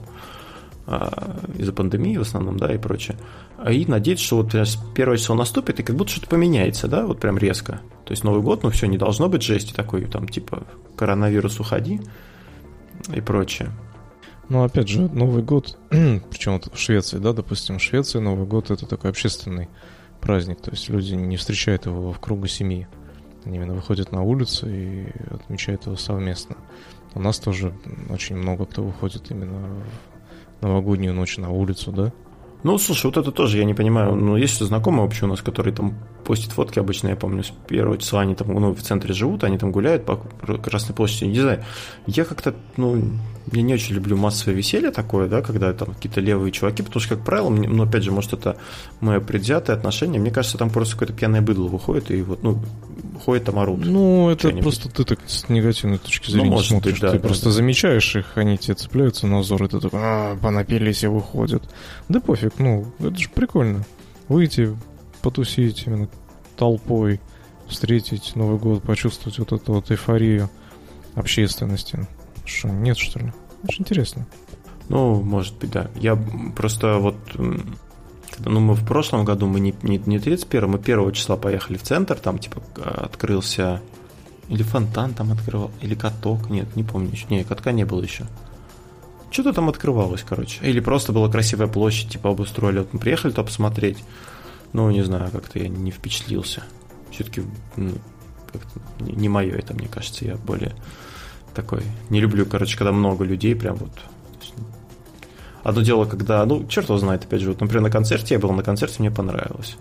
Из-за 1.57 1.73
пандемии 1.73 2.17
в 2.17 2.21
основном, 2.21 2.57
да, 2.57 2.73
и 2.73 2.77
прочее. 2.77 3.17
А 3.57 3.71
и 3.71 3.85
надеяться, 3.85 4.25
что 4.25 4.37
вот 4.37 4.53
первое 4.93 5.17
число 5.17 5.35
наступит, 5.35 5.79
и 5.79 5.83
как 5.83 5.95
будто 5.95 6.11
что-то 6.11 6.27
поменяется, 6.27 6.87
да, 6.87 7.05
вот 7.05 7.19
прям 7.19 7.37
резко. 7.37 7.81
То 8.05 8.11
есть 8.11 8.23
Новый 8.23 8.41
год, 8.41 8.63
ну 8.63 8.69
все, 8.69 8.85
не 8.85 8.97
должно 8.97 9.27
быть 9.27 9.41
жести 9.41 9.73
такой, 9.73 10.05
там, 10.05 10.27
типа, 10.27 10.63
коронавирус 10.95 11.59
уходи 11.59 12.01
и 13.13 13.21
прочее. 13.21 13.71
Ну, 14.47 14.63
опять 14.63 14.87
же, 14.87 15.01
Новый 15.09 15.41
год, 15.41 15.77
причем 15.89 16.53
вот 16.53 16.71
в 16.71 16.77
Швеции, 16.77 17.17
да, 17.17 17.33
допустим, 17.33 17.79
в 17.79 17.81
Швеции 17.81 18.19
Новый 18.19 18.45
год 18.45 18.69
это 18.69 18.85
такой 18.85 19.09
общественный 19.09 19.69
праздник, 20.21 20.61
то 20.61 20.71
есть 20.71 20.87
люди 20.89 21.13
не 21.13 21.37
встречают 21.37 21.87
его 21.87 22.11
в 22.11 22.19
кругу 22.19 22.45
семьи. 22.47 22.87
Они 23.43 23.57
именно 23.57 23.73
выходят 23.73 24.11
на 24.11 24.23
улицу 24.23 24.67
и 24.69 25.07
отмечают 25.31 25.85
его 25.85 25.95
совместно. 25.95 26.57
У 27.13 27.19
нас 27.19 27.39
тоже 27.39 27.73
очень 28.09 28.35
много 28.35 28.65
кто 28.65 28.83
выходит 28.83 29.31
именно 29.31 29.83
новогоднюю 30.61 31.13
ночь 31.13 31.37
на 31.37 31.51
улицу, 31.51 31.91
да? 31.91 32.11
Ну, 32.65 32.79
слушай, 32.79 33.05
вот 33.05 33.17
это 33.17 33.31
тоже 33.31 33.59
я 33.59 33.63
не 33.63 33.75
понимаю. 33.75 34.15
Ну, 34.15 34.37
есть 34.37 34.59
знакомые 34.59 35.03
вообще 35.03 35.25
у 35.25 35.27
нас, 35.27 35.39
которые 35.43 35.71
там 35.71 35.93
постят 36.23 36.51
фотки 36.51 36.79
обычно, 36.79 37.09
я 37.09 37.15
помню, 37.15 37.43
с 37.43 37.51
первого 37.67 37.95
числа 37.99 38.21
они 38.21 38.33
там, 38.33 38.51
ну, 38.51 38.73
в 38.73 38.81
центре 38.81 39.13
живут, 39.13 39.43
они 39.43 39.59
там 39.59 39.71
гуляют 39.71 40.03
по 40.03 40.15
Красной 40.15 40.95
площади, 40.95 41.25
не 41.25 41.39
знаю. 41.39 41.63
Я 42.07 42.25
как-то, 42.25 42.55
ну, 42.75 42.99
я 43.51 43.61
не 43.61 43.75
очень 43.75 43.93
люблю 43.93 44.17
массовое 44.17 44.55
веселье 44.55 44.89
такое, 44.89 45.27
да, 45.27 45.43
когда 45.43 45.71
там 45.73 45.93
какие-то 45.93 46.21
левые 46.21 46.51
чуваки, 46.51 46.81
потому 46.81 46.99
что, 47.01 47.15
как 47.15 47.23
правило, 47.23 47.49
мне, 47.49 47.69
ну, 47.69 47.83
опять 47.83 48.01
же, 48.01 48.11
может, 48.11 48.33
это 48.33 48.57
мое 48.99 49.19
предвзятое 49.19 49.75
отношение, 49.75 50.19
мне 50.19 50.31
кажется, 50.31 50.57
там 50.57 50.71
просто 50.71 50.95
какое-то 50.95 51.13
пьяное 51.13 51.41
быдло 51.41 51.67
выходит 51.67 52.09
и 52.09 52.23
вот, 52.23 52.41
ну, 52.41 52.57
ходит 53.25 53.45
там 53.45 53.57
орут. 53.57 53.83
Ну, 53.83 54.29
это 54.29 54.49
просто 54.51 54.89
ты 54.89 55.03
так 55.03 55.19
с 55.25 55.49
негативной 55.49 55.97
точки 55.97 56.29
зрения 56.29 56.51
ну, 56.51 56.59
смотришь. 56.59 56.93
Быть, 56.93 57.01
да, 57.01 57.11
ты 57.11 57.19
да, 57.19 57.27
просто 57.27 57.45
да. 57.45 57.51
замечаешь 57.51 58.15
их, 58.15 58.37
они 58.37 58.57
тебе 58.57 58.75
цепляются 58.75 59.25
на 59.25 59.39
взор, 59.39 59.63
и 59.63 59.67
ты 59.67 59.79
такой, 59.79 59.99
а, 60.01 60.37
понапились 60.37 61.03
и 61.03 61.07
выходят. 61.07 61.63
Да 62.07 62.19
пофиг, 62.19 62.53
ну, 62.59 62.85
это 62.99 63.17
же 63.17 63.29
прикольно. 63.29 63.83
Выйти, 64.27 64.77
потусить 65.21 65.83
именно 65.87 66.07
толпой, 66.55 67.19
встретить 67.67 68.35
Новый 68.35 68.59
год, 68.59 68.83
почувствовать 68.83 69.39
вот 69.39 69.51
эту 69.51 69.73
вот 69.73 69.89
эйфорию 69.89 70.49
общественности. 71.15 72.07
Что, 72.45 72.69
нет, 72.69 72.97
что 72.97 73.19
ли? 73.19 73.33
Очень 73.63 73.81
интересно. 73.81 74.27
Ну, 74.87 75.21
может 75.21 75.57
быть, 75.57 75.71
да. 75.71 75.89
Я 75.95 76.15
просто 76.55 76.99
вот... 76.99 77.15
Ну, 78.39 78.59
мы 78.59 78.73
в 78.73 78.85
прошлом 78.85 79.25
году, 79.25 79.47
мы 79.47 79.59
не, 79.59 79.73
не, 79.83 79.97
не 80.05 80.19
31 80.19 80.69
мы 80.69 80.77
1 80.77 81.11
числа 81.13 81.37
поехали 81.37 81.77
в 81.77 81.83
центр, 81.83 82.15
там, 82.15 82.39
типа, 82.39 82.61
открылся... 82.83 83.81
Или 84.47 84.61
фонтан 84.61 85.15
там 85.15 85.31
открывал, 85.31 85.71
или 85.81 85.95
каток, 85.95 86.51
нет, 86.51 86.75
не 86.75 86.83
помню. 86.83 87.11
Не, 87.29 87.43
катка 87.43 87.71
не 87.71 87.83
было 87.83 88.03
еще. 88.03 88.25
Что-то 89.31 89.53
там 89.53 89.69
открывалось, 89.69 90.23
короче. 90.27 90.63
Или 90.63 90.79
просто 90.79 91.11
была 91.11 91.29
красивая 91.29 91.67
площадь, 91.67 92.09
типа, 92.09 92.29
обустроили. 92.29 92.79
Вот 92.79 92.93
мы 92.93 92.99
приехали 92.99 93.31
туда 93.31 93.43
посмотреть. 93.43 94.03
Ну, 94.71 94.91
не 94.91 95.01
знаю, 95.01 95.31
как-то 95.31 95.57
я 95.57 95.67
не 95.67 95.89
впечатлился. 95.89 96.63
Все-таки 97.09 97.41
ну, 97.75 97.93
не 98.99 99.29
мое 99.29 99.55
это, 99.55 99.73
мне 99.73 99.87
кажется. 99.87 100.25
Я 100.25 100.35
более 100.35 100.75
такой. 101.53 101.81
Не 102.09 102.19
люблю, 102.19 102.45
короче, 102.45 102.77
когда 102.77 102.91
много 102.91 103.25
людей, 103.25 103.55
прям 103.55 103.75
вот. 103.75 103.91
Одно 105.65 105.81
дело, 105.81 106.05
когда, 106.05 106.45
ну, 106.45 106.63
черт 106.67 106.89
его 106.89 106.99
знает, 106.99 107.23
опять 107.23 107.41
же, 107.41 107.49
вот, 107.49 107.59
например, 107.59 107.81
на 107.81 107.89
концерте 107.89 108.35
я 108.35 108.39
был, 108.39 108.51
на 108.51 108.61
концерте 108.61 108.97
мне 108.99 109.09
понравилось. 109.09 109.77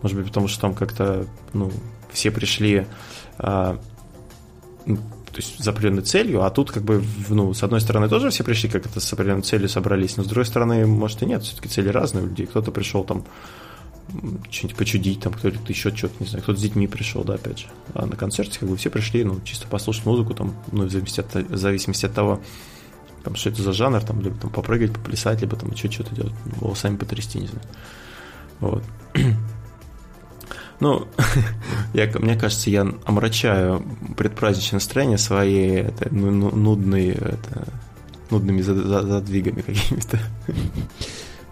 Может 0.00 0.16
быть, 0.16 0.28
потому 0.28 0.48
что 0.48 0.62
там 0.62 0.74
как-то, 0.74 1.26
ну, 1.52 1.70
все 2.10 2.30
пришли, 2.30 2.86
а, 3.36 3.78
ну, 4.86 4.96
то 4.96 5.36
есть 5.36 5.62
с 5.62 5.68
определенной 5.68 6.00
целью, 6.00 6.42
а 6.42 6.48
тут 6.48 6.70
как 6.70 6.82
бы, 6.82 7.04
ну, 7.28 7.52
с 7.52 7.62
одной 7.62 7.82
стороны 7.82 8.08
тоже 8.08 8.30
все 8.30 8.42
пришли 8.42 8.70
как-то 8.70 9.00
с 9.00 9.12
определенной 9.12 9.42
целью 9.42 9.68
собрались, 9.68 10.16
но 10.16 10.24
с 10.24 10.26
другой 10.28 10.46
стороны, 10.46 10.86
может 10.86 11.22
и 11.22 11.26
нет, 11.26 11.42
все-таки 11.42 11.68
цели 11.68 11.90
разные 11.90 12.24
у 12.24 12.28
людей. 12.28 12.46
Кто-то 12.46 12.70
пришел 12.70 13.04
там 13.04 13.22
что-нибудь 14.50 14.78
почудить, 14.78 15.20
там 15.20 15.34
кто-то 15.34 15.58
еще 15.68 15.94
что-то, 15.94 16.14
не 16.20 16.26
знаю, 16.26 16.42
кто-то 16.42 16.58
с 16.58 16.62
детьми 16.62 16.86
пришел, 16.86 17.22
да, 17.22 17.34
опять 17.34 17.58
же. 17.58 17.66
А 17.92 18.06
на 18.06 18.16
концерте 18.16 18.58
как 18.58 18.70
бы 18.70 18.78
все 18.78 18.88
пришли, 18.88 19.24
ну, 19.24 19.42
чисто 19.44 19.68
послушать 19.68 20.06
музыку, 20.06 20.32
там, 20.32 20.54
ну, 20.72 20.86
в 20.86 20.90
зависимости 20.90 21.20
от, 21.20 21.50
в 21.50 21.56
зависимости 21.58 22.06
от 22.06 22.14
того, 22.14 22.40
там, 23.22 23.36
что 23.36 23.50
это 23.50 23.62
за 23.62 23.72
жанр, 23.72 24.02
там, 24.02 24.20
либо 24.20 24.36
там 24.36 24.50
попрыгать, 24.50 24.92
поплясать, 24.92 25.40
либо 25.40 25.56
там 25.56 25.70
еще 25.70 25.90
что-то 25.90 26.14
делать, 26.14 26.32
волосами 26.60 26.96
потрясти, 26.96 27.40
не 27.40 27.46
знаю. 27.48 27.66
Вот. 28.60 28.84
Ну, 30.80 31.06
я, 31.94 32.10
мне 32.18 32.34
кажется, 32.34 32.68
я 32.68 32.84
омрачаю 33.04 33.84
предпраздничное 34.16 34.78
настроение 34.78 35.16
своей 35.16 35.76
это, 35.76 36.12
ну, 36.12 36.32
ну 36.32 36.50
нудной, 36.50 37.10
это, 37.10 37.68
нудными 38.30 38.62
задвигами 38.62 39.60
какими-то. 39.60 40.18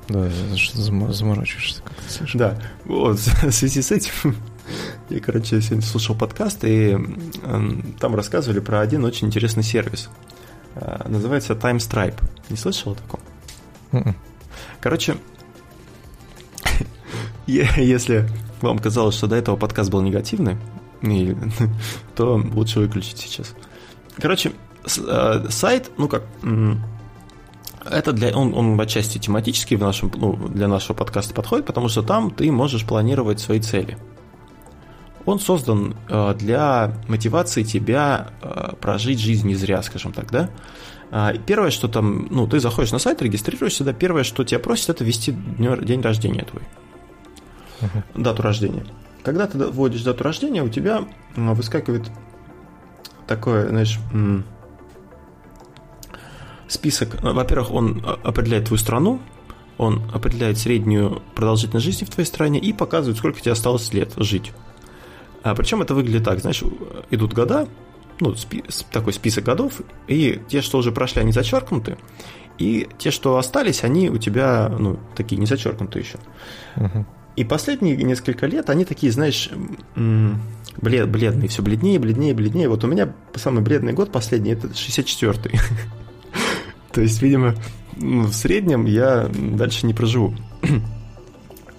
Да, 0.08 0.28
заморачиваешься 0.72 1.80
как-то 1.80 2.36
Да, 2.38 2.60
вот, 2.84 3.18
в 3.42 3.52
связи 3.52 3.82
с 3.82 3.92
этим 3.92 4.34
я, 5.08 5.20
короче, 5.20 5.60
сегодня 5.60 5.86
слушал 5.86 6.14
подкаст, 6.14 6.64
и 6.64 6.96
там 7.98 8.14
рассказывали 8.14 8.60
про 8.60 8.80
один 8.80 9.04
очень 9.04 9.26
интересный 9.26 9.62
сервис. 9.62 10.08
А, 10.76 11.08
называется 11.08 11.54
Time 11.54 11.78
Stripe. 11.78 12.20
Не 12.48 12.56
слышал 12.56 12.92
о 12.92 12.94
таком? 12.94 13.20
М-м. 13.92 14.16
Короче, 14.80 15.16
если 17.46 18.28
вам 18.60 18.78
казалось, 18.78 19.14
что 19.14 19.26
до 19.26 19.36
этого 19.36 19.56
подкаст 19.56 19.90
был 19.90 20.00
негативный, 20.02 20.56
то 22.14 22.42
лучше 22.52 22.80
выключить 22.80 23.18
сейчас. 23.18 23.54
Короче, 24.16 24.52
а, 25.08 25.46
сайт, 25.48 25.90
ну 25.96 26.08
как, 26.08 26.24
это 27.84 28.12
для, 28.12 28.36
он, 28.36 28.54
он 28.54 28.80
отчасти 28.80 29.18
тематический 29.18 29.76
в 29.76 29.80
нашем, 29.80 30.12
ну, 30.14 30.36
для 30.48 30.68
нашего 30.68 30.94
подкаста 30.94 31.34
подходит, 31.34 31.66
потому 31.66 31.88
что 31.88 32.02
там 32.02 32.30
ты 32.30 32.50
можешь 32.52 32.84
планировать 32.84 33.40
свои 33.40 33.60
цели. 33.60 33.96
Он 35.26 35.38
создан 35.38 35.96
э, 36.08 36.34
для 36.38 36.94
мотивации 37.08 37.62
тебя 37.62 38.30
э, 38.42 38.72
прожить 38.80 39.20
жизнь 39.20 39.46
не 39.46 39.54
зря, 39.54 39.82
скажем 39.82 40.12
так, 40.12 40.30
да? 40.30 40.50
А, 41.10 41.34
первое, 41.34 41.70
что 41.70 41.88
там, 41.88 42.28
ну, 42.30 42.46
ты 42.46 42.60
заходишь 42.60 42.92
на 42.92 42.98
сайт, 42.98 43.20
регистрируешься, 43.20 43.84
да, 43.84 43.92
первое, 43.92 44.22
что 44.22 44.44
тебя 44.44 44.60
просят, 44.60 44.90
это 44.90 45.04
ввести 45.04 45.32
день 45.32 46.00
рождения 46.00 46.44
твой. 46.44 46.62
Uh-huh. 47.80 48.22
Дату 48.22 48.42
рождения. 48.42 48.84
Когда 49.22 49.46
ты 49.46 49.58
вводишь 49.58 50.02
дату 50.02 50.24
рождения, 50.24 50.62
у 50.62 50.68
тебя 50.68 51.04
выскакивает 51.36 52.10
такое, 53.26 53.68
знаешь, 53.68 53.98
список, 56.68 57.22
э, 57.22 57.32
во-первых, 57.32 57.70
он 57.72 58.04
определяет 58.22 58.66
твою 58.66 58.78
страну, 58.78 59.20
он 59.78 60.02
определяет 60.14 60.58
среднюю 60.58 61.22
продолжительность 61.34 61.86
жизни 61.86 62.04
в 62.04 62.10
твоей 62.10 62.26
стране 62.26 62.58
и 62.58 62.72
показывает, 62.72 63.18
сколько 63.18 63.40
тебе 63.40 63.52
осталось 63.52 63.92
лет 63.92 64.12
жить. 64.16 64.52
А 65.42 65.54
причем 65.54 65.82
это 65.82 65.94
выглядит 65.94 66.24
так, 66.24 66.40
знаешь, 66.40 66.62
идут 67.10 67.32
года, 67.32 67.68
ну, 68.20 68.34
спи- 68.34 68.64
такой 68.92 69.12
список 69.12 69.44
годов, 69.44 69.80
и 70.06 70.40
те, 70.48 70.60
что 70.60 70.78
уже 70.78 70.92
прошли, 70.92 71.22
они 71.22 71.32
зачеркнуты, 71.32 71.96
и 72.58 72.88
те, 72.98 73.10
что 73.10 73.38
остались, 73.38 73.84
они 73.84 74.10
у 74.10 74.18
тебя, 74.18 74.68
ну, 74.68 74.98
такие 75.16 75.38
не 75.38 75.46
зачеркнуты 75.46 76.00
еще. 76.00 76.18
Uh-huh. 76.76 77.06
И 77.36 77.44
последние 77.44 77.96
несколько 77.96 78.46
лет 78.46 78.68
они 78.68 78.84
такие, 78.84 79.10
знаешь, 79.10 79.48
блед, 79.94 81.08
бледные, 81.08 81.48
все 81.48 81.62
бледнее, 81.62 81.98
бледнее, 81.98 82.34
бледнее. 82.34 82.68
Вот 82.68 82.84
у 82.84 82.86
меня 82.86 83.14
самый 83.34 83.62
бледный 83.62 83.94
год 83.94 84.12
последний, 84.12 84.50
это 84.50 84.68
64-й. 84.68 85.58
То 86.92 87.00
есть, 87.00 87.22
видимо, 87.22 87.54
ну, 87.96 88.24
в 88.24 88.34
среднем 88.34 88.84
я 88.84 89.30
дальше 89.32 89.86
не 89.86 89.94
проживу. 89.94 90.34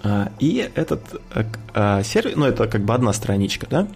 А, 0.02 0.32
и 0.40 0.68
этот 0.74 1.20
э, 1.34 1.44
а, 1.74 2.02
сервис, 2.02 2.36
ну 2.36 2.46
это 2.46 2.66
как 2.66 2.84
бы 2.84 2.92
одна 2.94 3.12
страничка, 3.12 3.66
да, 3.70 3.88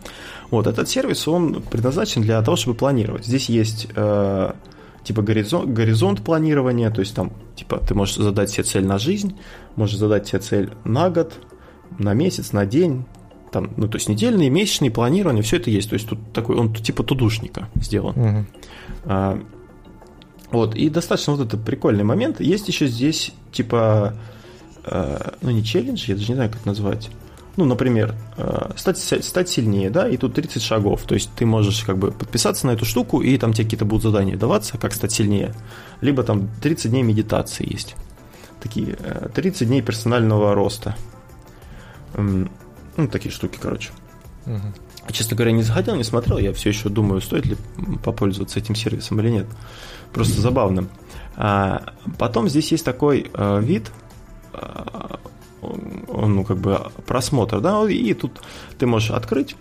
вот 0.50 0.66
этот 0.66 0.88
сервис, 0.88 1.26
он 1.26 1.62
предназначен 1.62 2.22
для 2.22 2.40
того, 2.42 2.56
чтобы 2.56 2.76
планировать. 2.76 3.26
Здесь 3.26 3.48
есть 3.48 3.88
э, 3.94 4.52
типа 5.02 5.22
горизонт, 5.22 5.72
горизонт 5.72 6.22
планирования, 6.22 6.90
то 6.90 7.00
есть 7.00 7.14
там 7.14 7.32
типа 7.56 7.78
ты 7.78 7.94
можешь 7.94 8.16
задать 8.16 8.50
себе 8.50 8.62
цель 8.62 8.86
на 8.86 8.98
жизнь, 8.98 9.36
можешь 9.74 9.96
задать 9.96 10.28
себе 10.28 10.40
цель 10.40 10.70
на 10.84 11.10
год, 11.10 11.34
на 11.98 12.14
месяц, 12.14 12.52
на 12.52 12.66
день, 12.66 13.04
там, 13.50 13.72
ну 13.76 13.88
то 13.88 13.96
есть 13.96 14.08
недельные, 14.08 14.50
месячные 14.50 14.90
планирования, 14.90 15.42
все 15.42 15.56
это 15.56 15.70
есть. 15.70 15.88
То 15.88 15.94
есть 15.94 16.08
тут 16.08 16.18
такой, 16.32 16.56
он 16.56 16.72
типа 16.72 17.02
тудушника 17.02 17.68
сделан. 17.74 18.18
Угу. 18.18 18.46
А, 19.06 19.42
вот, 20.50 20.74
и 20.76 20.88
достаточно 20.88 21.34
вот 21.34 21.46
это 21.46 21.56
прикольный 21.56 22.04
момент. 22.04 22.40
Есть 22.40 22.68
еще 22.68 22.86
здесь, 22.86 23.32
типа, 23.52 24.14
ну 24.86 25.50
не 25.50 25.64
челлендж, 25.64 26.04
я 26.06 26.14
даже 26.14 26.28
не 26.28 26.34
знаю, 26.34 26.50
как 26.50 26.60
это 26.60 26.68
назвать. 26.68 27.10
Ну, 27.56 27.64
например, 27.64 28.14
э, 28.36 28.70
стать, 28.76 28.98
стать 28.98 29.48
сильнее, 29.48 29.88
да, 29.88 30.06
и 30.08 30.18
тут 30.18 30.34
30 30.34 30.62
шагов. 30.62 31.04
То 31.04 31.14
есть 31.14 31.30
ты 31.34 31.46
можешь 31.46 31.84
как 31.84 31.96
бы 31.96 32.12
подписаться 32.12 32.66
на 32.66 32.72
эту 32.72 32.84
штуку, 32.84 33.22
и 33.22 33.38
там 33.38 33.54
тебе 33.54 33.64
какие-то 33.64 33.86
будут 33.86 34.02
задания 34.02 34.36
даваться, 34.36 34.76
как 34.76 34.92
стать 34.92 35.12
сильнее. 35.12 35.54
Либо 36.02 36.22
там 36.22 36.50
30 36.60 36.90
дней 36.90 37.02
медитации 37.02 37.66
есть. 37.70 37.96
Такие 38.60 38.96
30 39.34 39.62
э, 39.62 39.64
дней 39.64 39.80
персонального 39.80 40.54
роста. 40.54 40.96
Ну, 42.14 43.08
такие 43.10 43.32
штуки, 43.32 43.58
короче. 43.60 43.90
Угу. 44.44 45.12
Честно 45.12 45.36
говоря, 45.36 45.52
не 45.52 45.62
заходил, 45.62 45.94
не 45.96 46.04
смотрел. 46.04 46.36
Я 46.36 46.52
все 46.52 46.68
еще 46.68 46.90
думаю, 46.90 47.22
стоит 47.22 47.46
ли 47.46 47.56
попользоваться 48.04 48.58
этим 48.58 48.74
сервисом 48.74 49.18
или 49.20 49.30
нет. 49.30 49.46
Просто 50.12 50.42
забавно. 50.42 50.88
А 51.36 51.94
потом 52.18 52.48
здесь 52.50 52.70
есть 52.72 52.84
такой 52.84 53.30
э, 53.32 53.60
вид, 53.62 53.88
э, 53.88 54.05
ну, 55.62 56.44
как 56.44 56.58
бы 56.58 56.80
просмотр, 57.06 57.60
да, 57.60 57.88
и 57.88 58.14
тут 58.14 58.40
ты 58.78 58.86
можешь 58.86 59.10
открыть, 59.10 59.56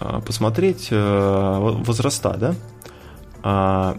э, 0.00 0.20
посмотреть 0.24 0.88
э, 0.90 1.58
возраста, 1.58 2.36
да. 2.38 2.54
А, 3.42 3.96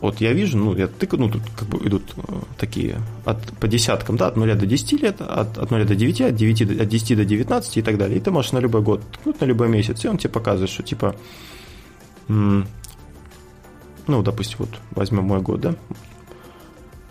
вот 0.00 0.20
я 0.20 0.32
вижу, 0.32 0.58
ну, 0.58 0.76
я 0.76 0.86
тыкаю, 0.86 1.22
ну, 1.22 1.30
тут 1.30 1.42
как 1.56 1.68
бы 1.68 1.78
идут 1.86 2.14
э, 2.16 2.20
такие 2.56 3.00
от, 3.24 3.42
по 3.58 3.66
десяткам, 3.66 4.16
да, 4.16 4.28
от 4.28 4.36
0 4.36 4.54
до 4.54 4.66
10 4.66 5.02
лет, 5.02 5.20
от, 5.20 5.58
от 5.58 5.70
0 5.70 5.84
до 5.84 5.94
9, 5.94 6.20
от, 6.20 6.36
9 6.36 6.68
до, 6.68 6.82
от 6.82 6.88
10 6.88 7.16
до 7.16 7.24
19 7.24 7.76
и 7.76 7.82
так 7.82 7.98
далее. 7.98 8.18
И 8.18 8.20
ты 8.20 8.30
можешь 8.30 8.52
на 8.52 8.58
любой 8.58 8.82
год 8.82 9.02
ткнуть, 9.12 9.40
на 9.40 9.44
любой 9.44 9.68
месяц, 9.68 10.04
и 10.04 10.08
он 10.08 10.18
тебе 10.18 10.30
показывает, 10.30 10.70
что 10.70 10.82
типа 10.82 11.16
ну, 12.28 14.22
допустим, 14.22 14.56
вот 14.60 14.70
возьмем 14.90 15.24
мой 15.24 15.40
год, 15.40 15.60
да, 15.60 15.74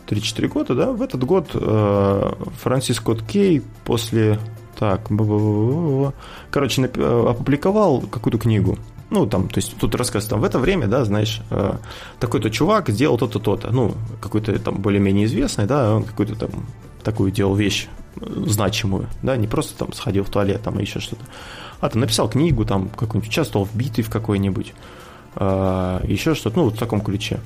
3-4 0.07 0.47
года, 0.47 0.75
да, 0.75 0.91
в 0.91 1.01
этот 1.01 1.23
год 1.23 1.49
э, 1.53 2.31
Франсис 2.61 2.97
Скотт 2.97 3.21
Кей 3.23 3.61
после, 3.85 4.39
так, 4.77 5.07
короче, 6.49 6.85
опубликовал 6.85 8.01
какую-то 8.01 8.39
книгу, 8.39 8.77
ну, 9.09 9.25
там, 9.25 9.47
то 9.47 9.59
есть 9.59 9.77
тут 9.77 9.95
рассказ, 9.95 10.25
там, 10.25 10.41
в 10.41 10.43
это 10.43 10.59
время, 10.59 10.87
да, 10.87 11.05
знаешь, 11.05 11.41
э, 11.49 11.77
такой-то 12.19 12.49
чувак 12.49 12.89
сделал 12.89 13.17
то-то, 13.17 13.39
то-то, 13.39 13.71
ну, 13.71 13.93
какой-то 14.21 14.57
там 14.59 14.75
более-менее 14.75 15.25
известный, 15.25 15.65
да, 15.65 15.95
он 15.95 16.03
какую-то 16.03 16.35
там 16.35 16.49
такую 17.03 17.31
делал 17.31 17.55
вещь 17.55 17.87
значимую, 18.19 19.07
да, 19.21 19.37
не 19.37 19.47
просто 19.47 19.77
там 19.77 19.93
сходил 19.93 20.23
в 20.23 20.29
туалет, 20.29 20.61
там, 20.61 20.79
еще 20.79 20.99
что-то, 20.99 21.23
а 21.79 21.89
там 21.89 22.01
написал 22.01 22.29
книгу, 22.29 22.65
там, 22.65 22.89
какую-нибудь, 22.89 23.29
участвовал 23.29 23.65
в 23.65 23.75
битве 23.75 24.03
в 24.03 24.09
какой-нибудь, 24.09 24.73
а, 25.35 26.01
еще 26.05 26.35
что-то, 26.35 26.57
ну, 26.57 26.65
вот 26.65 26.75
в 26.75 26.79
таком 26.79 27.01
ключе. 27.01 27.39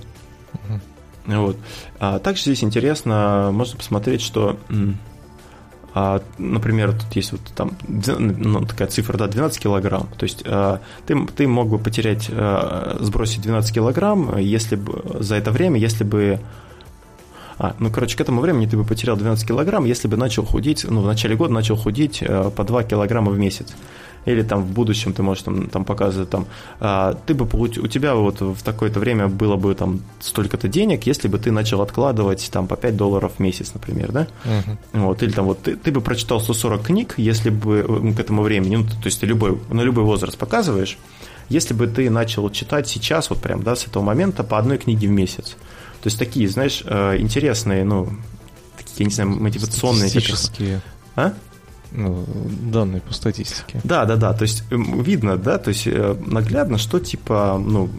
Uh-huh. 0.54 0.80
Вот. 1.26 1.58
А 2.00 2.20
также 2.20 2.44
здесь 2.44 2.64
интересно, 2.64 3.50
можно 3.54 3.78
посмотреть, 3.78 4.22
что, 4.22 4.58
а, 5.94 6.22
например, 6.38 6.94
тут 6.94 7.14
есть 7.16 7.32
вот 7.32 7.42
там 7.56 7.78
ну, 7.88 8.66
такая 8.66 8.88
цифра, 8.88 9.18
да, 9.18 9.28
12 9.28 9.62
килограмм. 9.62 10.08
То 10.18 10.24
есть 10.24 10.44
а, 10.46 10.82
ты, 11.06 11.26
ты 11.28 11.48
мог 11.48 11.70
бы 11.70 11.78
потерять, 11.78 12.28
а, 12.32 12.98
сбросить 13.00 13.42
12 13.42 13.74
килограмм, 13.74 14.38
если 14.38 14.76
бы 14.76 15.04
за 15.20 15.36
это 15.36 15.52
время, 15.52 15.80
если 15.80 16.04
бы 16.04 16.40
а, 17.64 17.76
ну, 17.78 17.92
короче, 17.92 18.18
к 18.18 18.22
этому 18.22 18.42
времени 18.42 18.66
ты 18.66 18.76
бы 18.76 18.84
потерял 18.84 19.16
12 19.16 19.48
килограмм, 19.48 19.86
если 19.86 20.08
бы 20.08 20.18
начал 20.18 20.44
худеть, 20.44 20.84
ну, 20.90 21.02
в 21.02 21.06
начале 21.06 21.36
года 21.36 21.54
начал 21.54 21.76
худеть 21.76 22.24
по 22.56 22.64
2 22.64 22.84
килограмма 22.84 23.32
в 23.32 23.38
месяц 23.38 23.68
или 24.26 24.44
там 24.44 24.64
в 24.64 24.72
будущем 24.72 25.14
ты 25.14 25.24
можешь 25.24 25.44
там, 25.44 25.68
там 25.68 25.86
показывать, 25.86 26.30
там, 26.30 26.46
а, 26.80 27.18
ты 27.26 27.34
бы 27.34 27.46
получ... 27.46 27.78
у 27.78 27.88
тебя 27.88 28.16
вот 28.16 28.42
в 28.42 28.62
такое-то 28.62 29.00
время 29.00 29.28
было 29.28 29.56
бы 29.56 29.74
там 29.76 30.02
столько-то 30.20 30.68
денег, 30.68 31.06
если 31.06 31.28
бы 31.28 31.40
ты 31.40 31.52
начал 31.52 31.82
откладывать 31.82 32.50
там 32.52 32.68
по 32.68 32.76
5 32.76 32.96
долларов 32.96 33.34
в 33.38 33.40
месяц, 33.40 33.74
например, 33.74 34.12
да? 34.12 34.28
Uh-huh. 34.46 34.78
Вот, 34.94 35.24
или 35.24 35.32
там 35.32 35.46
вот 35.46 35.64
ты, 35.64 35.76
ты 35.76 35.92
бы 35.92 36.02
прочитал 36.02 36.40
140 36.40 36.84
книг, 36.84 37.14
если 37.18 37.50
бы 37.50 37.86
э, 37.88 38.14
к 38.14 38.20
этому 38.20 38.44
времени, 38.44 38.78
ну, 38.78 38.84
то 38.84 39.06
есть 39.06 39.20
ты 39.20 39.26
любой, 39.26 39.58
на 39.70 39.82
любой 39.82 40.04
возраст 40.04 40.38
показываешь, 40.38 40.98
если 41.50 41.74
бы 41.74 41.88
ты 41.88 42.10
начал 42.10 42.50
читать 42.50 42.88
сейчас, 42.88 43.30
вот 43.30 43.42
прям, 43.42 43.64
да, 43.64 43.76
с 43.76 43.88
этого 43.88 44.04
момента 44.04 44.44
по 44.44 44.58
одной 44.58 44.78
книге 44.78 45.08
в 45.08 45.12
месяц. 45.12 45.58
То 46.02 46.08
есть 46.08 46.18
такие, 46.18 46.48
знаешь, 46.50 46.84
э, 46.86 47.18
интересные, 47.20 47.84
ну, 47.84 48.10
такие, 48.78 48.96
я 49.00 49.06
не 49.06 49.12
знаю, 49.12 49.30
мотивационные. 49.30 50.10
Статистические. 50.10 50.82
А? 51.16 51.34
ну, 51.92 52.26
данные 52.72 53.02
по 53.02 53.14
статистике. 53.14 53.82
Да, 53.84 54.06
да, 54.06 54.16
да. 54.16 54.34
То 54.34 54.44
есть 54.44 54.64
эм, 54.72 55.02
видно, 55.02 55.38
да, 55.38 55.58
то 55.58 55.70
есть 55.70 55.88
э, 55.88 56.16
наглядно, 56.26 56.78
что 56.78 57.00
типа, 57.00 57.62
ну, 57.64 57.90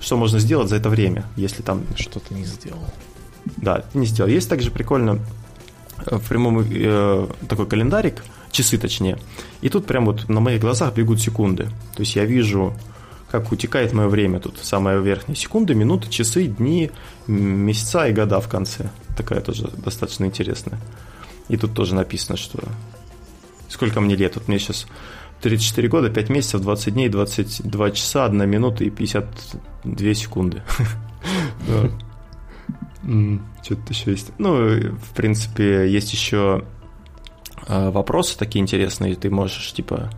что 0.00 0.16
можно 0.16 0.38
сделать 0.38 0.68
за 0.68 0.76
это 0.76 0.88
время, 0.88 1.24
если 1.36 1.62
там 1.62 1.84
что-то 1.96 2.34
не 2.34 2.44
сделал. 2.44 2.84
Да, 3.56 3.84
не 3.94 4.06
сделал. 4.06 4.30
Есть 4.30 4.48
также 4.48 4.70
прикольно 4.70 5.20
э, 6.06 6.16
в 6.16 6.28
прямом 6.28 6.64
э, 6.68 7.28
такой 7.48 7.66
календарик, 7.66 8.24
часы 8.50 8.78
точнее. 8.78 9.18
И 9.60 9.68
тут 9.68 9.86
прям 9.86 10.06
вот 10.06 10.28
на 10.28 10.40
моих 10.40 10.60
глазах 10.60 10.94
бегут 10.94 11.20
секунды. 11.20 11.64
То 11.94 12.00
есть 12.00 12.16
я 12.16 12.24
вижу, 12.24 12.74
как 13.30 13.52
утекает 13.52 13.92
мое 13.92 14.08
время 14.08 14.40
тут, 14.40 14.58
самая 14.58 14.98
верхняя. 14.98 15.36
Секунды, 15.36 15.74
минуты, 15.74 16.10
часы, 16.10 16.46
дни, 16.46 16.90
месяца 17.26 18.06
и 18.06 18.12
года 18.12 18.40
в 18.40 18.48
конце. 18.48 18.90
Такая 19.16 19.40
тоже 19.40 19.68
достаточно 19.76 20.24
интересная. 20.24 20.80
И 21.48 21.56
тут 21.56 21.74
тоже 21.74 21.94
написано, 21.94 22.36
что 22.36 22.60
Сколько 23.70 24.00
мне 24.00 24.16
лет? 24.16 24.34
Вот 24.34 24.48
мне 24.48 24.58
сейчас 24.58 24.86
34 25.42 25.88
года, 25.88 26.10
5 26.10 26.28
месяцев, 26.28 26.60
20 26.60 26.92
дней, 26.92 27.08
22 27.08 27.90
часа, 27.92 28.24
1 28.24 28.50
минута 28.50 28.82
и 28.84 28.90
52 28.90 30.14
секунды. 30.14 30.62
Что-то 33.62 33.82
еще 33.88 34.10
есть. 34.10 34.32
Ну, 34.38 34.54
в 34.56 35.14
принципе, 35.14 35.90
есть 35.90 36.12
еще 36.12 36.64
а, 37.68 37.90
вопросы 37.92 38.36
такие 38.36 38.60
интересные, 38.60 39.14
ты 39.14 39.30
можешь, 39.30 39.72
типа, 39.72 40.10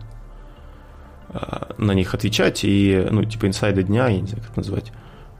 на 1.77 1.91
них 1.93 2.13
отвечать, 2.13 2.63
и, 2.63 3.07
ну, 3.09 3.23
типа, 3.23 3.47
инсайды 3.47 3.83
дня, 3.83 4.07
я 4.07 4.21
не 4.21 4.27
знаю, 4.27 4.43
как 4.45 4.57
назвать, 4.57 4.91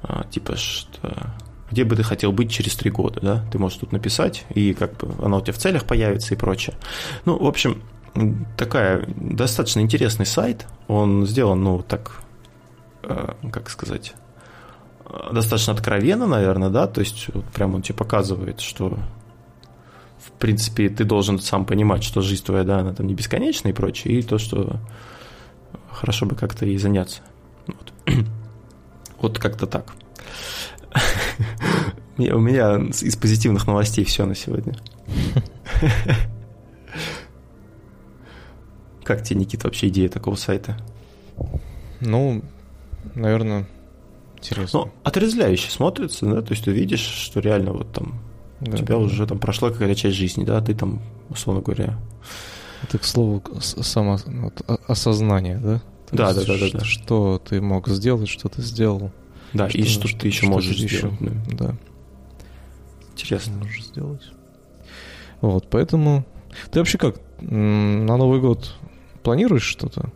а, 0.01 0.25
типа, 0.29 0.56
что 0.56 1.34
где 1.73 1.84
бы 1.86 1.95
ты 1.95 2.03
хотел 2.03 2.32
быть 2.32 2.51
через 2.51 2.75
три 2.75 2.91
года, 2.91 3.19
да, 3.21 3.45
ты 3.51 3.58
можешь 3.58 3.79
тут 3.79 3.91
написать, 3.91 4.45
и 4.53 4.73
как 4.73 4.95
бы 4.97 5.25
оно 5.25 5.38
у 5.38 5.41
тебя 5.41 5.53
в 5.53 5.58
целях 5.58 5.86
появится 5.86 6.36
и 6.36 6.38
прочее. 6.38 6.75
Ну, 7.25 7.38
в 7.38 7.47
общем, 7.47 7.82
такая 8.58 9.08
достаточно 9.15 9.79
интересный 9.79 10.27
сайт. 10.27 10.67
Он 10.88 11.25
сделан, 11.25 11.63
ну, 11.63 11.82
так, 11.82 12.21
э, 13.01 13.34
как 13.51 13.71
сказать, 13.71 14.13
достаточно 15.32 15.73
откровенно, 15.73 16.27
наверное, 16.27 16.69
да, 16.69 16.88
то 16.88 17.01
есть 17.01 17.27
вот 17.34 17.45
прям 17.45 17.75
он 17.75 17.82
тебе 17.82 17.95
показывает, 17.95 18.62
что 18.62 18.99
в 20.19 20.32
принципе 20.34 20.89
ты 20.89 21.03
должен 21.03 21.39
сам 21.39 21.65
понимать, 21.65 22.03
что 22.03 22.21
жизнь 22.21 22.45
твоя, 22.45 22.63
да, 22.63 22.79
она 22.79 22.93
там 22.93 23.08
не 23.08 23.15
бесконечная 23.15 23.71
и 23.71 23.75
прочее, 23.75 24.19
и 24.19 24.21
то, 24.21 24.38
что 24.38 24.79
хорошо 25.93 26.25
бы 26.25 26.36
как-то 26.36 26.65
ей 26.65 26.77
заняться. 26.77 27.21
Вот, 27.67 27.93
вот 29.19 29.39
как-то 29.39 29.67
так. 29.67 29.93
У 32.17 32.39
меня 32.39 32.75
из 32.75 33.15
позитивных 33.15 33.65
новостей 33.67 34.03
все 34.06 34.25
на 34.25 34.36
сегодня. 34.36 34.75
Как 39.03 39.23
тебе, 39.23 39.41
Никит, 39.41 39.63
вообще 39.63 39.89
идея 39.89 40.10
такого 40.10 40.36
сайта? 40.36 40.77
Ну, 41.99 42.41
наверное, 43.15 43.67
интересно. 44.38 44.79
Ну, 44.79 44.91
отрезвляюще 45.03 45.69
смотрится, 45.69 46.25
да, 46.25 46.41
то 46.41 46.51
есть 46.51 46.63
ты 46.65 46.71
видишь, 46.71 47.01
что 47.01 47.39
реально 47.39 47.73
вот 47.73 47.91
там 47.91 48.21
Да, 48.62 48.73
у 48.73 48.77
тебя 48.77 48.97
уже 48.97 49.27
там 49.27 49.39
прошла 49.39 49.71
какая-то 49.71 49.95
часть 49.95 50.15
жизни, 50.15 50.45
да, 50.45 50.62
ты 50.62 50.73
там, 50.73 51.01
условно 51.29 51.62
говоря. 51.62 51.99
Это, 52.84 52.98
к 52.98 53.04
слову, 53.04 53.41
само 53.62 54.17
вот, 54.26 54.62
осознание, 54.88 55.58
да? 55.58 55.82
То 56.10 56.15
да, 56.17 56.32
есть, 56.32 56.48
да, 56.48 56.54
да, 56.54 56.60
да, 56.60 56.80
да. 56.80 56.86
Что 56.86 57.41
ты 57.43 57.62
мог 57.62 57.88
сделать, 57.88 58.30
что 58.30 58.50
ты 58.50 58.62
сделал. 58.62 59.12
Да, 59.54 59.69
что, 59.69 59.78
и 59.78 59.84
что, 59.84 60.08
что 60.08 60.19
ты 60.19 60.28
еще 60.28 60.43
что 60.43 60.48
можешь 60.48 60.78
ты 60.78 60.88
сделать. 60.88 61.19
Еще, 61.19 61.32
да. 61.52 61.65
да. 61.67 61.76
Интересно. 63.13 63.54
Можешь 63.58 63.86
сделать. 63.86 64.32
Вот, 65.41 65.67
поэтому... 65.69 66.26
Ты 66.72 66.80
вообще 66.80 66.98
как, 66.98 67.15
на 67.41 68.17
Новый 68.17 68.39
год 68.39 68.76
планируешь 69.24 69.63
что-то? 69.63 70.12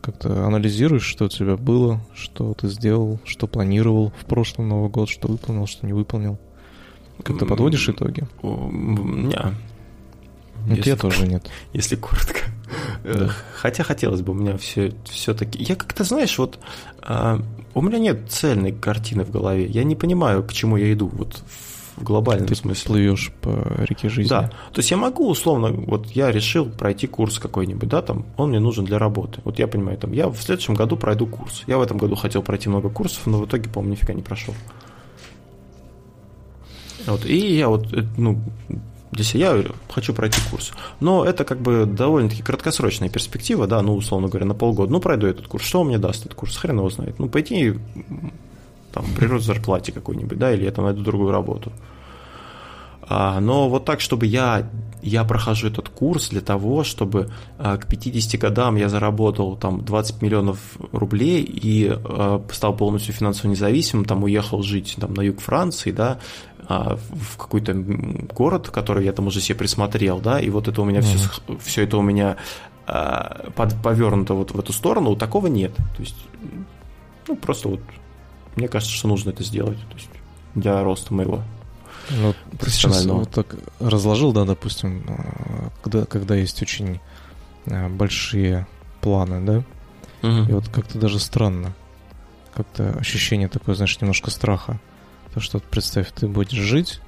Как-то 0.00 0.46
анализируешь, 0.46 1.04
что 1.04 1.26
у 1.26 1.28
тебя 1.28 1.56
было, 1.56 2.00
что 2.14 2.54
ты 2.54 2.68
сделал, 2.68 3.20
что 3.24 3.46
планировал 3.46 4.12
в 4.18 4.24
прошлом 4.24 4.68
Новый 4.68 4.90
год, 4.90 5.08
что 5.08 5.28
выполнил, 5.28 5.66
что 5.66 5.86
не 5.86 5.92
выполнил? 5.92 6.38
Как-то 7.22 7.46
подводишь 7.46 7.88
итоги? 7.88 8.26
Не. 8.42 9.54
Нет, 10.76 10.86
я 10.86 10.96
тоже 10.96 11.26
нет. 11.26 11.48
Если 11.72 11.96
коротко. 11.96 12.40
Да. 13.04 13.30
Хотя 13.56 13.82
хотелось 13.82 14.20
бы, 14.20 14.32
у 14.32 14.34
меня 14.34 14.56
все, 14.58 14.92
все-таки... 15.04 15.62
Я 15.62 15.76
как-то, 15.76 16.04
знаешь, 16.04 16.38
вот 16.38 16.58
а, 17.02 17.40
у 17.74 17.82
меня 17.82 17.98
нет 17.98 18.30
цельной 18.30 18.72
картины 18.72 19.24
в 19.24 19.30
голове. 19.30 19.66
Я 19.66 19.84
не 19.84 19.96
понимаю, 19.96 20.42
к 20.42 20.52
чему 20.52 20.76
я 20.76 20.92
иду. 20.92 21.08
Вот 21.12 21.42
в 21.98 22.04
глобальном 22.04 22.46
Ты 22.46 22.54
смысле. 22.54 22.86
плывешь 22.86 23.32
по 23.40 23.66
реке 23.78 24.08
жизни. 24.08 24.28
Да, 24.28 24.48
то 24.72 24.78
есть 24.78 24.90
я 24.90 24.96
могу 24.96 25.28
условно, 25.28 25.72
вот 25.72 26.06
я 26.08 26.30
решил 26.30 26.66
пройти 26.66 27.06
курс 27.06 27.38
какой-нибудь, 27.38 27.88
да, 27.88 28.02
там, 28.02 28.24
он 28.36 28.50
мне 28.50 28.60
нужен 28.60 28.84
для 28.84 28.98
работы. 28.98 29.40
Вот 29.44 29.58
я 29.58 29.66
понимаю, 29.66 29.98
там, 29.98 30.12
я 30.12 30.28
в 30.28 30.40
следующем 30.40 30.74
году 30.74 30.96
пройду 30.96 31.26
курс. 31.26 31.64
Я 31.66 31.78
в 31.78 31.82
этом 31.82 31.98
году 31.98 32.14
хотел 32.14 32.42
пройти 32.42 32.68
много 32.68 32.88
курсов, 32.88 33.26
но 33.26 33.38
в 33.38 33.46
итоге, 33.46 33.68
по-моему, 33.68 33.94
нифига 33.94 34.14
не 34.14 34.22
прошел. 34.22 34.54
Вот, 37.06 37.24
и 37.24 37.56
я 37.56 37.68
вот, 37.68 37.92
э, 37.92 38.04
ну, 38.16 38.38
себя 39.16 39.56
я 39.56 39.64
хочу 39.90 40.14
пройти 40.14 40.40
курс. 40.50 40.72
Но 41.00 41.24
это 41.24 41.44
как 41.44 41.60
бы 41.60 41.86
довольно-таки 41.86 42.42
краткосрочная 42.42 43.08
перспектива, 43.08 43.66
да, 43.66 43.82
ну, 43.82 43.94
условно 43.94 44.28
говоря, 44.28 44.46
на 44.46 44.54
полгода. 44.54 44.92
Ну, 44.92 45.00
пройду 45.00 45.26
этот 45.26 45.48
курс. 45.48 45.64
Что 45.64 45.80
он 45.80 45.88
мне 45.88 45.98
даст 45.98 46.26
этот 46.26 46.34
курс? 46.34 46.56
Хрен 46.56 46.78
его 46.78 46.90
знает. 46.90 47.18
Ну, 47.18 47.28
пойти 47.28 47.74
там, 48.92 49.04
прирост 49.16 49.46
зарплате 49.46 49.92
какой-нибудь, 49.92 50.38
да, 50.38 50.52
или 50.52 50.64
я 50.64 50.72
там 50.72 50.84
найду 50.84 51.02
другую 51.02 51.30
работу. 51.30 51.72
А, 53.02 53.40
но 53.40 53.68
вот 53.68 53.84
так, 53.84 54.00
чтобы 54.00 54.26
я, 54.26 54.68
я 55.08 55.24
прохожу 55.24 55.68
этот 55.68 55.88
курс 55.88 56.28
для 56.28 56.40
того, 56.40 56.84
чтобы 56.84 57.30
а, 57.58 57.76
к 57.76 57.86
50 57.86 58.40
годам 58.40 58.76
я 58.76 58.88
заработал 58.88 59.56
там 59.56 59.84
20 59.84 60.22
миллионов 60.22 60.58
рублей 60.92 61.42
и 61.42 61.90
а, 61.90 62.42
стал 62.52 62.76
полностью 62.76 63.14
финансово 63.14 63.50
независимым, 63.50 64.04
там 64.04 64.22
уехал 64.22 64.62
жить 64.62 64.96
там, 65.00 65.14
на 65.14 65.22
юг 65.22 65.40
Франции, 65.40 65.90
да, 65.90 66.18
в 66.68 67.38
какой-то 67.38 67.72
город, 67.72 68.68
который 68.68 69.06
я 69.06 69.12
там 69.14 69.28
уже 69.28 69.40
себе 69.40 69.56
присмотрел, 69.56 70.20
да, 70.20 70.38
и 70.38 70.50
вот 70.50 70.68
это 70.68 70.82
у 70.82 70.84
меня 70.84 71.00
mm-hmm. 71.00 71.30
все, 71.46 71.58
все 71.64 71.84
это 71.84 71.96
у 71.96 72.02
меня 72.02 72.36
под, 72.84 73.82
повернуто 73.82 74.34
вот 74.34 74.50
в 74.50 74.58
эту 74.58 74.74
сторону, 74.74 75.16
такого 75.16 75.46
нет. 75.46 75.74
То 75.74 76.02
есть, 76.02 76.16
ну, 77.26 77.36
просто 77.36 77.68
вот 77.68 77.80
мне 78.58 78.68
кажется, 78.68 78.94
что 78.94 79.08
нужно 79.08 79.30
это 79.30 79.44
сделать 79.44 79.78
то 79.88 79.96
есть 79.96 80.10
для 80.54 80.82
роста 80.82 81.14
моего 81.14 81.42
ну, 82.10 82.34
ты 82.58 82.70
сейчас 82.70 83.04
вот 83.06 83.30
так 83.30 83.54
разложил, 83.80 84.32
да, 84.32 84.44
допустим, 84.44 85.04
когда, 85.82 86.04
когда 86.06 86.34
есть 86.36 86.60
очень 86.62 87.00
большие 87.66 88.66
планы, 89.00 89.44
да, 89.44 90.28
угу. 90.28 90.48
и 90.48 90.52
вот 90.52 90.68
как-то 90.68 90.98
даже 90.98 91.18
странно, 91.18 91.74
как-то 92.54 92.90
ощущение 92.98 93.48
такое, 93.48 93.74
знаешь, 93.74 94.00
немножко 94.00 94.30
страха. 94.30 94.80
То, 95.34 95.40
что 95.40 95.60
представь, 95.60 96.10
ты 96.12 96.26
будешь 96.26 96.58
жить, 96.58 97.00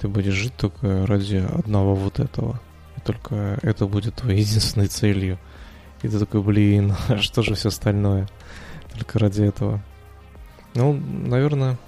ты 0.00 0.08
будешь 0.08 0.34
жить 0.34 0.54
только 0.56 1.06
ради 1.06 1.36
одного 1.36 1.94
вот 1.94 2.18
этого. 2.18 2.60
И 2.96 3.00
только 3.00 3.58
это 3.62 3.86
будет 3.86 4.16
твоей 4.16 4.40
единственной 4.42 4.88
целью. 4.88 5.38
И 6.02 6.08
ты 6.08 6.18
такой, 6.18 6.42
блин, 6.42 6.94
а 7.08 7.18
что 7.18 7.42
же 7.42 7.54
все 7.54 7.68
остальное? 7.68 8.28
Только 8.92 9.18
ради 9.18 9.42
этого. 9.42 9.80
Ну, 10.74 10.92
наверное... 10.92 11.78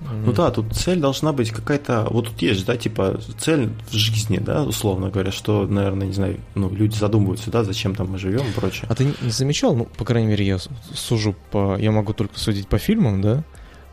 Ну 0.00 0.32
да, 0.32 0.50
тут 0.50 0.74
цель 0.74 1.00
должна 1.00 1.32
быть 1.32 1.50
какая-то, 1.50 2.06
вот 2.10 2.26
тут 2.28 2.42
есть, 2.42 2.66
да, 2.66 2.76
типа 2.76 3.18
цель 3.38 3.70
в 3.88 3.94
жизни, 3.94 4.38
да, 4.38 4.62
условно 4.62 5.08
говоря, 5.08 5.32
что, 5.32 5.66
наверное, 5.66 6.06
не 6.06 6.12
знаю, 6.12 6.38
ну, 6.54 6.70
люди 6.70 6.96
задумываются, 6.96 7.50
да, 7.50 7.64
зачем 7.64 7.94
там 7.94 8.10
мы 8.10 8.18
живем 8.18 8.46
и 8.46 8.52
прочее. 8.52 8.86
А 8.90 8.94
ты 8.94 9.04
не 9.04 9.30
замечал, 9.30 9.74
ну, 9.74 9.86
по 9.86 10.04
крайней 10.04 10.28
мере, 10.28 10.46
я 10.46 10.58
сужу 10.94 11.34
по, 11.50 11.76
я 11.78 11.92
могу 11.92 12.12
только 12.12 12.38
судить 12.38 12.68
по 12.68 12.78
фильмам, 12.78 13.22
да, 13.22 13.42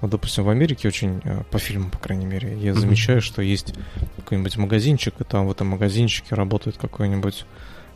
вот, 0.01 0.11
допустим, 0.11 0.43
в 0.43 0.49
Америке 0.49 0.89
очень, 0.89 1.21
э, 1.23 1.43
по 1.49 1.57
фильмам, 1.57 1.89
по 1.89 1.97
крайней 1.97 2.25
мере, 2.25 2.57
я 2.59 2.73
замечаю, 2.73 3.21
что 3.21 3.41
есть 3.41 3.73
какой-нибудь 4.17 4.57
магазинчик, 4.57 5.13
и 5.21 5.23
там 5.23 5.47
в 5.47 5.51
этом 5.51 5.67
магазинчике 5.67 6.35
работает 6.35 6.77
какой-нибудь 6.77 7.45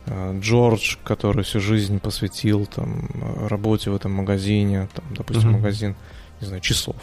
э, 0.06 0.40
Джордж, 0.40 0.96
который 1.04 1.44
всю 1.44 1.60
жизнь 1.60 2.00
посвятил 2.00 2.64
там 2.64 3.10
работе 3.46 3.90
в 3.90 3.96
этом 3.96 4.12
магазине, 4.12 4.88
там, 4.94 5.04
допустим, 5.10 5.50
mm-hmm. 5.50 5.52
магазин, 5.52 5.96
не 6.40 6.46
знаю, 6.46 6.62
часов. 6.62 6.96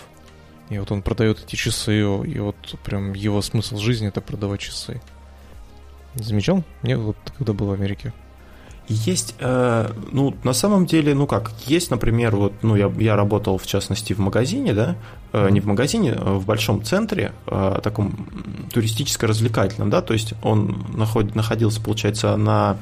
И 0.70 0.80
вот 0.80 0.92
он 0.92 1.02
продает 1.02 1.44
эти 1.46 1.56
часы, 1.56 2.00
и 2.00 2.40
вот 2.40 2.56
прям 2.84 3.14
его 3.14 3.42
смысл 3.42 3.78
жизни 3.78 4.08
это 4.08 4.22
продавать 4.22 4.62
часы. 4.62 5.02
Замечал? 6.16 6.64
Мне 6.82 6.98
вот 6.98 7.18
когда 7.38 7.54
был 7.54 7.68
в 7.68 7.72
Америке. 7.72 8.14
Есть, 8.88 9.36
э, 9.40 9.92
ну, 10.12 10.36
на 10.44 10.54
самом 10.54 10.86
деле, 10.86 11.16
ну 11.16 11.26
как, 11.26 11.52
есть, 11.66 11.90
например, 11.90 12.36
вот, 12.36 12.54
ну, 12.62 12.76
я, 12.76 12.92
я 13.00 13.16
работал, 13.16 13.58
в 13.58 13.66
частности, 13.66 14.14
в 14.14 14.20
магазине, 14.20 14.74
да, 14.74 14.96
э, 15.34 15.50
не 15.50 15.60
в 15.60 15.66
магазине, 15.66 16.14
а 16.14 16.36
в 16.36 16.46
большом 16.46 16.84
центре, 16.84 17.32
э, 17.48 17.80
таком 17.82 18.28
туристическо-развлекательном, 18.72 19.90
да, 19.90 20.04
то 20.04 20.14
есть 20.14 20.36
он 20.44 20.86
наход, 20.96 21.34
находился, 21.34 21.82
получается, 21.82 22.38
на 22.38 22.78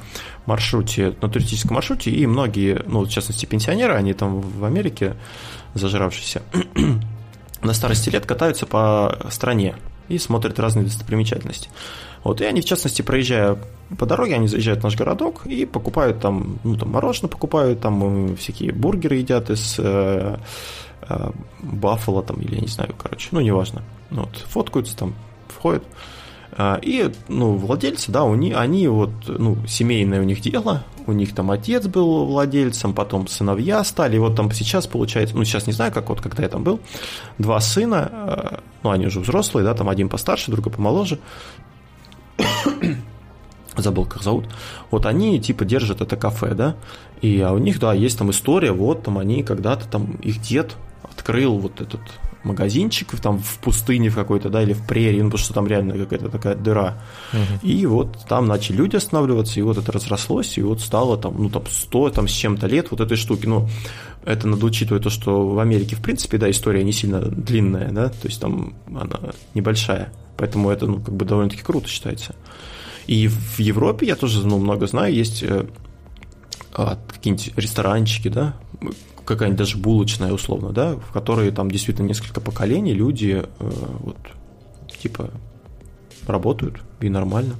маршруте, 0.45 1.15
на 1.21 1.29
туристическом 1.29 1.75
маршруте, 1.75 2.11
и 2.11 2.27
многие, 2.27 2.83
ну, 2.85 3.05
в 3.05 3.09
частности, 3.09 3.45
пенсионеры, 3.45 3.93
они 3.93 4.13
там 4.13 4.41
в 4.41 4.65
Америке 4.65 5.15
зажравшиеся, 5.73 6.41
на 7.63 7.73
старости 7.73 8.09
лет 8.09 8.25
катаются 8.25 8.65
по 8.65 9.17
стране 9.29 9.75
и 10.07 10.17
смотрят 10.17 10.59
разные 10.59 10.85
достопримечательности. 10.85 11.69
Вот, 12.23 12.41
и 12.41 12.45
они, 12.45 12.61
в 12.61 12.65
частности, 12.65 13.01
проезжая 13.01 13.57
по 13.97 14.05
дороге, 14.05 14.35
они 14.35 14.47
заезжают 14.47 14.81
в 14.81 14.83
наш 14.83 14.95
городок 14.95 15.45
и 15.45 15.65
покупают 15.65 16.19
там, 16.19 16.59
ну, 16.63 16.77
там 16.77 16.89
мороженое 16.89 17.29
покупают, 17.29 17.81
там 17.81 18.35
всякие 18.37 18.71
бургеры 18.71 19.17
едят 19.17 19.49
из 19.49 19.75
э, 19.77 20.37
э, 21.01 21.31
Баффало 21.61 22.23
там, 22.23 22.39
или 22.41 22.55
я 22.55 22.61
не 22.61 22.67
знаю, 22.67 22.93
короче, 22.97 23.29
ну, 23.31 23.41
неважно. 23.41 23.83
Вот, 24.09 24.37
фоткаются 24.47 24.95
там, 24.95 25.15
входят. 25.47 25.83
А, 26.55 26.79
и, 26.81 27.11
ну, 27.29 27.55
владельцы, 27.55 28.11
да, 28.11 28.23
у 28.23 28.35
них, 28.35 28.55
они 28.55 28.87
вот, 28.87 29.11
ну, 29.27 29.57
семейное 29.67 30.21
у 30.21 30.23
них 30.23 30.39
дело, 30.39 30.83
у 31.07 31.11
них 31.11 31.33
там 31.33 31.49
отец 31.49 31.87
был 31.87 32.25
владельцем, 32.25 32.93
потом 32.93 33.27
сыновья 33.27 33.83
стали, 33.83 34.17
и 34.17 34.19
вот 34.19 34.35
там 34.35 34.51
сейчас 34.51 34.85
получается, 34.85 35.35
ну, 35.35 35.43
сейчас 35.45 35.65
не 35.65 35.73
знаю, 35.73 35.91
как 35.91 36.09
вот, 36.09 36.21
когда 36.21 36.43
я 36.43 36.49
там 36.49 36.63
был, 36.63 36.79
два 37.39 37.59
сына, 37.59 38.09
э, 38.11 38.57
ну, 38.83 38.91
они 38.91 39.07
уже 39.07 39.19
взрослые, 39.19 39.65
да, 39.65 39.73
там 39.73 39.89
один 39.89 40.09
постарше, 40.09 40.51
другой 40.51 40.71
помоложе, 40.71 41.17
забыл, 43.75 44.05
как 44.05 44.21
зовут, 44.21 44.45
вот 44.91 45.07
они, 45.07 45.39
типа, 45.39 45.65
держат 45.65 46.01
это 46.01 46.15
кафе, 46.17 46.53
да, 46.53 46.75
и 47.21 47.39
а 47.39 47.51
у 47.51 47.57
них, 47.57 47.79
да, 47.79 47.93
есть 47.93 48.19
там 48.19 48.29
история, 48.29 48.73
вот, 48.73 49.03
там 49.03 49.17
они 49.17 49.41
когда-то, 49.41 49.87
там, 49.87 50.17
их 50.21 50.39
дед 50.39 50.75
открыл 51.01 51.57
вот 51.57 51.81
этот 51.81 52.01
магазинчик 52.43 53.19
там 53.19 53.39
в 53.39 53.59
пустыне 53.59 54.09
в 54.09 54.15
какой-то, 54.15 54.49
да, 54.49 54.61
или 54.63 54.73
в 54.73 54.85
прерии, 54.85 55.21
ну, 55.21 55.29
потому 55.29 55.43
что 55.43 55.53
там 55.53 55.67
реально 55.67 55.97
какая-то 55.97 56.29
такая 56.29 56.55
дыра. 56.55 57.01
Угу. 57.31 57.67
И 57.67 57.85
вот 57.85 58.17
там 58.27 58.47
начали 58.47 58.77
люди 58.77 58.95
останавливаться, 58.95 59.59
и 59.59 59.63
вот 59.63 59.77
это 59.77 59.91
разрослось, 59.91 60.57
и 60.57 60.61
вот 60.61 60.81
стало 60.81 61.17
там, 61.17 61.35
ну, 61.37 61.49
там 61.49 61.63
100 61.69 62.09
там, 62.11 62.27
с 62.27 62.31
чем-то 62.31 62.67
лет 62.67 62.91
вот 62.91 63.01
этой 63.01 63.17
штуки. 63.17 63.45
Ну, 63.45 63.67
это 64.25 64.47
надо 64.47 64.65
учитывать 64.65 65.03
то, 65.03 65.09
что 65.09 65.47
в 65.47 65.59
Америке, 65.59 65.95
в 65.95 66.01
принципе, 66.01 66.37
да, 66.37 66.49
история 66.49 66.83
не 66.83 66.93
сильно 66.93 67.19
длинная, 67.19 67.91
да, 67.91 68.09
то 68.09 68.27
есть 68.27 68.39
там 68.39 68.73
она 68.87 69.19
небольшая, 69.53 70.13
поэтому 70.37 70.69
это, 70.69 70.85
ну, 70.87 71.01
как 71.01 71.15
бы 71.15 71.25
довольно-таки 71.25 71.63
круто 71.63 71.87
считается. 71.87 72.35
И 73.05 73.27
в 73.27 73.59
Европе 73.59 74.07
я 74.07 74.15
тоже, 74.15 74.47
ну, 74.47 74.59
много 74.59 74.87
знаю, 74.87 75.13
есть 75.13 75.43
э, 75.43 75.65
а, 76.73 76.97
какие-нибудь 77.07 77.51
ресторанчики, 77.57 78.29
да, 78.29 78.55
какая-нибудь 79.25 79.59
даже 79.59 79.77
булочная 79.77 80.33
условно, 80.33 80.71
да, 80.71 80.95
в 80.95 81.11
которой 81.11 81.51
там 81.51 81.69
действительно 81.71 82.07
несколько 82.07 82.41
поколений 82.41 82.93
люди 82.93 83.43
э, 83.43 83.71
вот 83.99 84.17
типа 85.01 85.31
работают 86.27 86.81
и 86.99 87.09
нормально. 87.09 87.55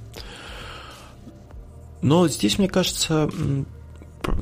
Но 2.01 2.27
здесь, 2.27 2.57
мне 2.57 2.67
кажется, 2.67 3.29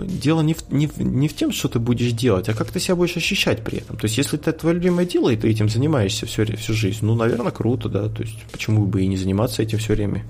дело 0.03 0.41
не 0.41 0.53
в, 0.53 0.71
не, 0.71 0.87
в, 0.87 0.97
не 0.99 1.27
в 1.27 1.35
тем, 1.35 1.51
что 1.51 1.69
ты 1.69 1.79
будешь 1.79 2.11
делать, 2.11 2.49
а 2.49 2.53
как 2.53 2.71
ты 2.71 2.79
себя 2.79 2.95
будешь 2.95 3.17
ощущать 3.17 3.63
при 3.63 3.79
этом. 3.79 3.97
То 3.97 4.05
есть, 4.05 4.17
если 4.17 4.39
это 4.39 4.51
твое 4.51 4.75
любимое 4.75 5.05
дело, 5.05 5.29
и 5.29 5.37
ты 5.37 5.49
этим 5.49 5.69
занимаешься 5.69 6.25
всю, 6.25 6.45
всю 6.57 6.73
жизнь, 6.73 7.05
ну, 7.05 7.15
наверное, 7.15 7.51
круто, 7.51 7.89
да. 7.89 8.09
То 8.09 8.23
есть, 8.23 8.43
почему 8.51 8.85
бы 8.85 9.03
и 9.03 9.07
не 9.07 9.17
заниматься 9.17 9.61
этим 9.61 9.77
все 9.77 9.93
время? 9.93 10.23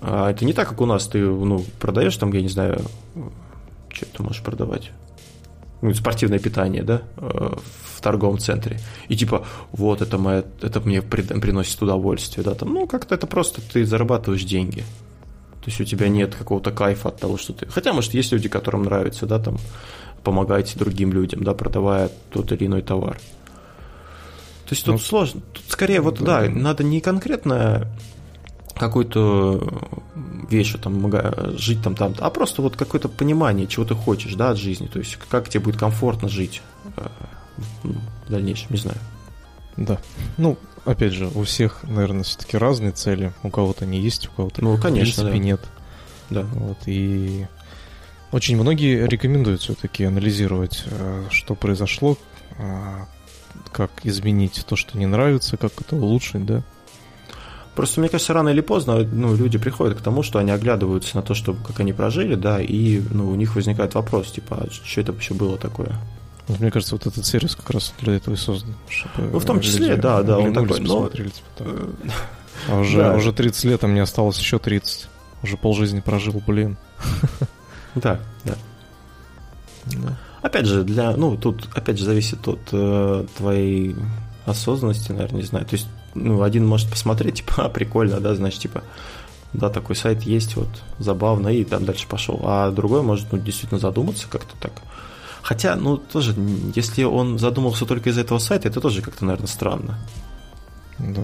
А 0.00 0.30
это 0.30 0.44
не 0.44 0.52
так, 0.52 0.68
как 0.68 0.80
у 0.80 0.86
нас, 0.86 1.06
ты 1.06 1.18
ну, 1.18 1.64
продаешь 1.78 2.16
там, 2.16 2.32
я 2.32 2.40
не 2.40 2.48
знаю, 2.48 2.82
что 3.90 4.06
ты 4.06 4.22
можешь 4.22 4.42
продавать 4.42 4.92
ну, 5.82 5.94
спортивное 5.94 6.38
питание, 6.38 6.82
да, 6.82 7.02
э, 7.16 7.54
в 7.96 8.00
торговом 8.00 8.38
центре. 8.38 8.78
И 9.08 9.16
типа, 9.16 9.46
вот 9.72 10.02
это, 10.02 10.18
моя, 10.18 10.44
это 10.62 10.80
мне 10.80 11.02
приносит 11.02 11.82
удовольствие, 11.82 12.44
да, 12.44 12.54
там, 12.54 12.72
ну, 12.72 12.86
как-то 12.86 13.14
это 13.14 13.26
просто 13.26 13.60
ты 13.60 13.84
зарабатываешь 13.84 14.44
деньги. 14.44 14.80
То 15.60 15.66
есть 15.66 15.80
у 15.80 15.84
тебя 15.84 16.08
нет 16.08 16.34
какого-то 16.34 16.70
кайфа 16.70 17.10
от 17.10 17.18
того, 17.20 17.36
что 17.36 17.52
ты... 17.52 17.66
Хотя, 17.66 17.92
может, 17.92 18.14
есть 18.14 18.32
люди, 18.32 18.48
которым 18.48 18.84
нравится, 18.84 19.26
да, 19.26 19.38
там, 19.38 19.58
помогать 20.22 20.76
другим 20.76 21.12
людям, 21.12 21.42
да, 21.44 21.54
продавая 21.54 22.10
тот 22.30 22.52
или 22.52 22.66
иной 22.66 22.82
товар. 22.82 23.18
То 24.70 24.74
есть 24.74 24.84
тут 24.84 24.94
ну, 24.94 24.98
сложно. 24.98 25.40
Тут 25.52 25.64
скорее 25.68 26.00
вот, 26.00 26.20
да, 26.20 26.42
да, 26.42 26.48
надо 26.48 26.84
не 26.84 27.00
конкретно 27.00 27.88
какую-то 28.74 29.82
вещь, 30.50 30.74
там, 30.82 31.12
жить 31.58 31.82
там, 31.82 31.94
там, 31.94 32.14
а 32.18 32.30
просто 32.30 32.62
вот 32.62 32.76
какое-то 32.76 33.08
понимание, 33.08 33.66
чего 33.66 33.84
ты 33.84 33.94
хочешь, 33.94 34.34
да, 34.34 34.50
от 34.50 34.58
жизни, 34.58 34.86
то 34.86 34.98
есть 34.98 35.16
как 35.16 35.48
тебе 35.48 35.64
будет 35.64 35.76
комфортно 35.76 36.28
жить 36.28 36.62
э, 36.96 37.06
в 37.82 38.30
дальнейшем, 38.30 38.68
не 38.70 38.78
знаю. 38.78 38.98
Да. 39.76 39.98
Ну, 40.36 40.58
опять 40.84 41.12
же, 41.12 41.28
у 41.34 41.44
всех, 41.44 41.82
наверное, 41.84 42.22
все-таки 42.22 42.56
разные 42.56 42.92
цели. 42.92 43.32
У 43.42 43.50
кого-то 43.50 43.84
они 43.84 44.00
есть, 44.00 44.28
у 44.28 44.32
кого-то, 44.32 44.62
ну, 44.62 44.76
конечно, 44.76 45.24
в 45.24 45.30
принципе, 45.30 45.38
да. 45.38 45.38
нет. 45.38 45.60
Да. 46.30 46.42
Вот, 46.42 46.78
и 46.86 47.46
очень 48.32 48.56
многие 48.56 49.06
рекомендуют 49.06 49.62
все-таки 49.62 50.04
анализировать, 50.04 50.84
э, 50.86 51.26
что 51.30 51.54
произошло, 51.54 52.16
как 53.72 53.90
изменить 54.04 54.64
то, 54.66 54.76
что 54.76 54.98
не 54.98 55.06
нравится, 55.06 55.56
как 55.56 55.72
это 55.80 55.96
улучшить, 55.96 56.44
да. 56.44 56.62
Просто, 57.80 58.00
мне 58.00 58.10
кажется, 58.10 58.34
рано 58.34 58.50
или 58.50 58.60
поздно 58.60 59.08
ну, 59.10 59.34
люди 59.34 59.56
приходят 59.56 59.96
к 59.96 60.02
тому, 60.02 60.22
что 60.22 60.38
они 60.38 60.50
оглядываются 60.50 61.16
на 61.16 61.22
то, 61.22 61.32
что, 61.32 61.54
как 61.54 61.80
они 61.80 61.94
прожили, 61.94 62.34
да, 62.34 62.60
и 62.60 63.00
ну, 63.10 63.30
у 63.30 63.34
них 63.36 63.56
возникает 63.56 63.94
вопрос, 63.94 64.32
типа, 64.32 64.66
а 64.66 64.70
что 64.70 65.00
это 65.00 65.12
вообще 65.12 65.32
было 65.32 65.56
такое? 65.56 65.98
Вот, 66.46 66.60
мне 66.60 66.70
кажется, 66.70 66.94
вот 66.94 67.06
этот 67.06 67.24
сервис 67.24 67.56
как 67.56 67.70
раз 67.70 67.94
для 68.02 68.16
этого 68.16 68.34
и 68.34 68.36
создан. 68.36 68.74
Чтобы 68.86 69.30
ну, 69.32 69.38
в 69.38 69.46
том 69.46 69.62
числе, 69.62 69.96
да, 69.96 70.22
да, 70.22 70.38
он 70.38 70.52
такой, 70.52 70.78
но... 70.80 71.08
Типа, 71.08 71.30
а 72.68 72.80
уже, 72.80 72.98
да. 72.98 73.14
уже 73.14 73.32
30 73.32 73.64
лет, 73.64 73.82
а 73.82 73.86
мне 73.86 74.02
осталось 74.02 74.38
еще 74.38 74.58
30. 74.58 75.08
Уже 75.42 75.56
полжизни 75.56 76.00
прожил, 76.00 76.42
блин. 76.46 76.76
Да, 77.94 78.20
да. 78.44 78.56
да. 79.86 80.18
Опять 80.42 80.66
же, 80.66 80.84
для, 80.84 81.16
ну, 81.16 81.38
тут, 81.38 81.66
опять 81.74 81.98
же, 81.98 82.04
зависит 82.04 82.46
от 82.46 82.60
э, 82.72 83.24
твоей 83.38 83.96
осознанности, 84.44 85.12
наверное, 85.12 85.40
не 85.40 85.46
знаю. 85.46 85.64
То 85.64 85.76
есть, 85.76 85.88
ну, 86.14 86.42
один 86.42 86.66
может 86.66 86.90
посмотреть, 86.90 87.36
типа, 87.38 87.64
а, 87.64 87.68
прикольно, 87.68 88.20
да, 88.20 88.34
значит, 88.34 88.60
типа, 88.60 88.82
да, 89.52 89.68
такой 89.68 89.96
сайт 89.96 90.22
есть, 90.22 90.56
вот, 90.56 90.68
забавно, 90.98 91.48
и 91.48 91.64
там 91.64 91.84
дальше 91.84 92.06
пошел. 92.06 92.40
А 92.44 92.70
другой 92.70 93.02
может, 93.02 93.32
ну, 93.32 93.38
действительно 93.38 93.80
задуматься 93.80 94.28
как-то 94.28 94.54
так. 94.60 94.72
Хотя, 95.42 95.74
ну, 95.74 95.96
тоже, 95.96 96.34
если 96.74 97.02
он 97.04 97.38
задумался 97.38 97.86
только 97.86 98.10
из 98.10 98.18
этого 98.18 98.38
сайта, 98.38 98.68
это 98.68 98.80
тоже 98.80 99.02
как-то, 99.02 99.24
наверное, 99.24 99.48
странно. 99.48 99.98
Да. 100.98 101.22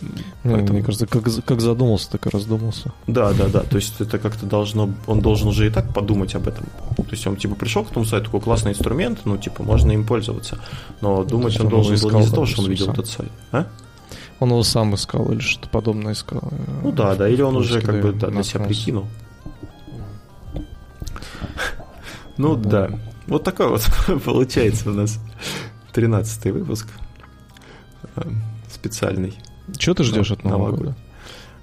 Ну, 0.00 0.10
Поэтому... 0.54 0.72
Мне 0.72 0.82
кажется, 0.82 1.06
как, 1.06 1.24
как 1.44 1.60
задумался, 1.60 2.10
так 2.10 2.26
и 2.26 2.30
раздумался. 2.30 2.92
Да, 3.06 3.32
да, 3.32 3.48
да. 3.48 3.60
То 3.60 3.76
есть 3.76 4.00
это 4.00 4.18
как-то 4.18 4.46
должно. 4.46 4.90
Он 5.06 5.20
должен 5.20 5.48
уже 5.48 5.66
и 5.66 5.70
так 5.70 5.92
подумать 5.92 6.34
об 6.34 6.48
этом. 6.48 6.64
То 6.96 7.10
есть 7.10 7.26
он 7.26 7.36
типа 7.36 7.54
пришел 7.54 7.84
к 7.84 7.90
этому 7.90 8.06
сайту, 8.06 8.26
такой 8.26 8.40
классный 8.40 8.72
инструмент, 8.72 9.20
ну, 9.24 9.36
типа, 9.36 9.62
можно 9.62 9.92
им 9.92 10.06
пользоваться. 10.06 10.58
Но 11.00 11.24
думать 11.24 11.58
он, 11.60 11.66
он 11.66 11.70
должен 11.70 11.98
был 12.00 12.10
не 12.10 12.22
из-за 12.22 12.34
того, 12.34 12.46
что 12.46 12.62
он 12.62 12.68
видел 12.68 12.86
сам. 12.86 12.94
этот 12.94 13.06
сайт. 13.08 13.32
А? 13.52 13.66
Он 14.38 14.48
его 14.48 14.62
сам 14.62 14.94
искал 14.94 15.30
или 15.32 15.40
что-то 15.40 15.68
подобное 15.68 16.14
искал. 16.14 16.50
Ну 16.82 16.92
да, 16.92 17.14
да, 17.14 17.28
или 17.28 17.42
он 17.42 17.56
уже 17.56 17.82
как 17.82 18.00
бы 18.00 18.12
да, 18.12 18.28
для 18.28 18.42
себя 18.42 18.64
прикинул. 18.64 19.06
Ну 22.38 22.56
да. 22.56 22.90
Вот 23.26 23.44
такой 23.44 23.68
вот 23.68 23.82
получается 24.24 24.90
у 24.90 24.94
нас 24.94 25.18
13 25.92 26.52
выпуск 26.52 26.88
э, 28.16 28.22
специальный. 28.72 29.34
Чего 29.76 29.94
ты 29.94 30.04
ждешь 30.04 30.30
от 30.30 30.44
Нового 30.44 30.76
года? 30.76 30.96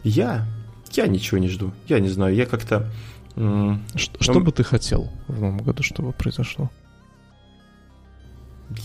Я? 0.03 0.45
Я 0.93 1.07
ничего 1.07 1.37
не 1.37 1.47
жду. 1.47 1.71
Я 1.87 1.99
не 1.99 2.09
знаю. 2.09 2.35
Я 2.35 2.45
как-то... 2.45 2.89
Что, 3.35 4.23
что 4.23 4.39
бы 4.39 4.51
ты 4.51 4.63
хотел 4.63 5.11
в 5.27 5.39
Новом 5.39 5.59
году, 5.59 5.83
чтобы 5.83 6.11
произошло? 6.11 6.71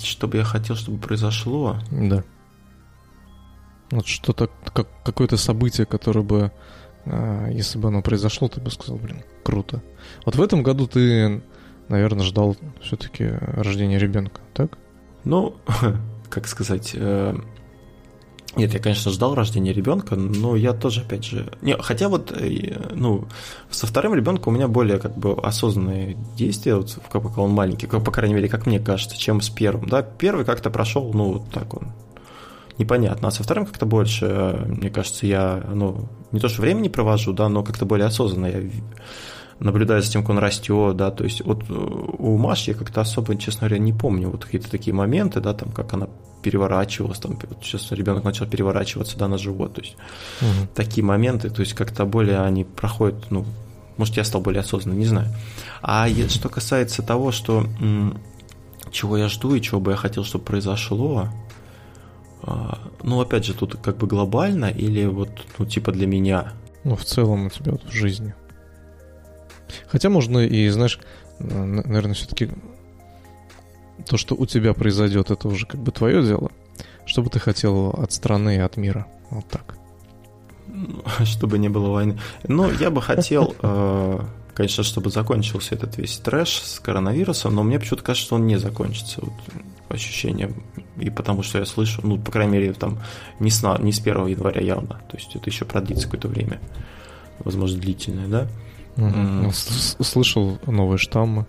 Что 0.02 0.28
бы 0.28 0.36
я 0.38 0.44
хотел, 0.44 0.76
чтобы 0.76 0.98
произошло? 0.98 1.78
Да. 1.90 2.22
Вот 3.90 4.06
что-то, 4.06 4.50
как, 4.72 4.88
какое-то 5.04 5.36
событие, 5.36 5.86
которое 5.86 6.22
бы, 6.22 6.52
а, 7.04 7.48
если 7.48 7.78
бы 7.78 7.88
оно 7.88 8.02
произошло, 8.02 8.48
ты 8.48 8.60
бы 8.60 8.70
сказал, 8.70 8.96
блин, 8.96 9.22
круто. 9.42 9.82
Вот 10.24 10.36
в 10.36 10.42
этом 10.42 10.62
году 10.62 10.86
ты, 10.86 11.42
наверное, 11.88 12.24
ждал 12.24 12.56
все-таки 12.80 13.26
рождения 13.26 13.98
ребенка, 13.98 14.40
так? 14.54 14.78
Ну, 15.24 15.56
как 16.30 16.46
сказать, 16.46 16.92
э, 16.94 17.36
нет, 18.54 18.74
я, 18.74 18.80
конечно, 18.80 19.10
ждал 19.10 19.34
рождения 19.34 19.72
ребенка, 19.72 20.14
но 20.14 20.56
я 20.56 20.74
тоже, 20.74 21.00
опять 21.00 21.24
же... 21.24 21.50
Не, 21.62 21.74
хотя 21.76 22.08
вот, 22.08 22.32
э, 22.32 22.76
ну, 22.94 23.26
со 23.70 23.86
вторым 23.86 24.14
ребенком 24.14 24.52
у 24.52 24.56
меня 24.56 24.68
более 24.68 24.98
как 24.98 25.16
бы 25.16 25.32
осознанные 25.32 26.18
действия, 26.36 26.74
вот, 26.74 26.98
пока 27.10 27.40
он 27.40 27.50
маленький, 27.52 27.86
по 27.86 28.10
крайней 28.10 28.34
мере, 28.34 28.48
как 28.48 28.66
мне 28.66 28.78
кажется, 28.78 29.18
чем 29.18 29.40
с 29.40 29.48
первым. 29.48 29.88
Да, 29.88 30.02
первый 30.02 30.44
как-то 30.44 30.70
прошел, 30.70 31.12
ну, 31.14 31.32
вот 31.32 31.50
так 31.50 31.72
он, 31.74 31.92
непонятно. 32.76 33.28
А 33.28 33.30
со 33.30 33.42
вторым 33.42 33.64
как-то 33.64 33.86
больше, 33.86 34.26
э, 34.26 34.64
мне 34.66 34.90
кажется, 34.90 35.26
я, 35.26 35.64
ну, 35.72 36.08
не 36.30 36.38
то 36.38 36.48
что 36.48 36.60
времени 36.60 36.88
провожу, 36.88 37.32
да, 37.32 37.48
но 37.48 37.62
как-то 37.62 37.86
более 37.86 38.06
осознанно 38.06 38.46
я 38.46 38.60
наблюдаю 39.62 40.02
за 40.02 40.10
тем, 40.10 40.22
как 40.22 40.30
он 40.30 40.38
растет, 40.38 40.96
да, 40.96 41.10
то 41.10 41.24
есть 41.24 41.44
вот 41.44 41.64
э, 41.68 41.72
у 41.72 42.36
Маши 42.36 42.72
я 42.72 42.76
как-то 42.76 43.00
особо, 43.00 43.36
честно 43.36 43.68
говоря, 43.68 43.78
не 43.78 43.92
помню 43.92 44.30
вот 44.30 44.44
какие-то 44.44 44.70
такие 44.70 44.94
моменты, 44.94 45.40
да, 45.40 45.54
там, 45.54 45.70
как 45.70 45.92
она 45.92 46.08
переворачивалась, 46.42 47.18
там, 47.18 47.38
вот 47.48 47.58
сейчас 47.62 47.92
ребенок 47.92 48.24
начал 48.24 48.46
переворачиваться, 48.46 49.16
да, 49.18 49.28
на 49.28 49.38
живот, 49.38 49.74
то 49.74 49.80
есть 49.80 49.96
угу. 50.40 50.68
такие 50.74 51.04
моменты, 51.04 51.50
то 51.50 51.60
есть 51.60 51.74
как-то 51.74 52.04
более 52.04 52.40
они 52.40 52.64
проходят, 52.64 53.30
ну, 53.30 53.44
может, 53.96 54.16
я 54.16 54.24
стал 54.24 54.40
более 54.40 54.60
осознанным, 54.60 54.98
не 54.98 55.06
знаю. 55.06 55.28
А 55.82 56.08
что 56.08 56.48
касается 56.48 57.02
того, 57.02 57.30
что 57.30 57.66
чего 58.90 59.16
я 59.16 59.28
жду 59.28 59.54
и 59.54 59.60
чего 59.60 59.80
бы 59.80 59.92
я 59.92 59.96
хотел, 59.96 60.24
чтобы 60.24 60.44
произошло, 60.44 61.28
а, 62.42 62.78
ну, 63.02 63.20
опять 63.20 63.44
же, 63.44 63.54
тут 63.54 63.76
как 63.76 63.98
бы 63.98 64.06
глобально 64.06 64.66
или 64.66 65.04
вот, 65.06 65.30
ну, 65.58 65.66
типа 65.66 65.92
для 65.92 66.06
меня? 66.06 66.52
Ну, 66.84 66.96
в 66.96 67.04
целом 67.04 67.46
у 67.46 67.50
тебя 67.50 67.72
вот 67.72 67.84
в 67.84 67.92
жизни. 67.92 68.34
Хотя 69.86 70.08
можно 70.08 70.38
и, 70.38 70.68
знаешь, 70.68 70.98
наверное, 71.38 72.14
все-таки 72.14 72.50
то, 74.06 74.16
что 74.16 74.34
у 74.34 74.46
тебя 74.46 74.74
произойдет, 74.74 75.30
это 75.30 75.48
уже 75.48 75.66
как 75.66 75.80
бы 75.80 75.92
твое 75.92 76.22
дело. 76.22 76.50
Что 77.04 77.22
бы 77.22 77.30
ты 77.30 77.38
хотел 77.38 77.90
от 77.90 78.12
страны 78.12 78.56
и 78.56 78.60
от 78.60 78.76
мира? 78.76 79.06
Вот 79.30 79.46
так. 79.48 79.76
Чтобы 81.24 81.58
не 81.58 81.68
было 81.68 81.90
войны. 81.90 82.18
Ну, 82.46 82.70
я 82.70 82.90
бы 82.90 83.02
хотел, 83.02 83.54
э, 83.62 84.20
конечно, 84.54 84.84
чтобы 84.84 85.10
закончился 85.10 85.74
этот 85.74 85.98
весь 85.98 86.18
трэш 86.18 86.60
с 86.62 86.80
коронавирусом, 86.80 87.54
но 87.54 87.62
мне 87.62 87.78
почему-то 87.78 88.04
кажется, 88.04 88.26
что 88.26 88.36
он 88.36 88.46
не 88.46 88.56
закончится. 88.56 89.20
Вот, 89.22 89.32
ощущение. 89.88 90.52
И 90.98 91.10
потому 91.10 91.42
что 91.42 91.58
я 91.58 91.66
слышу, 91.66 92.00
ну, 92.04 92.18
по 92.18 92.30
крайней 92.30 92.52
мере, 92.52 92.72
там 92.72 92.98
не 93.40 93.50
с, 93.50 93.62
не 93.80 93.92
с 93.92 94.00
1 94.00 94.26
января 94.26 94.60
явно. 94.60 95.00
То 95.10 95.16
есть 95.16 95.34
это 95.34 95.48
еще 95.50 95.64
продлится 95.64 96.06
какое-то 96.06 96.28
время. 96.28 96.60
Возможно, 97.40 97.78
длительное, 97.78 98.28
да? 98.28 98.48
Слышал 100.00 100.58
новые 100.66 100.98
штаммы. 100.98 101.46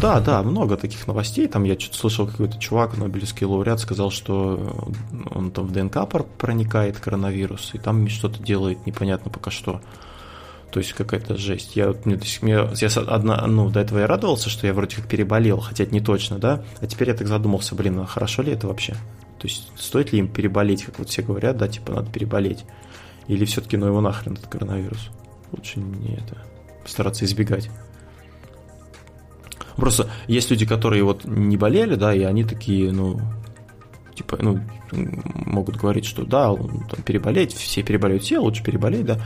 Да, 0.00 0.20
да, 0.20 0.42
много 0.42 0.76
таких 0.76 1.06
новостей. 1.06 1.46
Там 1.46 1.64
я 1.64 1.78
что-то 1.78 1.96
слышал, 1.96 2.26
какой-то 2.26 2.58
чувак, 2.58 2.96
Нобелевский 2.96 3.46
лауреат, 3.46 3.80
сказал, 3.80 4.10
что 4.10 4.90
он 5.30 5.50
там 5.50 5.66
в 5.66 5.72
ДНК 5.72 6.08
проникает 6.38 6.98
коронавирус, 6.98 7.70
и 7.72 7.78
там 7.78 8.08
что-то 8.08 8.42
делает, 8.42 8.84
непонятно 8.86 9.30
пока 9.30 9.50
что. 9.50 9.80
То 10.70 10.80
есть 10.80 10.92
какая-то 10.92 11.36
жесть. 11.36 11.76
Я, 11.76 11.94
мне, 12.04 12.18
мне, 12.42 12.52
я 12.52 12.88
одна, 13.06 13.46
ну, 13.46 13.70
до 13.70 13.80
этого 13.80 14.00
я 14.00 14.06
радовался, 14.06 14.50
что 14.50 14.66
я 14.66 14.74
вроде 14.74 14.96
как 14.96 15.06
переболел, 15.06 15.60
хотя 15.60 15.84
это 15.84 15.94
не 15.94 16.00
точно, 16.00 16.38
да. 16.38 16.62
А 16.80 16.86
теперь 16.86 17.08
я 17.08 17.14
так 17.14 17.28
задумался, 17.28 17.74
блин, 17.74 17.98
а 18.00 18.06
хорошо 18.06 18.42
ли 18.42 18.52
это 18.52 18.66
вообще? 18.66 18.92
То 19.38 19.46
есть 19.46 19.70
стоит 19.76 20.12
ли 20.12 20.18
им 20.18 20.28
переболеть, 20.28 20.84
как 20.84 20.98
вот 20.98 21.08
все 21.08 21.22
говорят, 21.22 21.56
да, 21.56 21.68
типа 21.68 21.92
надо 21.92 22.10
переболеть? 22.10 22.64
Или 23.28 23.44
все-таки 23.44 23.76
ну 23.76 23.86
его 23.86 24.00
нахрен 24.00 24.34
этот 24.34 24.48
коронавирус? 24.48 25.10
Лучше 25.52 25.80
не 25.80 26.14
это 26.14 26.38
стараться 26.84 27.24
избегать. 27.24 27.70
Просто 29.76 30.08
есть 30.26 30.50
люди, 30.50 30.64
которые 30.64 31.04
вот 31.04 31.24
не 31.24 31.56
болели, 31.56 31.96
да, 31.96 32.14
и 32.14 32.22
они 32.22 32.44
такие, 32.44 32.92
ну, 32.92 33.20
типа, 34.14 34.38
ну, 34.40 34.60
могут 34.92 35.76
говорить, 35.76 36.06
что 36.06 36.24
да, 36.24 36.54
там, 36.54 37.02
переболеть, 37.04 37.52
все 37.52 37.82
переболеют, 37.82 38.22
все, 38.22 38.38
лучше 38.38 38.64
переболеть, 38.64 39.04
да. 39.04 39.20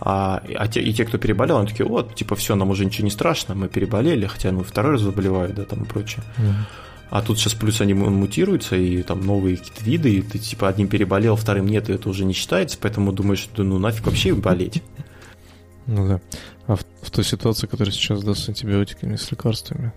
А, 0.00 0.42
а 0.56 0.68
те, 0.68 0.82
и 0.82 0.92
те, 0.92 1.04
кто 1.04 1.16
переболел, 1.16 1.58
они 1.58 1.68
такие, 1.68 1.86
вот, 1.86 2.14
типа, 2.14 2.36
все, 2.36 2.54
нам 2.54 2.70
уже 2.70 2.84
ничего 2.84 3.04
не 3.04 3.10
страшно, 3.10 3.54
мы 3.54 3.68
переболели, 3.68 4.26
хотя, 4.26 4.52
ну, 4.52 4.62
второй 4.62 4.92
раз 4.92 5.02
заболевают, 5.02 5.54
да, 5.54 5.64
там 5.64 5.84
и 5.84 5.86
прочее. 5.86 6.22
Mm. 6.36 6.52
А 7.10 7.22
тут 7.22 7.38
сейчас 7.38 7.54
плюс 7.54 7.80
они 7.80 7.94
мутируются, 7.94 8.76
и 8.76 9.02
там 9.02 9.20
новые 9.20 9.56
какие-то 9.56 9.84
виды, 9.84 10.14
и 10.16 10.22
ты, 10.22 10.38
типа, 10.38 10.68
одним 10.68 10.88
переболел, 10.88 11.36
вторым 11.36 11.66
нет, 11.66 11.88
и 11.88 11.92
это 11.92 12.08
уже 12.08 12.24
не 12.24 12.34
считается, 12.34 12.76
поэтому 12.80 13.12
думаешь, 13.12 13.38
что, 13.38 13.62
ну, 13.62 13.78
нафиг 13.78 14.04
вообще 14.06 14.34
болеть. 14.34 14.82
Ну 15.86 16.08
да. 16.08 16.20
А 16.66 16.76
в, 16.76 16.84
в 17.02 17.10
той 17.10 17.24
ситуации, 17.24 17.66
которая 17.66 17.92
сейчас 17.92 18.22
да, 18.22 18.34
с 18.34 18.48
антибиотиками, 18.48 19.16
с 19.16 19.30
лекарствами, 19.30 19.92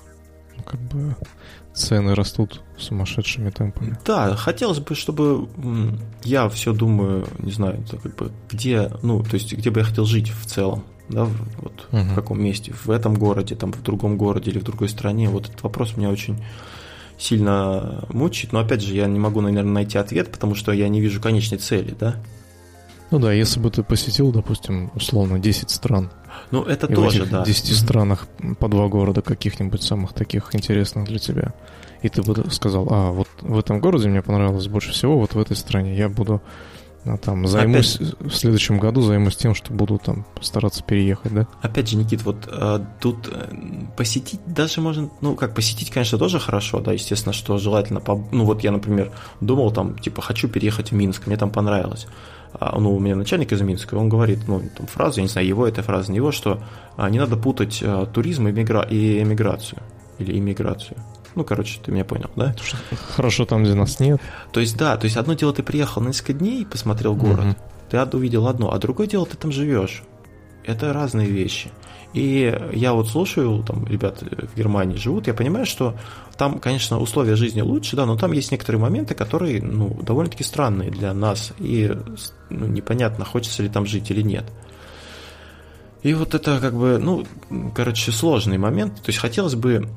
как 0.66 0.80
бы 0.82 1.16
цены 1.74 2.16
растут 2.16 2.62
сумасшедшими 2.78 3.52
темпами. 3.52 3.98
Да, 4.06 4.36
хотелось 4.36 4.80
бы, 4.80 4.96
чтобы 4.96 5.48
я 6.24 6.50
все 6.50 6.74
думаю, 6.74 7.28
не 7.40 7.52
знаю, 7.52 7.84
как 7.90 8.16
бы 8.16 8.32
где, 8.50 8.92
ну, 9.04 9.24
то 9.24 9.36
есть 9.36 9.54
где 9.54 9.70
бы 9.70 9.82
я 9.82 9.86
хотел 9.86 10.06
жить 10.06 10.30
в 10.30 10.46
целом, 10.46 10.84
да, 11.08 11.26
вот 11.26 11.88
угу. 11.92 12.02
в 12.02 12.16
каком 12.16 12.42
месте, 12.42 12.74
в 12.74 12.90
этом 12.90 13.16
городе, 13.16 13.56
там, 13.56 13.72
в 13.72 13.82
другом 13.84 14.18
городе 14.18 14.52
или 14.52 14.60
в 14.60 14.64
другой 14.64 14.90
стране. 14.90 15.30
Вот 15.30 15.48
этот 15.48 15.62
вопрос 15.64 15.96
меня 15.96 16.10
очень 16.10 16.44
сильно 17.18 18.06
мучает, 18.10 18.54
но 18.54 18.60
опять 18.60 18.82
же, 18.82 18.94
я 18.94 19.08
не 19.08 19.20
могу, 19.20 19.42
наверное, 19.42 19.72
найти 19.72 19.98
ответ, 19.98 20.32
потому 20.32 20.56
что 20.56 20.72
я 20.72 20.88
не 20.90 21.02
вижу 21.02 21.22
конечной 21.22 21.60
цели, 21.60 21.96
да. 21.98 22.16
Ну 23.10 23.20
да, 23.20 23.32
если 23.32 23.60
бы 23.60 23.72
ты 23.72 23.84
посетил, 23.84 24.32
допустим, 24.32 24.92
условно 24.96 25.40
10 25.40 25.70
стран. 25.70 26.12
Ну, 26.52 26.64
это 26.64 26.88
и 26.88 26.94
тоже, 26.94 27.20
в 27.20 27.22
этих 27.24 27.32
да. 27.32 27.46
10 27.46 27.78
странах 27.78 28.28
по 28.60 28.68
два 28.68 28.88
города 28.88 29.22
каких-нибудь 29.22 29.82
самых 29.82 30.14
таких 30.14 30.54
интересных 30.54 31.06
для 31.06 31.20
тебя. 31.20 31.54
И 32.02 32.10
ты 32.10 32.22
бы 32.22 32.52
сказал, 32.52 32.88
а, 32.92 33.12
вот 33.12 33.28
в 33.42 33.58
этом 33.58 33.80
городе 33.80 34.10
мне 34.10 34.22
понравилось 34.22 34.68
больше 34.68 34.92
всего, 34.92 35.18
вот 35.18 35.34
в 35.34 35.40
этой 35.40 35.56
стране 35.56 35.98
я 35.98 36.10
буду 36.10 36.42
а, 37.06 37.18
там 37.18 37.48
займусь 37.48 37.96
Опять... 37.96 38.14
в 38.20 38.36
следующем 38.36 38.78
году 38.78 39.02
займусь 39.02 39.36
тем, 39.36 39.56
что 39.56 39.74
буду 39.74 39.98
там 39.98 40.26
стараться 40.42 40.84
переехать, 40.84 41.34
да? 41.34 41.48
Опять 41.62 41.90
же, 41.90 41.98
Никит, 41.98 42.24
вот 42.24 42.48
а, 42.48 42.86
тут 43.00 43.30
э, 43.32 43.54
посетить 43.96 44.42
даже 44.46 44.82
можно, 44.82 45.10
ну 45.22 45.36
как 45.36 45.56
посетить, 45.56 45.90
конечно, 45.90 46.18
тоже 46.18 46.40
хорошо, 46.40 46.82
да, 46.82 46.94
естественно, 46.94 47.34
что 47.34 47.58
желательно, 47.58 48.00
по, 48.00 48.16
ну 48.32 48.46
вот 48.46 48.64
я, 48.64 48.72
например, 48.72 49.12
думал 49.42 49.72
там, 49.72 49.98
типа, 49.98 50.22
хочу 50.22 50.48
переехать 50.50 50.92
в 50.92 50.96
Минск, 50.96 51.26
мне 51.26 51.38
там 51.38 51.50
понравилось. 51.50 52.08
А, 52.54 52.80
ну, 52.80 52.96
у 52.96 53.00
меня 53.00 53.16
начальник 53.16 53.52
из 53.52 53.62
Минска, 53.62 53.96
он 53.96 54.10
говорит, 54.10 54.48
ну, 54.48 54.62
там 54.76 54.88
фразу, 54.88 55.18
я 55.18 55.24
не 55.24 55.30
знаю, 55.30 55.48
его 55.48 55.68
эта 55.68 55.84
фраза, 55.84 56.12
не 56.12 56.18
его, 56.18 56.32
что 56.32 56.62
а, 56.96 57.10
не 57.10 57.20
надо 57.20 57.38
путать 57.38 57.82
а, 57.84 58.06
туризм 58.06 58.48
и, 58.48 58.52
мигра... 58.52 58.82
и 58.82 59.22
эмиграцию, 59.22 59.82
или 60.20 60.38
иммиграцию. 60.38 60.98
Ну, 61.36 61.44
короче, 61.44 61.80
ты 61.84 61.92
меня 61.92 62.04
понял, 62.04 62.32
да? 62.36 62.56
Хорошо 63.16 63.46
там, 63.46 63.64
где 63.64 63.76
нас 63.76 64.00
нет. 64.00 64.20
То 64.52 64.60
есть, 64.60 64.76
да, 64.76 64.98
то 64.98 65.06
есть 65.06 65.18
одно 65.18 65.34
дело, 65.34 65.54
ты 65.54 65.62
приехал 65.62 66.02
на 66.02 66.08
несколько 66.08 66.34
дней, 66.34 66.66
посмотрел 66.66 67.16
город, 67.16 67.46
угу. 67.46 67.56
ты 67.90 68.18
увидел 68.18 68.48
одно, 68.48 68.74
а 68.74 68.80
другое 68.80 69.08
дело, 69.08 69.26
ты 69.28 69.38
там 69.38 69.52
живешь. 69.52 70.04
Это 70.68 70.94
разные 70.94 71.30
вещи. 71.30 71.72
И 72.14 72.54
я 72.74 72.94
вот 72.94 73.10
слушаю, 73.10 73.64
там, 73.64 73.88
ребят 73.88 74.22
в 74.22 74.58
Германии 74.58 74.98
живут, 74.98 75.28
я 75.28 75.34
понимаю, 75.34 75.66
что 75.66 75.96
там, 76.38 76.60
конечно, 76.60 77.00
условия 77.00 77.36
жизни 77.36 77.62
лучше, 77.62 77.96
да, 77.96 78.06
но 78.06 78.18
там 78.18 78.32
есть 78.34 78.52
некоторые 78.52 78.82
моменты, 78.82 79.16
которые, 79.16 79.62
ну, 79.62 79.98
довольно-таки 80.02 80.44
странные 80.44 80.92
для 80.92 81.14
нас, 81.14 81.54
и 81.58 81.92
ну, 82.50 82.68
непонятно, 82.68 83.26
хочется 83.26 83.64
ли 83.64 83.70
там 83.70 83.86
жить 83.86 84.12
или 84.12 84.22
нет. 84.22 84.46
И 86.04 86.14
вот 86.14 86.36
это 86.36 86.60
как 86.60 86.74
бы, 86.74 87.00
ну, 87.00 87.26
короче, 87.74 88.12
сложный 88.12 88.58
момент. 88.58 88.96
То 88.96 89.08
есть 89.10 89.20
хотелось 89.20 89.56
бы 89.56 89.88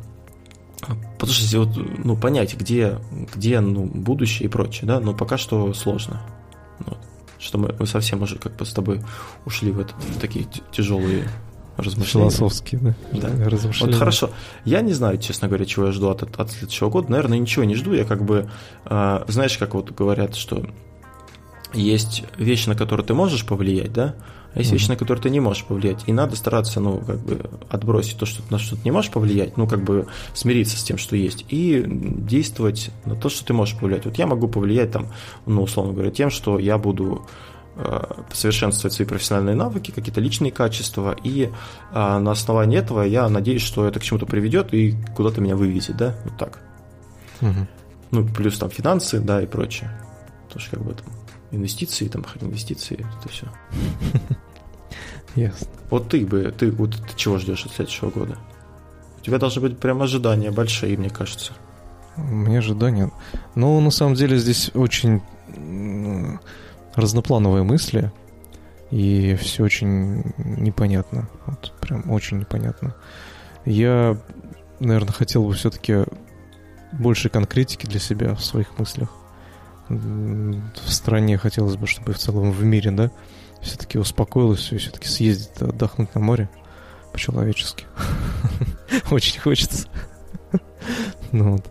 что 1.19 1.59
вот, 1.59 1.77
ну, 1.77 2.17
понять, 2.17 2.57
где, 2.57 2.99
где 3.35 3.61
ну, 3.61 3.85
будущее 3.85 4.49
и 4.49 4.51
прочее, 4.51 4.87
да, 4.87 5.01
но 5.01 5.15
пока 5.15 5.37
что 5.37 5.75
сложно. 5.75 6.23
Вот. 6.79 6.99
Что 7.41 7.59
мы, 7.59 7.75
мы 7.79 7.87
совсем 7.87 8.23
уже 8.23 8.37
как 8.37 8.57
бы 8.57 8.67
с 8.67 8.73
тобой 8.73 9.01
ушли 9.47 9.73
в, 9.73 9.81
этот, 9.81 9.97
в 9.97 10.21
такие 10.21 10.47
тяжелые 10.73 11.27
размышления. 11.77 12.29
Философские, 12.31 12.81
да? 12.81 12.95
Да. 13.13 13.49
Размышления. 13.49 13.93
Вот 13.93 13.99
хорошо. 13.99 14.31
Я 14.65 14.83
не 14.83 14.93
знаю, 14.93 15.19
честно 15.19 15.49
говоря, 15.49 15.65
чего 15.65 15.87
я 15.87 15.93
жду 15.93 16.11
от, 16.11 16.23
от 16.39 16.51
следующего 16.51 16.91
года. 16.91 17.11
Наверное, 17.11 17.39
ничего 17.39 17.65
не 17.65 17.75
жду. 17.75 17.93
Я 17.93 18.05
как 18.05 18.25
бы, 18.25 18.51
э, 18.85 19.25
знаешь, 19.29 19.57
как 19.59 19.75
вот 19.75 19.91
говорят, 19.93 20.37
что 20.37 20.67
есть 21.73 22.25
вещи, 22.37 22.69
на 22.69 22.75
которые 22.75 23.07
ты 23.07 23.15
можешь 23.15 23.47
повлиять, 23.47 23.93
да, 23.93 24.17
а 24.53 24.59
есть 24.59 24.71
mm-hmm. 24.71 24.75
вещи, 24.75 24.89
на 24.89 24.97
которые 24.97 25.23
ты 25.23 25.31
не 25.31 25.41
можешь 25.41 25.65
повлиять. 25.65 26.05
И 26.07 26.13
надо 26.13 26.35
стараться, 26.35 26.81
ну, 26.81 26.99
как 26.99 27.21
бы 27.21 27.49
отбросить 27.69 28.19
то, 28.19 28.27
что 28.27 28.43
на 28.51 28.59
что 28.59 28.77
ты 28.77 28.83
не 28.85 28.91
можешь 28.91 29.11
повлиять, 29.11 29.57
ну, 29.57 29.69
как 29.69 29.85
бы 29.85 30.07
смириться 30.35 30.77
с 30.77 30.83
тем, 30.83 30.99
что 30.99 31.15
есть, 31.15 31.45
и 31.49 31.85
действовать 31.87 32.91
на 33.05 33.15
то, 33.15 33.29
что 33.29 33.45
ты 33.45 33.53
можешь 33.53 33.79
повлиять. 33.79 34.07
Вот 34.07 34.17
я 34.17 34.27
могу 34.27 34.49
повлиять 34.49 34.91
там, 34.91 35.07
ну, 35.47 35.63
условно 35.63 35.93
говоря, 35.93 36.11
тем, 36.11 36.31
что 36.31 36.59
я 36.59 36.79
буду 36.79 37.27
э, 37.77 38.03
совершенствовать 38.33 38.93
свои 38.93 39.07
профессиональные 39.07 39.55
навыки, 39.55 39.93
какие-то 39.93 40.21
личные 40.21 40.51
качества, 40.51 41.17
и 41.23 41.51
а, 41.93 42.19
на 42.19 42.33
основании 42.33 42.79
этого 42.79 43.03
я 43.03 43.29
надеюсь, 43.29 43.63
что 43.63 43.87
это 43.87 44.01
к 44.01 44.03
чему-то 44.03 44.27
приведет 44.27 44.75
и 44.75 44.97
куда-то 45.15 45.41
меня 45.41 45.55
вывезет, 45.55 45.97
да, 45.97 46.17
вот 46.25 46.37
так. 46.37 46.61
Угу. 47.41 47.67
Ну, 48.11 48.27
плюс 48.27 48.59
там 48.59 48.71
финансы, 48.71 49.21
да, 49.21 49.41
и 49.43 49.47
прочее. 49.47 49.91
Тоже 50.53 50.71
как 50.71 50.83
бы 50.83 50.95
там 50.95 51.20
инвестиции, 51.51 52.09
там 52.09 52.25
инвестиции, 52.41 53.07
это 53.21 53.29
все. 53.29 53.47
Ясно. 55.35 55.69
Вот 55.91 56.09
ты 56.09 56.25
бы, 56.25 56.55
ты 56.57 56.71
вот 56.71 56.97
ты 56.97 57.17
чего 57.17 57.39
ждешь 57.39 57.67
от 57.67 57.73
следующего 57.73 58.11
года? 58.11 58.39
У 59.21 59.23
тебя 59.23 59.39
должны 59.39 59.63
быть 59.63 59.79
прям 59.79 60.03
ожидания 60.03 60.51
большие, 60.51 60.97
мне 60.97 61.11
кажется. 61.11 61.53
Меня 62.17 62.59
ожидания. 62.59 63.11
Ну, 63.55 63.81
на 63.81 63.91
самом 63.91 64.15
деле 64.15 64.39
здесь 64.39 64.71
очень 64.75 65.23
разноплановые 66.95 67.63
мысли, 67.63 68.13
и 68.91 69.37
все 69.37 69.65
очень 69.65 70.25
непонятно. 70.39 71.29
Вот 71.47 71.73
прям 71.81 72.11
очень 72.11 72.39
непонятно. 72.39 72.95
Я, 73.65 74.17
наверное, 74.81 75.13
хотел 75.13 75.45
бы 75.45 75.53
все-таки 75.55 76.05
больше 76.93 77.29
конкретики 77.29 77.87
для 77.87 78.01
себя 78.01 78.35
в 78.35 78.45
своих 78.45 78.79
мыслях 78.79 79.20
в 79.91 80.93
стране 80.93 81.37
хотелось 81.37 81.77
бы, 81.77 81.87
чтобы 81.87 82.13
в 82.13 82.19
целом 82.19 82.53
в 82.53 82.65
мире, 82.65 82.91
да, 82.91 83.11
все-таки 83.61 83.99
успокоилось 83.99 84.73
и 84.73 84.79
все-таки 84.79 85.09
съездить 85.09 85.61
отдохнуть 85.61 86.15
на 86.15 86.21
море 86.21 86.49
по-человечески. 87.13 87.85
Очень 89.11 89.41
хочется. 89.41 89.89
ну 91.33 91.53
вот. 91.53 91.71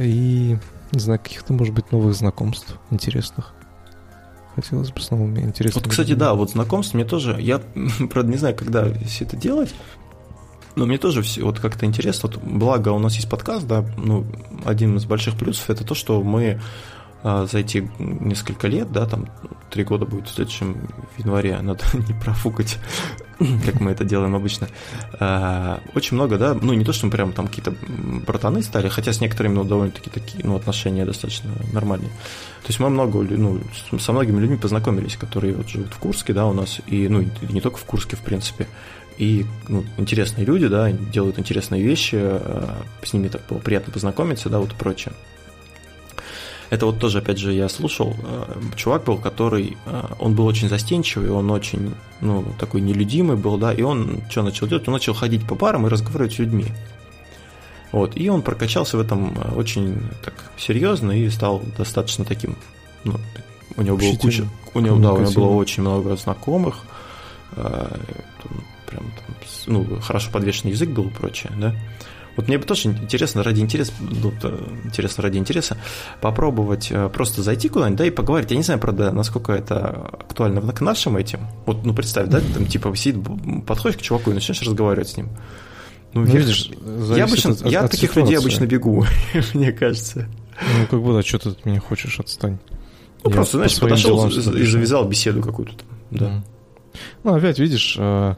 И, 0.00 0.58
не 0.92 1.00
знаю, 1.00 1.18
каких-то, 1.18 1.52
может 1.52 1.74
быть, 1.74 1.92
новых 1.92 2.14
знакомств 2.14 2.78
интересных. 2.90 3.54
Хотелось 4.54 4.90
бы 4.90 5.00
с 5.00 5.10
новыми 5.10 5.40
интересными. 5.40 5.82
Вот, 5.82 5.90
кстати, 5.90 6.14
да, 6.14 6.34
вот 6.34 6.50
знакомств 6.50 6.94
мне 6.94 7.04
тоже... 7.04 7.36
Я, 7.40 7.58
правда, 8.10 8.30
не 8.30 8.36
знаю, 8.36 8.54
когда 8.54 8.92
все 9.04 9.24
это 9.24 9.36
делать, 9.36 9.74
но 10.76 10.86
мне 10.86 10.98
тоже 10.98 11.22
все 11.22 11.42
вот 11.42 11.58
как-то 11.58 11.86
интересно. 11.86 12.28
Вот, 12.28 12.42
благо, 12.42 12.90
у 12.90 12.98
нас 12.98 13.14
есть 13.16 13.28
подкаст, 13.28 13.66
да, 13.66 13.84
ну, 13.96 14.26
один 14.64 14.96
из 14.96 15.06
больших 15.06 15.36
плюсов 15.36 15.70
это 15.70 15.84
то, 15.84 15.94
что 15.94 16.22
мы 16.22 16.60
а, 17.26 17.46
за 17.46 17.60
эти 17.60 17.90
несколько 17.98 18.68
лет, 18.68 18.92
да, 18.92 19.06
там 19.06 19.30
три 19.70 19.82
года 19.82 20.04
будет 20.04 20.28
в 20.28 20.34
следующем 20.34 20.76
январе, 21.16 21.58
надо 21.62 21.82
не 21.94 22.12
профукать, 22.12 22.78
как 23.64 23.80
мы 23.80 23.92
это 23.92 24.04
делаем 24.04 24.34
обычно. 24.36 24.68
А, 25.18 25.80
очень 25.94 26.16
много, 26.16 26.36
да, 26.36 26.52
ну 26.52 26.74
не 26.74 26.84
то, 26.84 26.92
что 26.92 27.06
мы 27.06 27.12
прям 27.12 27.32
там 27.32 27.48
какие-то 27.48 27.74
братаны 28.26 28.62
стали, 28.62 28.88
хотя 28.88 29.14
с 29.14 29.22
некоторыми, 29.22 29.54
ну, 29.54 29.64
довольно-таки 29.64 30.10
такие, 30.10 30.44
ну, 30.44 30.54
отношения 30.54 31.06
достаточно 31.06 31.50
нормальные. 31.72 32.10
То 32.10 32.68
есть 32.68 32.78
мы 32.78 32.90
много, 32.90 33.20
ну, 33.22 33.60
со 33.98 34.12
многими 34.12 34.38
людьми 34.38 34.58
познакомились, 34.58 35.16
которые 35.16 35.54
вот 35.54 35.70
живут 35.70 35.94
в 35.94 35.98
Курске, 35.98 36.34
да, 36.34 36.44
у 36.44 36.52
нас, 36.52 36.82
и, 36.86 37.08
ну, 37.08 37.22
и 37.22 37.28
не 37.48 37.62
только 37.62 37.78
в 37.78 37.84
Курске, 37.84 38.16
в 38.16 38.20
принципе, 38.20 38.68
и 39.16 39.46
ну, 39.68 39.82
интересные 39.96 40.44
люди, 40.44 40.66
да, 40.66 40.92
делают 40.92 41.38
интересные 41.38 41.82
вещи, 41.82 42.16
а, 42.20 42.82
с 43.02 43.14
ними 43.14 43.28
так 43.28 43.40
было 43.48 43.58
приятно 43.60 43.94
познакомиться, 43.94 44.50
да, 44.50 44.58
вот 44.58 44.72
и 44.72 44.74
прочее. 44.74 45.14
Это 46.70 46.86
вот 46.86 46.98
тоже, 46.98 47.18
опять 47.18 47.38
же, 47.38 47.52
я 47.52 47.68
слушал, 47.68 48.16
э, 48.22 48.44
чувак 48.76 49.04
был, 49.04 49.18
который, 49.18 49.76
э, 49.86 50.02
он 50.18 50.34
был 50.34 50.46
очень 50.46 50.68
застенчивый, 50.68 51.30
он 51.30 51.50
очень, 51.50 51.94
ну, 52.20 52.44
такой 52.58 52.80
нелюдимый 52.80 53.36
был, 53.36 53.58
да, 53.58 53.72
и 53.72 53.82
он 53.82 54.22
что 54.30 54.42
начал 54.42 54.66
делать? 54.66 54.86
Он 54.88 54.94
начал 54.94 55.14
ходить 55.14 55.46
по 55.46 55.54
барам 55.54 55.86
и 55.86 55.90
разговаривать 55.90 56.34
с 56.34 56.38
людьми. 56.38 56.66
Вот, 57.92 58.16
и 58.16 58.28
он 58.28 58.42
прокачался 58.42 58.96
в 58.96 59.00
этом 59.00 59.36
э, 59.36 59.54
очень 59.54 60.00
так 60.24 60.34
серьезно 60.56 61.12
и 61.12 61.28
стал 61.30 61.62
достаточно 61.76 62.24
таким, 62.24 62.56
ну, 63.04 63.20
у 63.76 63.82
него 63.82 63.96
было 63.96 64.16
куча, 64.16 64.46
у 64.74 64.80
него, 64.80 64.98
да, 64.98 65.12
у 65.12 65.20
него 65.20 65.32
было 65.32 65.50
очень 65.56 65.82
много 65.82 66.16
знакомых, 66.16 66.82
прям 67.54 67.90
там, 68.88 69.36
ну, 69.66 70.00
хорошо 70.00 70.30
подвешенный 70.30 70.72
язык 70.72 70.90
был 70.90 71.08
и 71.08 71.10
прочее, 71.10 71.52
да. 71.56 71.74
Вот 72.36 72.48
мне 72.48 72.58
бы 72.58 72.64
тоже 72.64 72.88
интересно 72.88 73.42
ради 73.42 73.60
интереса, 73.60 73.92
ну, 74.00 74.32
интересно 74.84 75.22
ради 75.22 75.38
интереса 75.38 75.76
попробовать 76.20 76.88
э, 76.90 77.08
просто 77.08 77.42
зайти 77.42 77.68
куда-нибудь, 77.68 77.98
да, 77.98 78.06
и 78.06 78.10
поговорить. 78.10 78.50
Я 78.50 78.56
не 78.56 78.62
знаю, 78.62 78.80
правда, 78.80 79.12
насколько 79.12 79.52
это 79.52 80.08
актуально 80.12 80.60
к 80.72 80.80
нашим 80.80 81.16
этим. 81.16 81.46
Вот, 81.66 81.84
ну, 81.84 81.94
представь, 81.94 82.28
да, 82.28 82.40
там 82.40 82.66
типа 82.66 82.94
сидит, 82.96 83.22
подходишь 83.66 83.98
к 83.98 84.02
чуваку 84.02 84.30
и 84.30 84.34
начинаешь 84.34 84.62
разговаривать 84.62 85.08
с 85.08 85.16
ним. 85.16 85.28
Ну, 86.12 86.24
я, 86.26 86.38
видишь, 86.38 86.70
я 87.16 87.24
обычно, 87.24 87.52
от, 87.52 87.66
я 87.66 87.80
от, 87.80 87.86
от 87.86 87.90
таких 87.92 88.10
ситуации. 88.10 88.20
людей 88.20 88.38
обычно 88.38 88.66
бегу, 88.66 89.04
мне 89.54 89.72
кажется. 89.72 90.28
Ну, 90.78 90.86
как 90.88 91.02
бы, 91.02 91.12
да, 91.12 91.22
что 91.22 91.38
ты 91.38 91.48
от 91.50 91.64
меня 91.64 91.80
хочешь, 91.80 92.20
отстань. 92.20 92.58
Ну, 93.24 93.30
я 93.30 93.36
просто, 93.36 93.56
знаешь, 93.56 93.78
подошел 93.78 94.26
и 94.28 94.64
завязал 94.64 95.08
беседу 95.08 95.42
какую-то 95.42 95.74
там, 95.76 95.88
да. 96.10 96.44
Ну, 97.24 97.34
опять, 97.34 97.58
видишь, 97.58 97.96
э, 97.98 98.34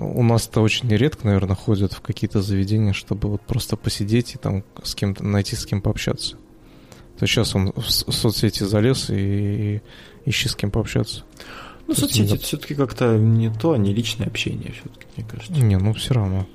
у 0.00 0.22
нас-то 0.22 0.60
очень 0.60 0.88
редко, 0.88 1.26
наверное, 1.26 1.56
ходят 1.56 1.92
в 1.92 2.00
какие-то 2.00 2.42
заведения, 2.42 2.92
чтобы 2.92 3.28
вот 3.28 3.42
просто 3.42 3.76
посидеть 3.76 4.34
и 4.34 4.38
там 4.38 4.64
с 4.82 4.94
кем-то 4.94 5.24
найти 5.24 5.56
с 5.56 5.64
кем 5.64 5.80
пообщаться. 5.80 6.36
То 7.18 7.26
сейчас 7.26 7.54
он 7.54 7.72
в 7.76 7.90
соцсети 7.90 8.64
залез 8.64 9.10
и, 9.10 9.14
и 9.14 9.82
ищи 10.24 10.48
с 10.48 10.56
кем 10.56 10.70
пообщаться. 10.70 11.24
Ну, 11.86 11.94
соцсети 11.94 12.34
это 12.34 12.42
все-таки 12.42 12.74
как-то 12.74 13.16
не 13.18 13.50
то, 13.50 13.76
не 13.76 13.92
личное 13.92 14.26
общение, 14.26 14.72
все-таки, 14.72 15.06
мне 15.16 15.26
кажется. 15.26 15.52
Не, 15.52 15.76
ну 15.76 15.92
все 15.92 16.14
равно. 16.14 16.46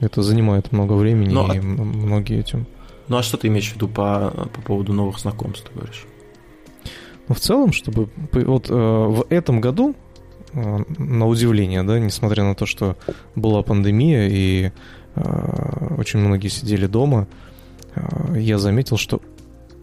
Это 0.00 0.22
занимает 0.22 0.72
много 0.72 0.92
времени, 0.92 1.32
ну, 1.32 1.52
и 1.52 1.58
а... 1.58 1.62
многие 1.62 2.38
этим. 2.38 2.66
Ну 3.08 3.16
а 3.16 3.22
что 3.22 3.36
ты 3.36 3.48
имеешь 3.48 3.70
в 3.70 3.74
виду 3.76 3.88
по, 3.88 4.48
по 4.52 4.60
поводу 4.60 4.92
новых 4.92 5.18
знакомств, 5.18 5.68
ты 5.68 5.74
говоришь? 5.74 6.06
Ну, 7.28 7.34
в 7.34 7.40
целом, 7.40 7.72
чтобы... 7.72 8.08
Вот 8.32 8.70
э, 8.70 8.74
в 8.74 9.26
этом 9.28 9.60
году, 9.60 9.94
на 10.98 11.26
удивление, 11.26 11.82
да, 11.82 11.98
несмотря 11.98 12.44
на 12.44 12.54
то, 12.54 12.66
что 12.66 12.96
была 13.34 13.62
пандемия 13.62 14.28
и 14.28 14.72
э, 15.14 15.94
очень 15.96 16.20
многие 16.20 16.48
сидели 16.48 16.86
дома, 16.86 17.26
э, 17.94 18.38
я 18.38 18.58
заметил, 18.58 18.96
что 18.96 19.20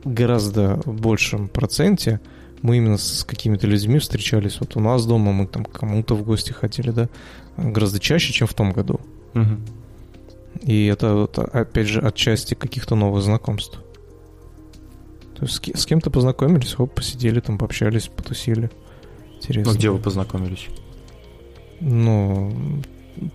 гораздо 0.03 0.79
большем 0.85 1.47
проценте 1.47 2.19
мы 2.61 2.77
именно 2.77 2.97
с 2.97 3.23
какими-то 3.23 3.67
людьми 3.67 3.99
встречались. 3.99 4.59
Вот 4.59 4.75
у 4.75 4.79
нас 4.79 5.05
дома 5.05 5.31
мы 5.31 5.47
там 5.47 5.65
кому-то 5.65 6.15
в 6.15 6.23
гости 6.23 6.51
ходили, 6.51 6.91
да, 6.91 7.09
гораздо 7.57 7.99
чаще, 7.99 8.33
чем 8.33 8.47
в 8.47 8.53
том 8.53 8.71
году. 8.71 8.99
Угу. 9.33 9.57
И 10.61 10.85
это, 10.85 11.13
вот, 11.13 11.37
опять 11.37 11.87
же, 11.87 12.01
отчасти 12.01 12.53
каких-то 12.53 12.95
новых 12.95 13.23
знакомств. 13.23 13.79
То 15.35 15.43
есть 15.43 15.77
с, 15.77 15.85
кем-то 15.85 16.09
познакомились, 16.09 16.79
оп, 16.79 16.93
посидели 16.95 17.39
там, 17.39 17.57
пообщались, 17.57 18.07
потусили. 18.07 18.71
Интересно. 19.45 19.71
Ну, 19.71 19.77
где 19.77 19.89
вы 19.89 19.99
познакомились? 19.99 20.67
Ну, 21.79 22.81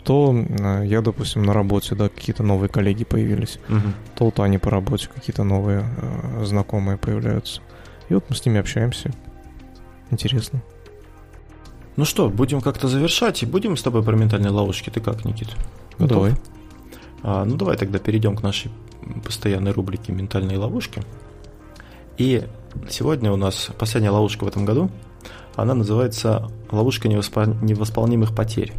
то 0.04 0.34
я, 0.82 1.00
допустим, 1.02 1.44
на 1.44 1.54
работе, 1.54 1.94
да, 1.94 2.08
какие-то 2.08 2.42
новые 2.42 2.68
коллеги 2.68 3.04
появились, 3.04 3.58
угу. 3.68 3.88
то 4.16 4.24
вот 4.26 4.40
они 4.40 4.58
по 4.58 4.70
работе 4.70 5.08
какие-то 5.08 5.44
новые 5.44 5.84
э, 5.96 6.44
знакомые 6.44 6.98
появляются. 6.98 7.60
И 8.08 8.14
вот 8.14 8.24
мы 8.28 8.36
с 8.36 8.44
ними 8.44 8.58
общаемся. 8.58 9.12
Интересно. 10.10 10.62
Ну 11.96 12.04
что, 12.04 12.28
будем 12.28 12.60
как-то 12.60 12.88
завершать 12.88 13.42
и 13.42 13.46
будем 13.46 13.76
с 13.76 13.82
тобой 13.82 14.02
про 14.02 14.16
ментальные 14.16 14.50
ловушки. 14.50 14.90
Ты 14.90 15.00
как, 15.00 15.24
Никит? 15.24 15.48
Готов? 15.98 16.08
Давай. 16.08 16.32
А, 17.22 17.44
ну 17.44 17.56
давай 17.56 17.76
тогда 17.76 17.98
перейдем 17.98 18.36
к 18.36 18.42
нашей 18.42 18.70
постоянной 19.24 19.72
рубрике 19.72 20.12
«Ментальные 20.12 20.58
ловушки». 20.58 21.02
И 22.18 22.46
сегодня 22.88 23.32
у 23.32 23.36
нас 23.36 23.70
последняя 23.78 24.10
ловушка 24.10 24.44
в 24.44 24.48
этом 24.48 24.64
году. 24.64 24.90
Она 25.60 25.74
называется 25.74 26.50
«Ловушка 26.70 27.08
невосполнимых 27.08 28.34
потерь» 28.34 28.72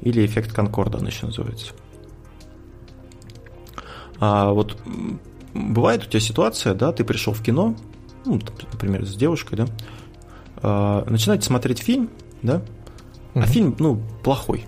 или 0.00 0.24
эффект 0.24 0.52
Конкорда 0.52 0.98
она 0.98 1.08
еще 1.08 1.26
называется. 1.26 1.72
А 4.20 4.52
вот 4.52 4.76
бывает 5.54 6.04
у 6.04 6.06
тебя 6.06 6.20
ситуация, 6.20 6.74
да, 6.74 6.92
ты 6.92 7.04
пришел 7.04 7.32
в 7.32 7.42
кино, 7.42 7.74
ну, 8.24 8.40
например, 8.72 9.06
с 9.06 9.14
девушкой, 9.14 9.56
да, 9.56 9.66
а, 10.58 11.04
начинаете 11.08 11.46
смотреть 11.46 11.80
фильм, 11.80 12.10
да, 12.42 12.62
а 13.34 13.40
угу. 13.40 13.46
фильм, 13.46 13.76
ну, 13.78 14.00
плохой. 14.22 14.66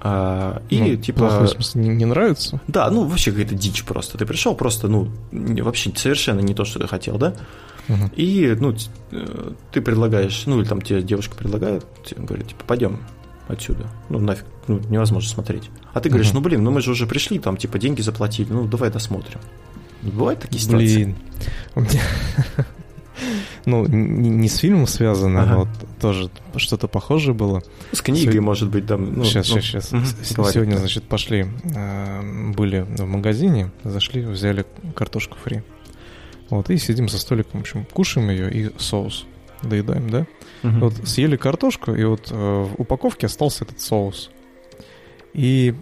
А, 0.00 0.62
и 0.70 0.80
ну, 0.80 0.96
типа... 0.96 1.20
Плохой, 1.20 1.46
в 1.46 1.50
смысле, 1.50 1.82
не, 1.82 1.88
не 1.90 2.04
нравится? 2.04 2.60
Да, 2.68 2.90
ну 2.90 3.04
вообще 3.04 3.30
какая-то 3.30 3.54
дичь 3.54 3.84
просто. 3.84 4.16
Ты 4.18 4.26
пришел 4.26 4.54
просто, 4.54 4.88
ну, 4.88 5.08
вообще 5.30 5.92
совершенно 5.94 6.40
не 6.40 6.54
то, 6.54 6.64
что 6.64 6.78
ты 6.78 6.88
хотел, 6.88 7.18
да? 7.18 7.34
Угу. 7.88 8.10
И, 8.16 8.56
ну, 8.60 8.74
э, 9.12 9.52
ты 9.72 9.80
предлагаешь, 9.80 10.42
ну, 10.46 10.60
или 10.60 10.68
там 10.68 10.82
тебе 10.82 11.02
девушка 11.02 11.36
предлагает, 11.36 11.86
говорит, 12.16 12.48
типа, 12.48 12.64
пойдем 12.66 13.00
отсюда. 13.48 13.86
Ну, 14.08 14.18
нафиг, 14.18 14.44
ну, 14.66 14.80
невозможно 14.90 15.28
смотреть. 15.28 15.70
А 15.94 16.00
ты 16.00 16.08
говоришь, 16.08 16.28
угу. 16.28 16.38
ну, 16.38 16.44
блин, 16.44 16.62
ну 16.62 16.70
мы 16.70 16.80
же 16.80 16.90
уже 16.90 17.06
пришли, 17.06 17.38
там, 17.38 17.56
типа, 17.56 17.78
деньги 17.78 18.02
заплатили, 18.02 18.52
ну, 18.52 18.66
давай 18.66 18.90
досмотрим. 18.90 19.40
Бывают 20.02 20.40
такие 20.40 20.62
ситуации? 20.62 21.16
Блин, 21.74 21.88
ну, 23.64 23.86
не, 23.86 24.48
с 24.48 24.58
фильмом 24.58 24.86
связано, 24.86 25.42
ага. 25.42 25.50
но 25.50 25.58
вот 25.60 25.68
тоже 26.00 26.30
что-то 26.56 26.88
похожее 26.88 27.34
было. 27.34 27.62
С 27.92 28.00
книгой, 28.00 28.40
может 28.40 28.68
быть, 28.68 28.86
там. 28.86 29.14
Ну, 29.14 29.24
сейчас, 29.24 29.48
ну, 29.48 29.60
сейчас, 29.60 29.88
сейчас. 29.88 29.92
Угу. 29.92 30.50
Сегодня, 30.50 30.76
значит, 30.76 31.04
пошли, 31.04 31.46
э, 31.74 32.52
были 32.54 32.86
в 32.88 33.06
магазине, 33.06 33.70
зашли, 33.82 34.22
взяли 34.22 34.64
картошку 34.94 35.36
фри. 35.42 35.62
Вот, 36.50 36.70
и 36.70 36.78
сидим 36.78 37.08
за 37.08 37.18
столиком, 37.18 37.60
в 37.60 37.62
общем, 37.62 37.84
кушаем 37.84 38.30
ее 38.30 38.50
и 38.50 38.70
соус 38.78 39.26
доедаем, 39.62 40.08
да? 40.08 40.26
Угу. 40.62 40.78
Вот 40.78 40.94
съели 41.08 41.36
картошку, 41.36 41.94
и 41.94 42.04
вот 42.04 42.28
э, 42.30 42.34
в 42.34 42.80
упаковке 42.80 43.26
остался 43.26 43.64
этот 43.64 43.80
соус. 43.80 44.30
И, 45.34 45.74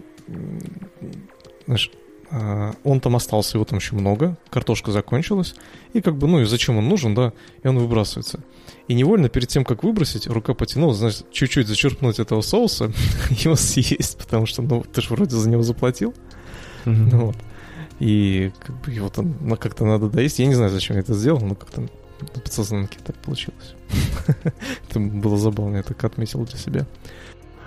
знаешь, 1.65 1.91
а, 2.29 2.73
он 2.83 2.99
там 2.99 3.15
остался, 3.15 3.57
его 3.57 3.65
там 3.65 3.79
еще 3.79 3.95
много, 3.95 4.37
картошка 4.49 4.91
закончилась, 4.91 5.55
и 5.93 6.01
как 6.01 6.17
бы, 6.17 6.27
ну 6.27 6.41
и 6.41 6.45
зачем 6.45 6.77
он 6.77 6.89
нужен, 6.89 7.15
да, 7.15 7.31
и 7.63 7.67
он 7.67 7.79
выбрасывается. 7.79 8.41
И 8.87 8.93
невольно 8.93 9.29
перед 9.29 9.47
тем, 9.47 9.63
как 9.63 9.83
выбросить, 9.83 10.27
рука 10.27 10.53
потянула, 10.53 10.93
значит, 10.93 11.31
чуть-чуть 11.31 11.67
зачерпнуть 11.67 12.19
этого 12.19 12.41
соуса, 12.41 12.91
его 13.29 13.55
съесть, 13.55 14.17
потому 14.17 14.45
что, 14.45 14.61
ну, 14.61 14.83
ты 14.83 15.01
же 15.01 15.09
вроде 15.09 15.35
за 15.35 15.49
него 15.49 15.63
заплатил. 15.63 16.13
Mm-hmm. 16.85 17.15
Вот. 17.15 17.35
И 17.99 18.51
бы 18.85 18.91
его 18.91 19.09
там 19.09 19.35
ну, 19.41 19.55
как-то 19.55 19.85
надо 19.85 20.09
доесть. 20.09 20.39
Я 20.39 20.45
не 20.45 20.55
знаю, 20.55 20.71
зачем 20.71 20.95
я 20.95 21.01
это 21.01 21.13
сделал, 21.13 21.41
но 21.41 21.55
как-то 21.55 21.81
на 21.81 22.41
подсознанке 22.41 22.97
так 23.03 23.15
получилось. 23.17 23.75
это 24.89 24.99
было 24.99 25.37
забавно, 25.37 25.77
я 25.77 25.83
так 25.83 26.03
отметил 26.03 26.45
для 26.45 26.57
себя. 26.57 26.85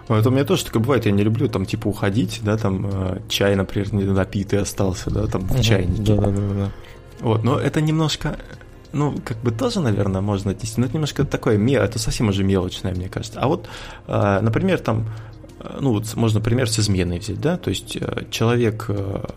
Это 0.08 0.28
у 0.28 0.32
меня 0.32 0.44
тоже 0.44 0.64
такое 0.64 0.82
бывает, 0.82 1.06
я 1.06 1.12
не 1.12 1.22
люблю 1.22 1.48
там 1.48 1.64
типа 1.64 1.86
уходить, 1.86 2.40
да, 2.42 2.56
там 2.56 2.86
э, 2.86 3.20
чай, 3.28 3.54
например, 3.54 3.94
не 3.94 4.02
напитый 4.04 4.58
остался, 4.58 5.08
да, 5.08 5.26
там 5.26 5.42
в 5.42 5.60
чайнике. 5.62 6.16
Да, 6.16 6.22
да, 6.22 6.30
да, 6.30 6.54
да. 6.54 6.72
Вот, 7.20 7.44
но 7.44 7.60
это 7.60 7.80
немножко, 7.80 8.36
ну, 8.92 9.14
как 9.24 9.38
бы 9.38 9.52
тоже, 9.52 9.78
наверное, 9.78 10.20
можно 10.20 10.50
отнести, 10.50 10.80
но 10.80 10.86
это 10.86 10.94
немножко 10.94 11.24
такое, 11.24 11.58
это 11.78 12.00
совсем 12.00 12.28
уже 12.28 12.42
мелочное, 12.42 12.92
мне 12.92 13.08
кажется. 13.08 13.38
А 13.40 13.46
вот, 13.46 13.68
э, 14.08 14.40
например, 14.42 14.80
там, 14.80 15.06
ну, 15.80 15.92
вот 15.92 16.14
можно 16.16 16.40
пример 16.40 16.68
с 16.68 16.78
изменой 16.78 17.18
взять, 17.18 17.40
да, 17.40 17.56
то 17.56 17.70
есть 17.70 17.98
человек, 18.30 18.90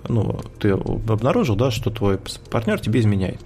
ну, 0.08 0.40
ты 0.60 0.72
обнаружил, 0.72 1.56
да, 1.56 1.72
что 1.72 1.90
твой 1.90 2.20
партнер 2.50 2.80
тебе 2.80 3.00
изменяет. 3.00 3.42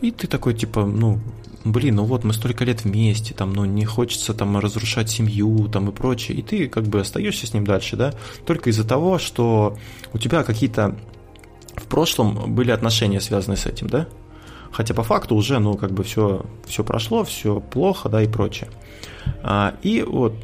И 0.00 0.10
ты 0.10 0.26
такой, 0.26 0.54
типа, 0.54 0.84
ну, 0.84 1.20
блин, 1.64 1.96
ну 1.96 2.04
вот 2.04 2.24
мы 2.24 2.32
столько 2.32 2.64
лет 2.64 2.84
вместе, 2.84 3.34
там, 3.34 3.52
ну 3.52 3.64
не 3.64 3.84
хочется 3.84 4.34
там 4.34 4.58
разрушать 4.58 5.10
семью, 5.10 5.68
там 5.68 5.88
и 5.88 5.92
прочее, 5.92 6.38
и 6.38 6.42
ты 6.42 6.68
как 6.68 6.84
бы 6.84 7.00
остаешься 7.00 7.46
с 7.46 7.54
ним 7.54 7.66
дальше, 7.66 7.96
да, 7.96 8.12
только 8.46 8.70
из-за 8.70 8.86
того, 8.86 9.18
что 9.18 9.76
у 10.12 10.18
тебя 10.18 10.44
какие-то 10.44 10.96
в 11.76 11.84
прошлом 11.84 12.54
были 12.54 12.70
отношения, 12.70 13.20
связанные 13.20 13.56
с 13.56 13.66
этим, 13.66 13.88
да, 13.88 14.06
хотя 14.70 14.92
по 14.94 15.02
факту 15.02 15.34
уже, 15.34 15.58
ну, 15.58 15.74
как 15.74 15.92
бы 15.92 16.04
все, 16.04 16.44
все 16.66 16.84
прошло, 16.84 17.24
все 17.24 17.60
плохо, 17.60 18.08
да, 18.08 18.22
и 18.22 18.28
прочее. 18.28 18.68
А, 19.42 19.74
и 19.82 20.02
вот 20.02 20.34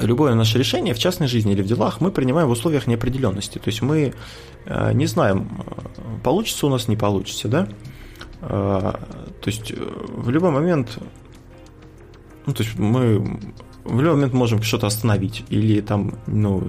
любое 0.00 0.34
наше 0.34 0.58
решение 0.58 0.94
в 0.94 0.98
частной 0.98 1.26
жизни 1.26 1.52
или 1.52 1.62
в 1.62 1.66
делах 1.66 2.00
мы 2.00 2.10
принимаем 2.10 2.48
в 2.48 2.50
условиях 2.50 2.86
неопределенности. 2.86 3.58
То 3.58 3.68
есть 3.68 3.82
мы 3.82 4.14
э, 4.64 4.92
не 4.92 5.06
знаем, 5.06 5.64
э, 5.66 6.22
получится 6.22 6.66
у 6.66 6.70
нас, 6.70 6.88
не 6.88 6.96
получится, 6.96 7.48
да? 7.48 7.68
А, 8.40 9.00
то 9.40 9.50
есть 9.50 9.72
э, 9.72 9.74
в 9.76 10.30
любой 10.30 10.50
момент, 10.50 10.98
ну, 12.46 12.52
то 12.52 12.62
есть 12.62 12.78
мы 12.78 13.40
в 13.84 14.00
любой 14.00 14.14
момент 14.16 14.32
можем 14.32 14.62
что-то 14.62 14.86
остановить 14.86 15.44
или 15.48 15.80
там, 15.80 16.18
ну, 16.26 16.64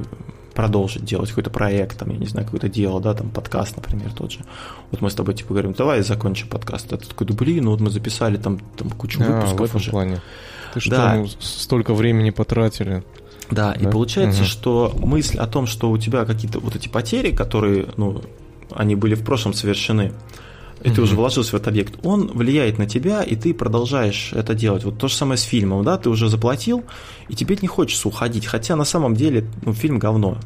продолжить 0.53 1.05
делать 1.05 1.29
какой-то 1.29 1.49
проект, 1.49 1.99
там, 1.99 2.09
я 2.09 2.17
не 2.17 2.25
знаю, 2.25 2.45
какое-то 2.45 2.67
дело, 2.67 2.99
да, 2.99 3.13
там, 3.13 3.29
подкаст, 3.29 3.77
например, 3.77 4.11
тот 4.13 4.31
же. 4.31 4.39
Вот 4.91 4.99
мы 5.01 5.09
с 5.09 5.15
тобой, 5.15 5.33
типа, 5.33 5.53
говорим, 5.53 5.73
давай 5.73 6.01
закончим 6.01 6.49
подкаст. 6.49 6.91
А 6.91 6.97
ты 6.97 7.07
такой, 7.07 7.27
да 7.27 7.33
блин, 7.33 7.65
ну 7.65 7.71
вот 7.71 7.79
мы 7.79 7.89
записали 7.89 8.37
там, 8.37 8.59
там 8.75 8.89
кучу 8.89 9.21
а, 9.21 9.25
выпусков 9.25 9.59
в 9.59 9.63
этом 9.63 9.77
уже. 9.77 9.91
плане. 9.91 10.21
Ты 10.73 10.79
что, 10.81 10.91
да. 10.91 11.25
столько 11.39 11.93
времени 11.93 12.31
потратили. 12.31 13.03
Да, 13.51 13.73
да? 13.73 13.89
и 13.89 13.91
получается, 13.91 14.41
угу. 14.41 14.47
что 14.47 14.93
мысль 14.97 15.37
о 15.37 15.47
том, 15.47 15.67
что 15.67 15.89
у 15.89 15.97
тебя 15.97 16.25
какие-то 16.25 16.59
вот 16.59 16.75
эти 16.75 16.87
потери, 16.87 17.31
которые, 17.31 17.87
ну, 17.97 18.21
они 18.71 18.95
были 18.95 19.15
в 19.15 19.23
прошлом 19.23 19.53
совершены, 19.53 20.13
и 20.81 20.91
ты 20.91 21.01
уже 21.01 21.15
вложился 21.15 21.51
в 21.51 21.53
этот 21.55 21.69
объект, 21.69 21.95
он 22.03 22.27
влияет 22.27 22.77
на 22.77 22.85
тебя, 22.85 23.21
и 23.21 23.35
ты 23.35 23.53
продолжаешь 23.53 24.31
это 24.33 24.53
делать. 24.53 24.85
Вот 24.85 24.97
то 24.97 25.07
же 25.07 25.13
самое 25.13 25.37
с 25.37 25.41
фильмом, 25.41 25.83
да, 25.83 25.97
ты 25.97 26.09
уже 26.09 26.29
заплатил, 26.29 26.83
и 27.27 27.35
тебе 27.35 27.57
не 27.61 27.67
хочется 27.67 28.07
уходить, 28.07 28.45
хотя 28.45 28.75
на 28.75 28.85
самом 28.85 29.15
деле 29.15 29.45
ну, 29.61 29.73
фильм 29.73 29.99
говно. 29.99 30.37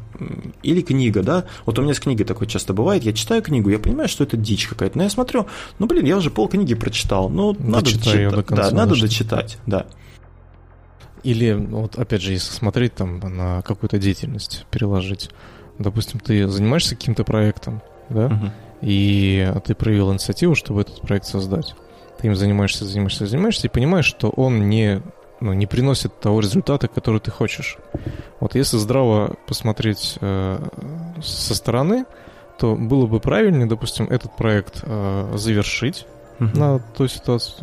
Или 0.62 0.80
книга, 0.80 1.22
да, 1.22 1.44
вот 1.66 1.78
у 1.78 1.82
меня 1.82 1.94
с 1.94 2.00
книгой 2.00 2.26
такое 2.26 2.48
часто 2.48 2.72
бывает, 2.72 3.04
я 3.04 3.12
читаю 3.12 3.42
книгу, 3.42 3.70
я 3.70 3.78
понимаю, 3.78 4.08
что 4.08 4.24
это 4.24 4.36
дичь 4.36 4.66
какая-то, 4.66 4.98
но 4.98 5.04
я 5.04 5.10
смотрю, 5.10 5.46
ну, 5.78 5.86
блин, 5.86 6.04
я 6.04 6.16
уже 6.16 6.30
пол 6.30 6.48
книги 6.48 6.74
прочитал, 6.74 7.28
ну, 7.28 7.56
надо 7.60 7.84
дочитать, 7.84 8.30
до 8.30 8.42
конца, 8.42 8.70
да, 8.70 8.76
надо 8.76 9.00
дочитать, 9.00 9.58
да. 9.66 9.86
Или, 11.24 11.52
вот 11.52 11.98
опять 11.98 12.22
же, 12.22 12.32
если 12.32 12.52
смотреть 12.52 12.94
там 12.94 13.18
на 13.18 13.62
какую-то 13.62 13.98
деятельность, 13.98 14.66
переложить, 14.70 15.30
допустим, 15.78 16.20
ты 16.20 16.46
занимаешься 16.46 16.94
каким-то 16.94 17.24
проектом, 17.24 17.82
да, 18.08 18.26
угу 18.26 18.52
и 18.84 19.50
ты 19.64 19.74
проявил 19.74 20.12
инициативу, 20.12 20.54
чтобы 20.54 20.82
этот 20.82 21.00
проект 21.00 21.24
создать. 21.24 21.74
Ты 22.18 22.26
им 22.26 22.36
занимаешься, 22.36 22.84
занимаешься, 22.84 23.26
занимаешься, 23.26 23.66
и 23.66 23.70
понимаешь, 23.70 24.04
что 24.04 24.28
он 24.28 24.68
не, 24.68 25.00
ну, 25.40 25.54
не 25.54 25.66
приносит 25.66 26.20
того 26.20 26.40
результата, 26.40 26.86
который 26.86 27.18
ты 27.20 27.30
хочешь. 27.30 27.78
Вот 28.40 28.54
если 28.54 28.76
здраво 28.76 29.36
посмотреть 29.46 30.18
э, 30.20 30.62
со 31.22 31.54
стороны, 31.54 32.04
то 32.58 32.76
было 32.76 33.06
бы 33.06 33.20
правильнее, 33.20 33.66
допустим, 33.66 34.04
этот 34.04 34.36
проект 34.36 34.80
э, 34.82 35.32
завершить 35.36 36.06
uh-huh. 36.38 36.56
на 36.56 36.78
той 36.78 37.08
ситуации, 37.08 37.54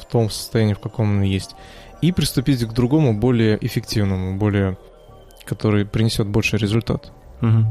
в 0.00 0.04
том 0.06 0.30
состоянии, 0.30 0.74
в 0.74 0.80
каком 0.80 1.18
он 1.18 1.22
есть, 1.22 1.54
и 2.00 2.12
приступить 2.12 2.64
к 2.64 2.72
другому, 2.72 3.14
более 3.14 3.58
эффективному, 3.64 4.36
более 4.36 4.76
который 5.44 5.84
принесет 5.84 6.26
больше 6.26 6.56
результат. 6.56 7.12
Мгм. 7.40 7.66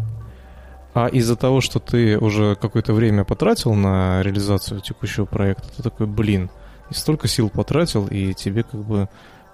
А 0.93 1.07
из-за 1.07 1.35
того, 1.35 1.61
что 1.61 1.79
ты 1.79 2.17
уже 2.17 2.55
какое-то 2.55 2.93
время 2.93 3.23
потратил 3.23 3.73
на 3.73 4.21
реализацию 4.23 4.81
текущего 4.81 5.25
проекта, 5.25 5.67
ты 5.77 5.83
такой, 5.83 6.07
блин, 6.07 6.49
и 6.89 6.93
столько 6.93 7.27
сил 7.27 7.49
потратил, 7.49 8.07
и 8.07 8.33
тебе 8.33 8.63
как 8.63 8.83
бы 8.83 9.07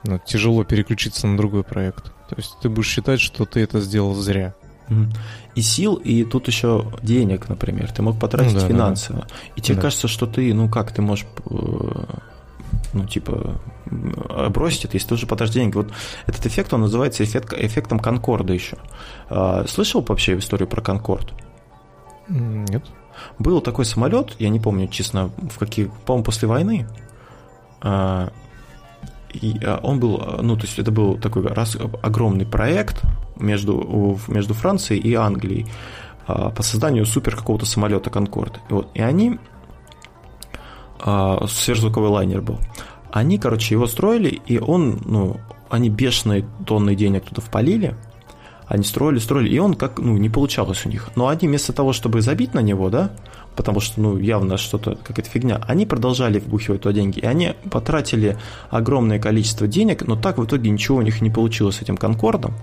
ну, 0.05 0.19
тяжело 0.25 0.63
переключиться 0.63 1.27
на 1.27 1.37
другой 1.37 1.63
проект. 1.63 2.05
То 2.29 2.35
есть 2.37 2.55
ты 2.61 2.69
будешь 2.69 2.87
считать, 2.87 3.19
что 3.19 3.45
ты 3.45 3.59
это 3.59 3.81
сделал 3.81 4.13
зря. 4.15 4.53
И 5.55 5.61
сил, 5.61 5.95
и 5.95 6.23
тут 6.23 6.47
еще 6.47 6.91
денег, 7.01 7.49
например. 7.49 7.91
Ты 7.91 8.03
мог 8.03 8.19
потратить 8.19 8.53
Ну 8.53 8.59
да, 8.59 8.67
да, 8.67 8.73
финансово. 8.73 9.27
И 9.55 9.61
тебе 9.61 9.75
Да. 9.75 9.81
кажется, 9.81 10.07
что 10.07 10.27
ты, 10.27 10.53
ну 10.53 10.69
как, 10.69 10.91
ты 10.91 11.01
можешь, 11.01 11.25
э, 11.49 12.03
ну 12.95 13.05
типа, 13.05 13.59
бросить 14.49 14.85
это, 14.85 14.95
если 14.95 15.09
ты 15.09 15.13
уже 15.13 15.27
потратишь 15.27 15.53
деньги. 15.53 15.75
Вот 15.75 15.91
этот 16.25 16.45
эффект, 16.45 16.73
он 16.73 16.81
называется 16.81 17.23
эффект, 17.23 17.53
эффектом 17.53 17.99
Конкорда 17.99 18.53
еще. 18.53 18.77
А, 19.29 19.65
Слышал 19.67 20.01
вообще 20.01 20.37
историю 20.37 20.67
про 20.67 20.81
Конкорд? 20.81 21.33
Нет? 22.27 22.83
Был 23.37 23.61
такой 23.61 23.85
самолет, 23.85 24.35
я 24.39 24.49
не 24.49 24.59
помню, 24.59 24.87
честно, 24.87 25.29
в 25.49 25.59
каких, 25.59 25.91
по-моему, 26.05 26.23
после 26.23 26.47
войны. 26.47 26.87
А, 27.81 28.31
И 29.33 29.59
а, 29.63 29.79
он 29.83 29.99
был, 29.99 30.17
ну, 30.41 30.55
то 30.55 30.65
есть 30.65 30.79
это 30.79 30.91
был 30.91 31.17
такой 31.19 31.45
раз 31.45 31.77
огромный 32.01 32.45
проект 32.45 33.03
между, 33.37 34.17
между 34.27 34.53
Францией 34.53 35.01
и 35.01 35.13
Англией 35.13 35.67
по 36.25 36.63
созданию 36.63 37.05
супер 37.05 37.35
какого-то 37.35 37.67
самолета 37.67 38.09
Конкорд. 38.09 38.59
И, 38.69 38.73
вот, 38.73 38.87
и 38.95 39.01
они, 39.01 39.37
сверхзвуковой 40.99 42.09
лайнер 42.09 42.41
был, 42.41 42.59
они, 43.11 43.37
короче, 43.37 43.75
его 43.75 43.87
строили, 43.87 44.41
и 44.45 44.59
он, 44.59 44.99
ну, 45.05 45.37
они 45.69 45.89
бешеные 45.89 46.45
тонны 46.65 46.95
денег 46.95 47.23
туда 47.23 47.41
впалили, 47.41 47.95
они 48.67 48.83
строили, 48.83 49.19
строили, 49.19 49.49
и 49.49 49.59
он 49.59 49.75
как, 49.75 49.99
ну, 49.99 50.17
не 50.17 50.29
получалось 50.29 50.85
у 50.85 50.89
них. 50.89 51.09
Но 51.15 51.27
они 51.27 51.47
вместо 51.47 51.71
того, 51.71 51.93
чтобы 51.93 52.21
забить 52.21 52.53
на 52.53 52.59
него, 52.59 52.89
да, 52.89 53.11
потому 53.55 53.79
что, 53.79 54.01
ну, 54.01 54.17
явно 54.17 54.57
что-то, 54.57 54.95
какая-то 54.95 55.29
фигня, 55.29 55.61
они 55.67 55.85
продолжали 55.85 56.39
вбухивать 56.39 56.81
туда 56.81 56.93
деньги, 56.93 57.19
и 57.19 57.25
они 57.25 57.53
потратили 57.71 58.37
огромное 58.69 59.19
количество 59.19 59.67
денег, 59.67 60.05
но 60.05 60.15
так 60.15 60.37
в 60.37 60.45
итоге 60.45 60.69
ничего 60.69 60.97
у 60.97 61.01
них 61.01 61.21
не 61.21 61.29
получилось 61.29 61.77
с 61.77 61.81
этим 61.81 61.95
Конкордом, 61.95 62.53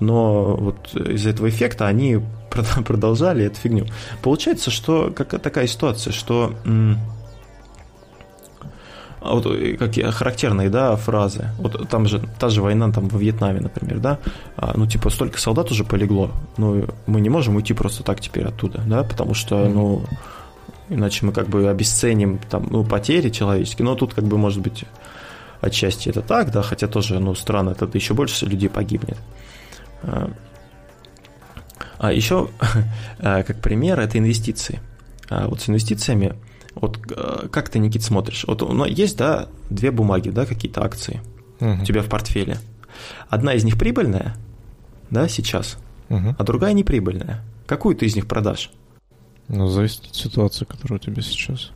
но 0.00 0.56
вот 0.56 0.94
из-за 0.94 1.30
этого 1.30 1.48
эффекта 1.48 1.86
они 1.86 2.18
прод- 2.50 2.82
продолжали 2.86 3.44
эту 3.44 3.56
фигню. 3.56 3.86
Получается, 4.22 4.70
что 4.70 5.12
как, 5.14 5.40
такая 5.42 5.66
ситуация, 5.66 6.12
что 6.12 6.54
а 6.64 7.21
вот 9.24 9.46
э, 9.46 9.76
какие 9.76 10.04
характерные, 10.10 10.68
да, 10.68 10.96
фразы. 10.96 11.48
Вот 11.58 11.88
там 11.88 12.06
же 12.06 12.20
та 12.38 12.48
же 12.48 12.62
война 12.62 12.90
там 12.90 13.08
во 13.08 13.18
Вьетнаме, 13.18 13.60
например, 13.60 13.98
да. 13.98 14.18
А, 14.56 14.72
ну 14.76 14.86
типа 14.86 15.10
столько 15.10 15.38
солдат 15.38 15.70
уже 15.70 15.84
полегло, 15.84 16.30
ну 16.56 16.86
мы 17.06 17.20
не 17.20 17.30
можем 17.30 17.56
уйти 17.56 17.74
просто 17.74 18.02
так 18.02 18.20
теперь 18.20 18.44
оттуда, 18.44 18.82
да, 18.86 19.04
потому 19.04 19.34
что, 19.34 19.68
ну 19.68 20.02
иначе 20.88 21.24
мы 21.24 21.32
как 21.32 21.48
бы 21.48 21.68
обесценим 21.68 22.38
там, 22.50 22.66
ну 22.70 22.84
потери 22.84 23.30
человеческие. 23.30 23.84
Но 23.84 23.94
тут 23.94 24.14
как 24.14 24.24
бы 24.24 24.38
может 24.38 24.60
быть 24.60 24.84
отчасти 25.60 26.08
это 26.08 26.22
так, 26.22 26.50
да, 26.50 26.62
хотя 26.62 26.88
тоже, 26.88 27.18
ну 27.20 27.34
странно, 27.34 27.70
это 27.70 27.88
еще 27.92 28.14
больше 28.14 28.46
людей 28.46 28.68
погибнет. 28.68 29.18
А, 30.02 30.30
а 31.98 32.12
еще, 32.12 32.50
а, 33.20 33.42
как 33.44 33.60
пример, 33.60 34.00
это 34.00 34.18
инвестиции. 34.18 34.80
А 35.28 35.46
вот 35.48 35.62
с 35.62 35.68
инвестициями, 35.68 36.34
вот 36.82 36.98
э, 37.10 37.48
как 37.50 37.70
ты, 37.70 37.78
Никит, 37.78 38.02
смотришь? 38.02 38.44
Вот 38.46 38.60
ну, 38.60 38.84
есть, 38.84 39.16
да, 39.16 39.48
две 39.70 39.90
бумаги, 39.90 40.28
да, 40.28 40.44
какие-то 40.44 40.84
акции 40.84 41.22
Мгм. 41.60 41.82
у 41.82 41.84
тебя 41.86 42.02
в 42.02 42.08
портфеле. 42.08 42.58
Одна 43.30 43.54
из 43.54 43.64
них 43.64 43.78
прибыльная, 43.78 44.34
да, 45.08 45.28
сейчас, 45.28 45.78
Мгм. 46.10 46.36
а 46.38 46.44
другая 46.44 46.72
неприбыльная. 46.74 47.42
Какую 47.66 47.96
ты 47.96 48.04
из 48.06 48.16
них 48.16 48.26
продашь? 48.26 48.70
Ну, 49.48 49.68
зависит 49.68 50.06
от 50.06 50.14
ситуации, 50.16 50.64
которая 50.64 50.98
у 50.98 51.02
тебя 51.02 51.22
сейчас. 51.22 51.70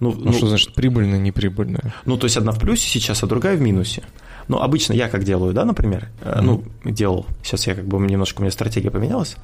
Ну, 0.00 0.12
Ну, 0.12 0.24
ну, 0.26 0.32
что 0.32 0.46
значит 0.48 0.74
прибыльная, 0.74 1.18
неприбыльная? 1.18 1.94
ну, 2.04 2.16
то 2.16 2.24
есть 2.24 2.36
одна 2.36 2.52
в 2.52 2.58
плюсе 2.58 2.88
сейчас, 2.88 3.22
а 3.22 3.26
другая 3.26 3.56
в 3.56 3.60
минусе. 3.60 4.02
Ну, 4.48 4.58
обычно 4.58 4.94
я 4.94 5.08
как 5.08 5.22
делаю, 5.22 5.52
да, 5.54 5.64
например, 5.64 6.08
э, 6.22 6.40
ну, 6.42 6.64
делал, 6.84 7.26
сейчас 7.44 7.66
я 7.68 7.74
как 7.76 7.86
бы 7.86 7.98
немножко, 7.98 8.40
у 8.40 8.42
меня 8.42 8.50
стратегия 8.50 8.90
поменялась. 8.90 9.36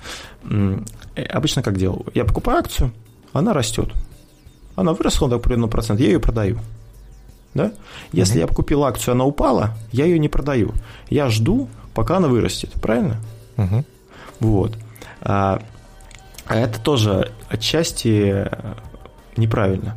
Э, 0.51 0.79
Обычно 1.31 1.63
как 1.63 1.77
делал? 1.79 2.07
Я 2.15 2.25
покупаю 2.25 2.59
акцию, 2.59 2.93
она 3.33 3.53
растет. 3.53 3.93
Она 4.77 4.93
выросла 4.93 5.29
до 5.29 5.37
определенного 5.37 5.71
процента, 5.71 6.03
я 6.03 6.11
ее 6.11 6.21
продаю. 6.21 6.59
Да? 7.55 7.73
Если 8.13 8.39
Мгм. 8.39 8.49
я 8.49 8.55
купил 8.55 8.85
акцию, 8.85 9.13
она 9.13 9.25
упала, 9.25 9.71
я 9.91 10.05
ее 10.05 10.19
не 10.19 10.29
продаю. 10.29 10.73
Я 11.09 11.31
жду, 11.31 11.69
пока 11.95 12.19
она 12.19 12.29
вырастет, 12.29 12.73
правильно? 12.75 13.17
Мгм. 13.57 13.85
Вот. 14.41 14.77
А, 15.23 15.63
а 16.47 16.57
это 16.57 16.79
тоже 16.79 17.33
отчасти 17.49 18.47
э, 18.47 18.75
неправильно. 19.37 19.97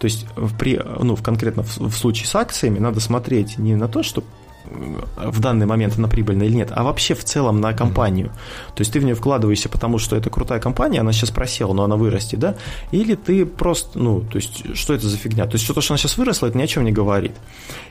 То 0.00 0.06
есть 0.06 0.26
в, 0.34 0.56
при, 0.58 0.82
ну, 0.98 1.14
в 1.14 1.22
конкретно 1.22 1.62
в, 1.62 1.78
в 1.78 1.92
случае 1.96 2.26
с 2.26 2.34
акциями 2.34 2.78
надо 2.80 3.00
смотреть 3.00 3.58
не 3.58 3.76
на 3.76 3.86
то, 3.86 4.02
что 4.02 4.24
в 4.64 5.40
данный 5.40 5.66
момент 5.66 5.94
она 5.98 6.08
прибыльна 6.08 6.44
или 6.44 6.54
нет, 6.54 6.72
а 6.74 6.84
вообще 6.84 7.14
в 7.14 7.24
целом 7.24 7.60
на 7.60 7.72
компанию. 7.72 8.28
То 8.74 8.80
есть 8.82 8.92
ты 8.92 9.00
в 9.00 9.04
нее 9.04 9.14
вкладываешься, 9.14 9.68
потому 9.68 9.98
что 9.98 10.16
это 10.16 10.30
крутая 10.30 10.60
компания, 10.60 11.00
она 11.00 11.12
сейчас 11.12 11.30
просела, 11.30 11.72
но 11.72 11.84
она 11.84 11.96
вырастет, 11.96 12.38
да? 12.38 12.56
Или 12.90 13.14
ты 13.14 13.46
просто, 13.46 13.98
ну, 13.98 14.20
то 14.20 14.36
есть 14.36 14.76
что 14.76 14.94
это 14.94 15.08
за 15.08 15.16
фигня? 15.16 15.46
То 15.46 15.54
есть 15.54 15.64
что 15.64 15.74
то, 15.74 15.80
что 15.80 15.94
она 15.94 15.98
сейчас 15.98 16.16
выросла, 16.18 16.46
это 16.46 16.58
ни 16.58 16.62
о 16.62 16.66
чем 16.66 16.84
не 16.84 16.92
говорит. 16.92 17.32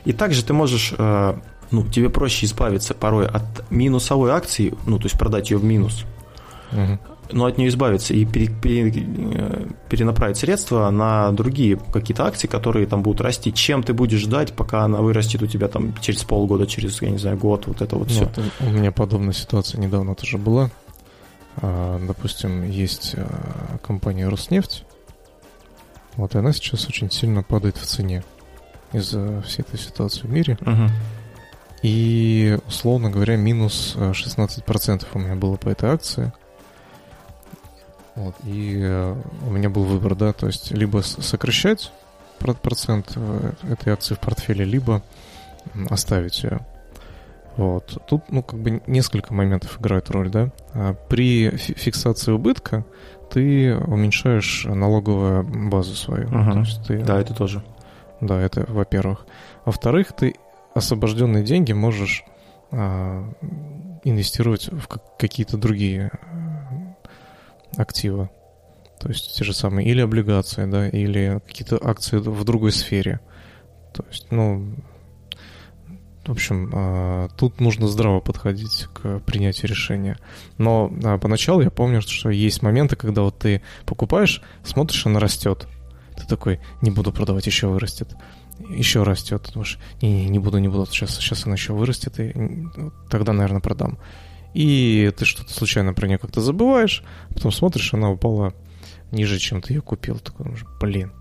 И 0.04 0.12
также 0.12 0.44
ты 0.44 0.52
можешь, 0.52 0.94
э, 0.96 1.34
ну, 1.70 1.86
тебе 1.86 2.08
проще 2.08 2.46
избавиться 2.46 2.94
порой 2.94 3.26
от 3.26 3.70
минусовой 3.70 4.30
акции, 4.30 4.74
ну, 4.86 4.98
то 4.98 5.04
есть 5.04 5.18
продать 5.18 5.50
ее 5.50 5.58
в 5.58 5.64
минус, 5.64 6.04
Мгм. 6.72 7.00
Но 7.32 7.46
от 7.46 7.58
нее 7.58 7.68
избавиться 7.68 8.14
и 8.14 8.24
пере- 8.24 8.48
пере- 8.48 8.92
э, 9.34 9.66
перенаправить 9.88 10.36
средства 10.36 10.90
на 10.90 11.30
другие 11.32 11.76
какие-то 11.92 12.26
акции, 12.26 12.46
которые 12.48 12.86
там 12.86 13.02
будут 13.02 13.20
расти. 13.20 13.52
Чем 13.52 13.82
ты 13.82 13.92
будешь 13.92 14.20
ждать, 14.20 14.52
пока 14.52 14.84
она 14.84 15.00
вырастет 15.00 15.42
у 15.42 15.46
тебя 15.46 15.68
там 15.68 15.94
через 16.00 16.24
полгода, 16.24 16.66
через, 16.66 17.00
я 17.02 17.10
не 17.10 17.18
знаю, 17.18 17.36
год, 17.38 17.66
вот 17.66 17.82
это 17.82 17.96
вот 17.96 18.08
Ну, 18.08 18.14
все. 18.14 18.30
у 18.60 18.70
меня 18.70 18.92
подобная 18.92 19.32
ситуация 19.32 19.80
недавно 19.80 20.14
тоже 20.14 20.38
была. 20.38 20.70
А, 21.56 22.00
Допустим, 22.06 22.68
есть 22.68 23.14
а, 23.16 23.78
компания 23.86 24.28
Роснефть. 24.28 24.84
Вот 26.16 26.34
и 26.34 26.38
она 26.38 26.52
сейчас 26.52 26.86
очень 26.86 27.10
сильно 27.10 27.42
падает 27.42 27.76
в 27.76 27.84
цене 27.86 28.24
из-за 28.92 29.42
всей 29.42 29.62
этой 29.62 29.78
ситуации 29.78 30.22
в 30.26 30.30
мире. 30.30 30.58
И, 31.82 32.58
условно 32.66 33.10
говоря, 33.10 33.36
минус 33.36 33.94
э, 33.96 34.10
16% 34.12 35.06
у 35.14 35.18
меня 35.18 35.34
было 35.34 35.56
по 35.56 35.70
этой 35.70 35.88
акции. 35.90 36.30
Вот, 38.20 38.34
и 38.44 38.78
э, 38.82 39.16
у 39.46 39.50
меня 39.50 39.70
был 39.70 39.84
выбор, 39.84 40.14
да, 40.14 40.32
то 40.32 40.46
есть 40.46 40.72
либо 40.72 40.98
сокращать 41.00 41.90
про- 42.38 42.52
процент 42.54 43.12
э, 43.16 43.52
этой 43.70 43.92
акции 43.94 44.14
в 44.14 44.18
портфеле, 44.20 44.64
либо 44.64 45.02
оставить 45.88 46.42
ее. 46.42 46.60
Вот. 47.56 47.96
Тут, 48.06 48.24
ну, 48.30 48.42
как 48.42 48.60
бы 48.60 48.82
несколько 48.86 49.32
моментов 49.34 49.80
играют 49.80 50.10
роль, 50.10 50.28
да. 50.30 50.50
А 50.74 50.92
При 51.08 51.50
фи- 51.56 51.74
фиксации 51.74 52.32
убытка 52.32 52.84
ты 53.30 53.74
уменьшаешь 53.76 54.64
налоговую 54.66 55.44
базу 55.70 55.94
свою. 55.94 56.28
Есть 56.60 56.86
ты 56.86 56.98
Да, 56.98 57.18
это 57.20 57.34
тоже. 57.34 57.62
да, 58.20 58.40
это 58.40 58.64
во-первых. 58.68 59.26
Во-вторых, 59.64 60.12
ты 60.12 60.34
освобожденные 60.74 61.42
деньги 61.42 61.72
можешь 61.72 62.24
а, 62.72 63.28
инвестировать 64.04 64.68
в 64.70 64.86
как- 64.86 65.16
какие-то 65.18 65.56
другие 65.56 66.10
а, 67.80 67.82
активы. 67.82 68.30
То 69.00 69.08
есть 69.08 69.34
те 69.36 69.44
же 69.44 69.54
самые 69.54 69.88
или 69.88 70.00
облигации, 70.00 70.66
да, 70.66 70.88
или 70.88 71.40
какие-то 71.46 71.78
акции 71.82 72.18
в 72.18 72.44
другой 72.44 72.72
сфере. 72.72 73.20
То 73.94 74.04
есть, 74.10 74.26
ну, 74.30 74.74
в 76.26 76.30
общем, 76.32 76.70
а, 76.74 77.28
тут 77.36 77.60
нужно 77.60 77.88
здраво 77.88 78.20
подходить 78.20 78.86
к 78.92 79.20
принятию 79.20 79.70
решения. 79.70 80.18
Но 80.58 80.92
а, 81.02 81.18
поначалу 81.18 81.62
я 81.62 81.70
помню, 81.70 82.02
что 82.02 82.30
есть 82.30 82.62
моменты, 82.62 82.96
когда 82.96 83.22
вот 83.22 83.38
ты 83.38 83.62
покупаешь, 83.86 84.42
смотришь, 84.62 85.06
она 85.06 85.18
растет. 85.18 85.66
Ты 86.16 86.26
такой, 86.26 86.60
не 86.82 86.90
буду 86.90 87.10
продавать, 87.10 87.46
еще 87.46 87.68
вырастет. 87.68 88.14
Еще 88.68 89.02
растет. 89.02 89.50
Думаешь, 89.54 89.78
не, 90.02 90.12
не, 90.12 90.28
не 90.28 90.38
буду, 90.38 90.58
не 90.58 90.68
буду. 90.68 90.84
Сейчас, 90.84 91.16
сейчас 91.16 91.46
она 91.46 91.54
еще 91.54 91.72
вырастет, 91.72 92.20
и 92.20 92.34
тогда, 93.08 93.32
наверное, 93.32 93.62
продам. 93.62 93.98
И 94.54 95.12
ты 95.16 95.24
что-то 95.24 95.52
случайно 95.52 95.94
про 95.94 96.06
нее 96.06 96.18
как-то 96.18 96.40
забываешь, 96.40 97.04
потом 97.32 97.52
смотришь, 97.52 97.94
она 97.94 98.10
упала 98.10 98.52
ниже, 99.12 99.38
чем 99.38 99.62
ты 99.62 99.74
ее 99.74 99.80
купил. 99.80 100.18
Такой, 100.18 100.46
блин. 100.80 101.12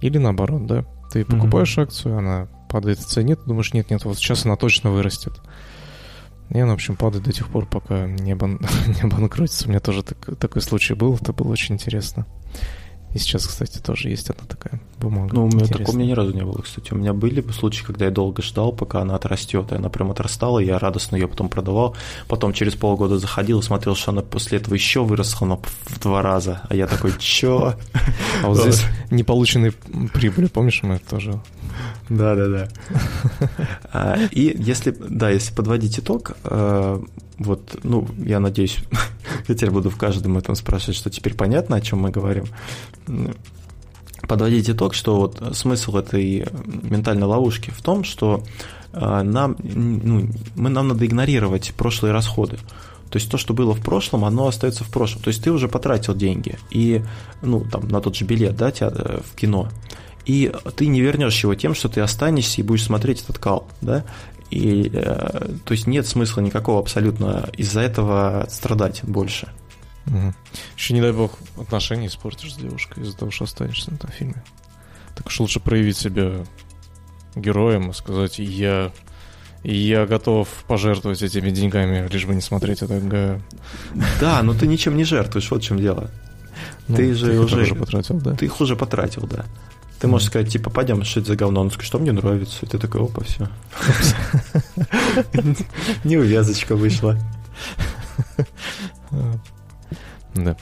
Или 0.00 0.18
наоборот, 0.18 0.66
да? 0.66 0.84
Ты 1.12 1.24
покупаешь 1.24 1.76
акцию, 1.78 2.18
она 2.18 2.48
падает 2.68 2.98
в 2.98 3.06
цене, 3.06 3.34
ты 3.34 3.42
думаешь, 3.46 3.72
нет, 3.72 3.90
нет, 3.90 4.04
вот 4.04 4.18
сейчас 4.18 4.44
она 4.44 4.56
точно 4.56 4.90
вырастет. 4.90 5.40
И 6.50 6.58
она, 6.58 6.72
в 6.72 6.74
общем, 6.74 6.96
падает 6.96 7.24
до 7.24 7.32
тех 7.32 7.48
пор, 7.48 7.66
пока 7.66 8.06
не, 8.06 8.34
бан... 8.34 8.60
не 9.02 9.08
банкротится. 9.08 9.66
У 9.66 9.70
меня 9.70 9.80
тоже 9.80 10.02
так- 10.02 10.38
такой 10.38 10.62
случай 10.62 10.94
был, 10.94 11.14
это 11.14 11.32
было 11.32 11.50
очень 11.52 11.74
интересно. 11.74 12.26
И 13.14 13.18
сейчас, 13.18 13.46
кстати, 13.46 13.78
тоже 13.78 14.10
есть 14.10 14.28
одна 14.30 14.44
такая 14.46 14.80
бумага. 15.00 15.34
Ну, 15.34 15.46
у 15.46 15.48
меня 15.48 15.66
такого 15.66 15.90
у 15.90 15.98
меня 15.98 16.08
ни 16.08 16.12
разу 16.12 16.34
не 16.34 16.42
было, 16.42 16.60
кстати. 16.60 16.92
У 16.92 16.96
меня 16.96 17.12
были 17.12 17.44
случаи, 17.52 17.82
когда 17.84 18.04
я 18.04 18.10
долго 18.10 18.42
ждал, 18.42 18.72
пока 18.72 19.00
она 19.00 19.14
отрастет, 19.14 19.72
и 19.72 19.76
она 19.76 19.88
прям 19.88 20.10
отрастала, 20.10 20.58
и 20.58 20.66
я 20.66 20.78
радостно 20.78 21.16
ее 21.16 21.28
потом 21.28 21.48
продавал. 21.48 21.96
Потом 22.26 22.52
через 22.52 22.74
полгода 22.74 23.18
заходил 23.18 23.60
и 23.60 23.62
смотрел, 23.62 23.94
что 23.96 24.10
она 24.10 24.22
после 24.22 24.58
этого 24.58 24.74
еще 24.74 25.04
выросла 25.04 25.46
но 25.46 25.60
в 25.86 26.00
два 26.00 26.22
раза. 26.22 26.62
А 26.68 26.74
я 26.74 26.86
такой, 26.86 27.12
чё? 27.18 27.74
А 28.42 28.46
вот 28.46 28.58
здесь 28.58 28.84
неполученные 29.10 29.72
прибыли, 30.12 30.46
помнишь, 30.46 30.82
мы 30.82 30.98
тоже 30.98 31.40
да, 32.08 32.34
да, 32.34 32.68
да. 33.92 34.18
И 34.30 34.54
если, 34.58 34.90
да, 34.90 35.30
если 35.30 35.54
подводить 35.54 35.98
итог, 35.98 36.36
э, 36.44 37.02
вот, 37.38 37.78
ну, 37.82 38.08
я 38.18 38.40
надеюсь, 38.40 38.78
я 39.48 39.54
теперь 39.54 39.70
буду 39.70 39.90
в 39.90 39.96
каждом 39.96 40.38
этом 40.38 40.54
спрашивать, 40.54 40.96
что 40.96 41.10
теперь 41.10 41.34
понятно, 41.34 41.76
о 41.76 41.80
чем 41.80 42.00
мы 42.00 42.10
говорим. 42.10 42.44
Подводить 44.26 44.68
итог, 44.68 44.94
что 44.94 45.16
вот 45.16 45.56
смысл 45.56 45.96
этой 45.96 46.46
ментальной 46.64 47.26
ловушки 47.26 47.70
в 47.70 47.80
том, 47.80 48.04
что 48.04 48.42
э, 48.92 49.22
нам, 49.22 49.56
ну, 49.62 50.28
мы, 50.56 50.70
нам 50.70 50.88
надо 50.88 51.06
игнорировать 51.06 51.72
прошлые 51.76 52.12
расходы. 52.12 52.58
То 53.10 53.16
есть 53.16 53.30
то, 53.30 53.38
что 53.38 53.54
было 53.54 53.74
в 53.74 53.80
прошлом, 53.80 54.24
оно 54.24 54.48
остается 54.48 54.84
в 54.84 54.90
прошлом. 54.90 55.22
То 55.22 55.28
есть 55.28 55.42
ты 55.42 55.50
уже 55.50 55.68
потратил 55.68 56.14
деньги 56.14 56.58
и, 56.70 57.02
ну, 57.40 57.64
там, 57.64 57.88
на 57.88 58.00
тот 58.00 58.16
же 58.16 58.24
билет, 58.24 58.56
да, 58.56 58.70
э, 58.80 59.20
в 59.24 59.34
кино 59.34 59.68
и 60.28 60.52
ты 60.76 60.88
не 60.88 61.00
вернешь 61.00 61.42
его 61.42 61.54
тем, 61.54 61.74
что 61.74 61.88
ты 61.88 62.02
останешься 62.02 62.60
и 62.60 62.64
будешь 62.64 62.84
смотреть 62.84 63.22
этот 63.22 63.38
кал, 63.38 63.66
да, 63.80 64.04
и 64.50 64.90
э, 64.92 65.48
то 65.64 65.72
есть 65.72 65.86
нет 65.86 66.06
смысла 66.06 66.42
никакого 66.42 66.80
абсолютно 66.80 67.48
из-за 67.56 67.80
этого 67.80 68.46
страдать 68.50 69.02
больше. 69.04 69.48
Угу. 70.06 70.34
Еще 70.76 70.94
не 70.94 71.00
дай 71.00 71.12
бог 71.12 71.38
отношения 71.58 72.08
испортишь 72.08 72.52
с 72.52 72.56
девушкой 72.58 73.04
из-за 73.04 73.16
того, 73.16 73.30
что 73.30 73.44
останешься 73.44 73.90
на 73.90 73.94
этом 73.94 74.10
фильме. 74.10 74.44
Так 75.16 75.26
уж 75.26 75.40
лучше 75.40 75.60
проявить 75.60 75.96
себя 75.96 76.44
героем 77.34 77.90
и 77.90 77.94
сказать, 77.94 78.38
я 78.38 78.92
я 79.64 80.06
готов 80.06 80.46
пожертвовать 80.66 81.22
этими 81.22 81.48
деньгами, 81.50 82.06
лишь 82.12 82.26
бы 82.26 82.34
не 82.34 82.42
смотреть 82.42 82.82
это 82.82 83.00
г. 83.00 83.40
Да, 84.20 84.42
но 84.42 84.52
ты 84.52 84.66
ничем 84.66 84.94
не 84.94 85.04
жертвуешь, 85.04 85.50
вот 85.50 85.62
в 85.62 85.66
чем 85.66 85.78
дело. 85.78 86.10
Ну, 86.86 86.96
ты 86.96 87.14
же 87.14 87.26
ты 87.26 87.40
уже 87.40 87.74
потратил, 87.74 88.20
да? 88.20 88.34
Ты 88.34 88.44
их 88.44 88.60
уже 88.60 88.76
потратил, 88.76 89.26
да. 89.26 89.46
Ты 90.00 90.06
можешь 90.06 90.28
сказать, 90.28 90.50
типа, 90.50 90.70
пойдем, 90.70 91.02
что 91.04 91.20
это 91.20 91.28
за 91.28 91.36
говно? 91.36 91.60
Он 91.60 91.70
скажет, 91.70 91.88
что 91.88 91.98
мне 91.98 92.12
нравится. 92.12 92.58
И 92.62 92.66
ты 92.66 92.78
такой, 92.78 93.02
опа, 93.02 93.22
все. 93.24 93.48
Неувязочка 96.04 96.76
вышла. 96.76 97.18
Да. 100.34 100.56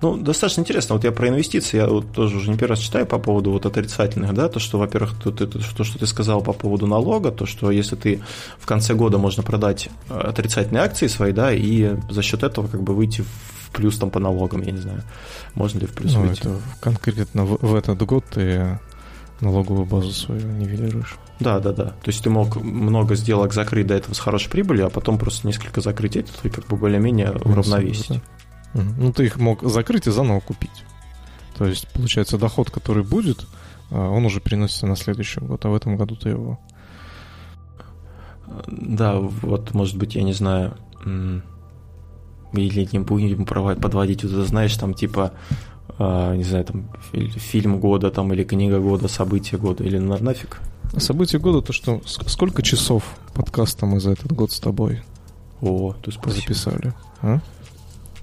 Ну, 0.00 0.16
достаточно 0.16 0.62
интересно. 0.62 0.96
Вот 0.96 1.04
я 1.04 1.12
про 1.12 1.28
инвестиции, 1.28 1.76
я 1.76 1.86
вот 1.86 2.12
тоже 2.12 2.36
уже 2.36 2.50
не 2.50 2.56
первый 2.56 2.70
раз 2.70 2.80
читаю 2.80 3.06
по 3.06 3.18
поводу 3.18 3.52
вот 3.52 3.66
отрицательных, 3.66 4.34
да, 4.34 4.48
то, 4.48 4.58
что, 4.58 4.78
во-первых, 4.78 5.14
то, 5.22 5.30
то, 5.30 5.46
то, 5.46 5.84
что 5.84 5.98
ты 5.98 6.06
сказал 6.06 6.42
по 6.42 6.52
поводу 6.52 6.88
налога, 6.88 7.30
то, 7.30 7.46
что 7.46 7.70
если 7.70 7.94
ты 7.94 8.20
в 8.58 8.66
конце 8.66 8.94
года 8.94 9.18
можно 9.18 9.44
продать 9.44 9.90
э, 10.08 10.18
отрицательные 10.18 10.82
акции 10.82 11.06
свои, 11.06 11.32
да, 11.32 11.52
и 11.52 11.94
за 12.10 12.22
счет 12.22 12.42
этого 12.42 12.66
как 12.66 12.82
бы 12.82 12.96
выйти 12.96 13.20
в 13.20 13.61
плюс 13.72 13.98
там 13.98 14.10
по 14.10 14.20
налогам, 14.20 14.62
я 14.62 14.72
не 14.72 14.78
знаю, 14.78 15.02
можно 15.54 15.80
ли 15.80 15.86
в 15.86 15.92
плюс 15.92 16.14
ну, 16.14 16.22
выйти. 16.22 16.40
Это 16.40 16.56
конкретно 16.80 17.44
в, 17.44 17.58
в 17.60 17.74
этот 17.74 18.02
год 18.02 18.24
ты 18.30 18.78
налоговую 19.40 19.86
базу 19.86 20.12
свою 20.12 20.46
нивелируешь. 20.52 21.18
Да, 21.40 21.58
да, 21.58 21.72
да. 21.72 21.84
То 21.84 22.08
есть 22.08 22.22
ты 22.22 22.30
мог 22.30 22.56
много 22.56 23.16
сделок 23.16 23.52
закрыть 23.52 23.86
до 23.86 23.94
этого 23.94 24.14
с 24.14 24.18
хорошей 24.18 24.50
прибылью, 24.50 24.86
а 24.86 24.90
потом 24.90 25.18
просто 25.18 25.46
несколько 25.46 25.80
закрыть 25.80 26.16
эти, 26.16 26.30
и 26.44 26.48
как 26.48 26.66
бы 26.66 26.76
более-менее 26.76 27.32
уравновесить. 27.32 28.20
Да. 28.74 28.82
Ну, 28.98 29.12
ты 29.12 29.24
их 29.24 29.38
мог 29.38 29.62
закрыть 29.62 30.06
и 30.06 30.10
заново 30.10 30.40
купить. 30.40 30.84
То 31.58 31.66
есть, 31.66 31.88
получается, 31.88 32.38
доход, 32.38 32.70
который 32.70 33.02
будет, 33.02 33.46
а, 33.90 34.08
он 34.08 34.24
уже 34.24 34.40
переносится 34.40 34.86
на 34.86 34.96
следующий 34.96 35.40
год, 35.40 35.64
а 35.64 35.68
в 35.68 35.74
этом 35.74 35.96
году 35.96 36.16
ты 36.16 36.30
его... 36.30 36.58
Да, 38.66 39.18
вот, 39.18 39.74
может 39.74 39.96
быть, 39.96 40.14
я 40.14 40.22
не 40.22 40.32
знаю, 40.32 40.76
или 42.52 42.88
не 42.92 42.98
будем 42.98 43.44
подводить, 43.44 44.24
вот, 44.24 44.46
знаешь, 44.46 44.76
там, 44.76 44.94
типа, 44.94 45.32
э, 45.98 46.36
не 46.36 46.44
знаю, 46.44 46.64
там, 46.64 46.88
фильм 47.12 47.80
года, 47.80 48.10
там, 48.10 48.32
или 48.32 48.44
книга 48.44 48.78
года, 48.80 49.08
событие 49.08 49.58
года, 49.58 49.84
или 49.84 49.98
на, 49.98 50.18
нафиг? 50.18 50.60
Событие 50.96 51.40
года, 51.40 51.62
то 51.62 51.72
что, 51.72 52.02
сколько 52.04 52.62
часов 52.62 53.04
подкаста 53.34 53.86
мы 53.86 54.00
за 54.00 54.12
этот 54.12 54.32
год 54.32 54.52
с 54.52 54.60
тобой 54.60 55.02
О, 55.62 55.94
ты 56.02 56.12
спасибо. 56.12 56.40
записали? 56.40 56.92
А? 57.22 57.40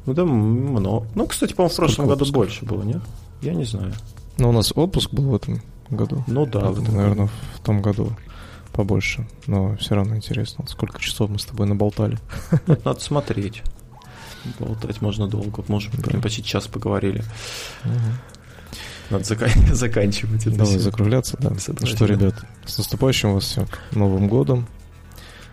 Ну 0.06 0.14
да, 0.14 0.26
много. 0.26 1.08
Ну, 1.16 1.26
кстати, 1.26 1.54
по-моему, 1.54 1.74
в 1.74 1.76
прошлом 1.78 2.08
году 2.08 2.32
больше 2.32 2.66
было, 2.66 2.84
нет? 2.84 3.02
Я 3.42 3.54
не 3.54 3.66
знаю. 3.66 3.94
Но 4.38 4.50
у 4.50 4.52
нас 4.52 4.72
отпуск 4.76 5.12
был 5.12 5.26
в 5.26 5.36
этом 5.36 5.62
году. 5.90 6.24
Ну 6.28 6.46
да, 6.46 6.60
в 6.72 6.82
этом 6.82 6.96
наверное, 6.96 7.26
году. 7.26 7.30
в 7.56 7.60
том 7.62 7.82
году 7.82 8.12
побольше. 8.72 9.28
Но 9.48 9.76
все 9.78 9.96
равно 9.96 10.16
интересно, 10.16 10.66
сколько 10.68 11.00
часов 11.02 11.30
мы 11.30 11.40
с 11.40 11.46
тобой 11.46 11.68
наболтали. 11.68 12.18
Надо 12.86 13.00
смотреть. 13.00 13.64
Болтать 14.60 15.02
можно 15.02 15.28
долго. 15.28 15.64
Может, 15.68 15.92
да. 15.98 16.20
почти 16.20 16.44
час 16.44 16.68
поговорили. 16.68 17.24
Угу. 17.86 17.94
Надо 19.10 19.24
зак- 19.24 19.74
заканчивать. 19.74 20.42
Это 20.42 20.52
Давай 20.52 20.74
все. 20.74 20.80
закругляться, 20.80 21.38
да. 21.40 21.52
Ну 21.80 21.86
что, 21.86 22.06
ребят, 22.06 22.36
с 22.66 22.78
наступающим 22.78 23.34
вас 23.34 23.44
всех 23.46 23.68
Новым 23.92 24.28
годом. 24.28 24.68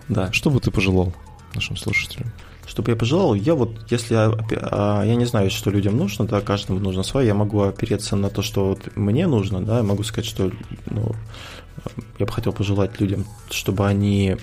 Да. 0.09 0.32
Что 0.32 0.51
бы 0.51 0.61
ты 0.61 0.70
пожелал 0.70 1.12
нашим 1.55 1.76
слушателям? 1.76 2.32
Чтобы 2.66 2.91
я 2.91 2.97
пожелал, 2.97 3.34
я 3.34 3.55
вот, 3.55 3.91
если 3.91 4.14
я, 4.14 4.32
а, 4.61 5.05
я 5.05 5.14
не 5.14 5.24
знаю, 5.24 5.51
что 5.51 5.70
людям 5.70 5.97
нужно, 5.97 6.26
да, 6.26 6.41
каждому 6.41 6.80
нужно 6.80 7.05
свое, 7.05 7.28
я 7.28 7.34
могу 7.34 7.62
опереться 7.62 8.16
на 8.16 8.28
то, 8.28 8.43
что 8.43 8.66
вот 8.70 8.97
мне 8.97 9.28
нужно, 9.28 9.64
да, 9.64 9.78
я 9.78 9.82
могу 9.84 10.03
сказать, 10.03 10.26
что 10.26 10.51
ну, 10.87 11.14
я 12.18 12.26
бы 12.26 12.32
хотел 12.32 12.53
пожелать 12.53 13.01
людям, 13.01 13.26
чтобы 13.51 13.87
они 13.87 14.37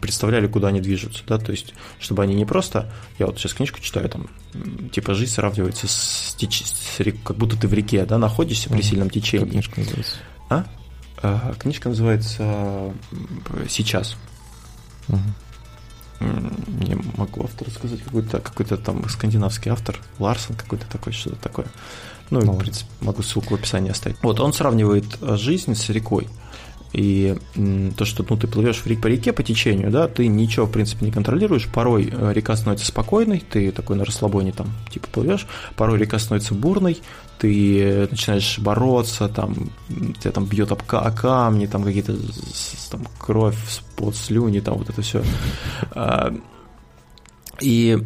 представляли, 0.00 0.46
куда 0.46 0.68
они 0.68 0.80
движутся, 0.80 1.22
да, 1.26 1.38
то 1.38 1.52
есть, 1.52 1.74
чтобы 1.98 2.22
они 2.22 2.34
не 2.34 2.44
просто, 2.44 2.92
я 3.18 3.26
вот 3.26 3.38
сейчас 3.38 3.54
книжку 3.54 3.80
читаю, 3.80 4.08
там, 4.08 4.28
типа, 4.92 5.14
жизнь 5.14 5.32
сравнивается 5.32 5.88
с, 5.88 6.34
теч... 6.36 6.64
с 6.64 6.98
как 7.24 7.36
будто 7.36 7.56
ты 7.56 7.68
в 7.68 7.74
реке, 7.74 8.04
да, 8.04 8.18
находишься 8.18 8.70
при 8.70 8.82
сильном 8.82 9.10
течении. 9.10 9.44
Как 9.44 9.52
книжка 9.52 9.80
называется? 9.80 10.16
А? 10.48 10.64
а? 11.22 11.54
Книжка 11.58 11.88
называется 11.88 12.92
«Сейчас». 13.68 14.16
Угу 15.08 15.18
не 16.20 16.96
могу 17.16 17.44
автор 17.44 17.70
сказать, 17.70 18.02
какой-то 18.02 18.40
какой 18.40 18.66
там 18.66 19.08
скандинавский 19.08 19.70
автор, 19.70 19.98
Ларсон 20.18 20.54
какой-то 20.54 20.86
такой, 20.86 21.12
что-то 21.12 21.36
такое. 21.36 21.66
Ну, 22.28 22.40
ну, 22.42 22.52
в 22.52 22.58
принципе, 22.58 22.88
могу 23.00 23.22
ссылку 23.22 23.56
в 23.56 23.58
описании 23.58 23.90
оставить. 23.90 24.16
Вот, 24.22 24.38
он 24.38 24.52
сравнивает 24.52 25.04
э, 25.20 25.36
жизнь 25.36 25.74
с 25.74 25.88
рекой. 25.88 26.28
И 26.92 27.36
то, 27.96 28.04
что 28.04 28.24
ну, 28.28 28.36
ты 28.36 28.48
плывешь 28.48 28.82
по 28.82 29.06
реке 29.06 29.32
по 29.32 29.42
течению, 29.42 29.90
да, 29.90 30.08
ты 30.08 30.26
ничего, 30.26 30.66
в 30.66 30.72
принципе, 30.72 31.06
не 31.06 31.12
контролируешь. 31.12 31.68
Порой 31.68 32.12
э, 32.12 32.32
река 32.32 32.56
становится 32.56 32.86
спокойной, 32.86 33.40
ты 33.48 33.70
такой 33.70 33.96
на 33.96 34.04
расслабоне 34.04 34.52
там 34.52 34.68
типа 34.90 35.06
плывешь, 35.12 35.46
порой 35.76 35.98
река 35.98 36.18
становится 36.18 36.54
бурной, 36.54 37.00
ты 37.38 38.08
начинаешь 38.10 38.58
бороться, 38.58 39.28
там, 39.28 39.70
тебя 39.88 40.32
там 40.32 40.46
бьет 40.46 40.72
об 40.72 40.82
камни, 40.82 41.66
там 41.66 41.84
какие-то 41.84 42.16
там, 42.90 43.06
кровь, 43.18 43.56
пот, 43.96 44.16
слюни, 44.16 44.58
там 44.58 44.76
вот 44.76 44.90
это 44.90 45.00
все. 45.00 45.22
А, 45.92 46.34
и 47.60 47.96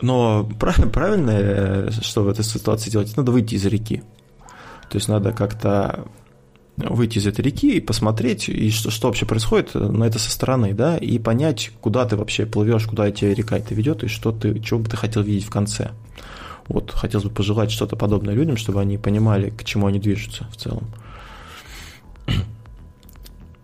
но 0.00 0.44
правильно, 0.58 1.90
что 1.90 2.24
в 2.24 2.28
этой 2.28 2.44
ситуации 2.44 2.90
делать, 2.90 3.16
надо 3.16 3.32
выйти 3.32 3.54
из 3.54 3.64
реки. 3.66 4.02
То 4.90 4.96
есть 4.96 5.08
надо 5.08 5.32
как-то 5.32 6.06
выйти 6.78 7.18
из 7.18 7.26
этой 7.26 7.40
реки 7.40 7.76
и 7.76 7.80
посмотреть, 7.80 8.48
и 8.48 8.70
что, 8.70 8.90
что 8.90 9.08
вообще 9.08 9.26
происходит 9.26 9.74
на 9.74 10.04
это 10.04 10.18
со 10.18 10.30
стороны, 10.30 10.72
да, 10.72 10.96
и 10.96 11.18
понять, 11.18 11.72
куда 11.80 12.04
ты 12.04 12.16
вообще 12.16 12.46
плывешь, 12.46 12.86
куда 12.86 13.10
тебя 13.10 13.34
река 13.34 13.58
это 13.58 13.74
ведет, 13.74 14.04
и 14.04 14.08
что 14.08 14.32
ты, 14.32 14.58
чего 14.60 14.80
бы 14.80 14.88
ты 14.88 14.96
хотел 14.96 15.22
видеть 15.22 15.46
в 15.46 15.50
конце. 15.50 15.90
Вот 16.68 16.92
хотелось 16.92 17.24
бы 17.24 17.30
пожелать 17.30 17.70
что-то 17.70 17.96
подобное 17.96 18.34
людям, 18.34 18.56
чтобы 18.56 18.80
они 18.80 18.98
понимали, 18.98 19.50
к 19.50 19.64
чему 19.64 19.86
они 19.86 19.98
движутся 19.98 20.46
в 20.52 20.56
целом. 20.56 20.84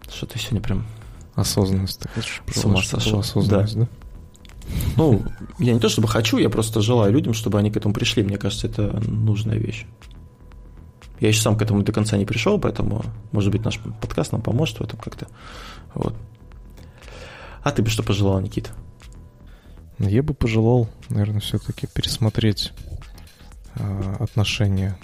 Что 0.09 0.27
ты 0.27 0.39
сегодня 0.39 0.61
прям... 0.61 0.87
Осознанность 1.35 2.01
ты 2.01 2.09
хочешь? 2.09 2.43
С 2.47 2.65
ума 2.65 2.83
сошел. 2.83 3.19
Осознанность, 3.19 3.77
да? 3.77 3.81
да? 3.83 3.89
Ну, 4.97 5.23
я 5.59 5.75
не 5.75 5.81
то 5.81 5.89
чтобы 5.89 6.09
хочу, 6.09 6.39
я 6.39 6.49
просто 6.49 6.81
желаю 6.81 7.13
людям, 7.13 7.35
чтобы 7.35 7.59
они 7.59 7.71
к 7.71 7.77
этому 7.77 7.93
пришли. 7.93 8.23
Мне 8.23 8.39
кажется, 8.39 8.69
это 8.69 9.03
нужная 9.07 9.59
вещь. 9.59 9.85
Я 11.25 11.29
еще 11.29 11.41
сам 11.41 11.57
к 11.57 11.63
этому 11.63 11.83
до 11.83 11.91
конца 11.91 12.19
не 12.19 12.27
пришел, 12.27 12.61
поэтому, 12.61 13.03
может 13.33 13.51
быть, 13.51 13.65
наш 13.65 13.79
подкаст 13.79 14.33
нам 14.33 14.43
поможет 14.43 14.79
в 14.79 14.83
этом 14.83 14.99
как-то. 14.99 15.27
Вот. 15.95 16.15
А 17.63 17.71
ты 17.71 17.81
бы 17.81 17.89
что 17.89 18.03
пожелал, 18.03 18.39
Никита? 18.43 18.73
Я 19.99 20.23
бы 20.23 20.35
пожелал, 20.35 20.87
наверное, 21.09 21.41
все-таки 21.41 21.87
пересмотреть 21.87 22.75
э, 23.77 24.17
отношения. 24.21 24.99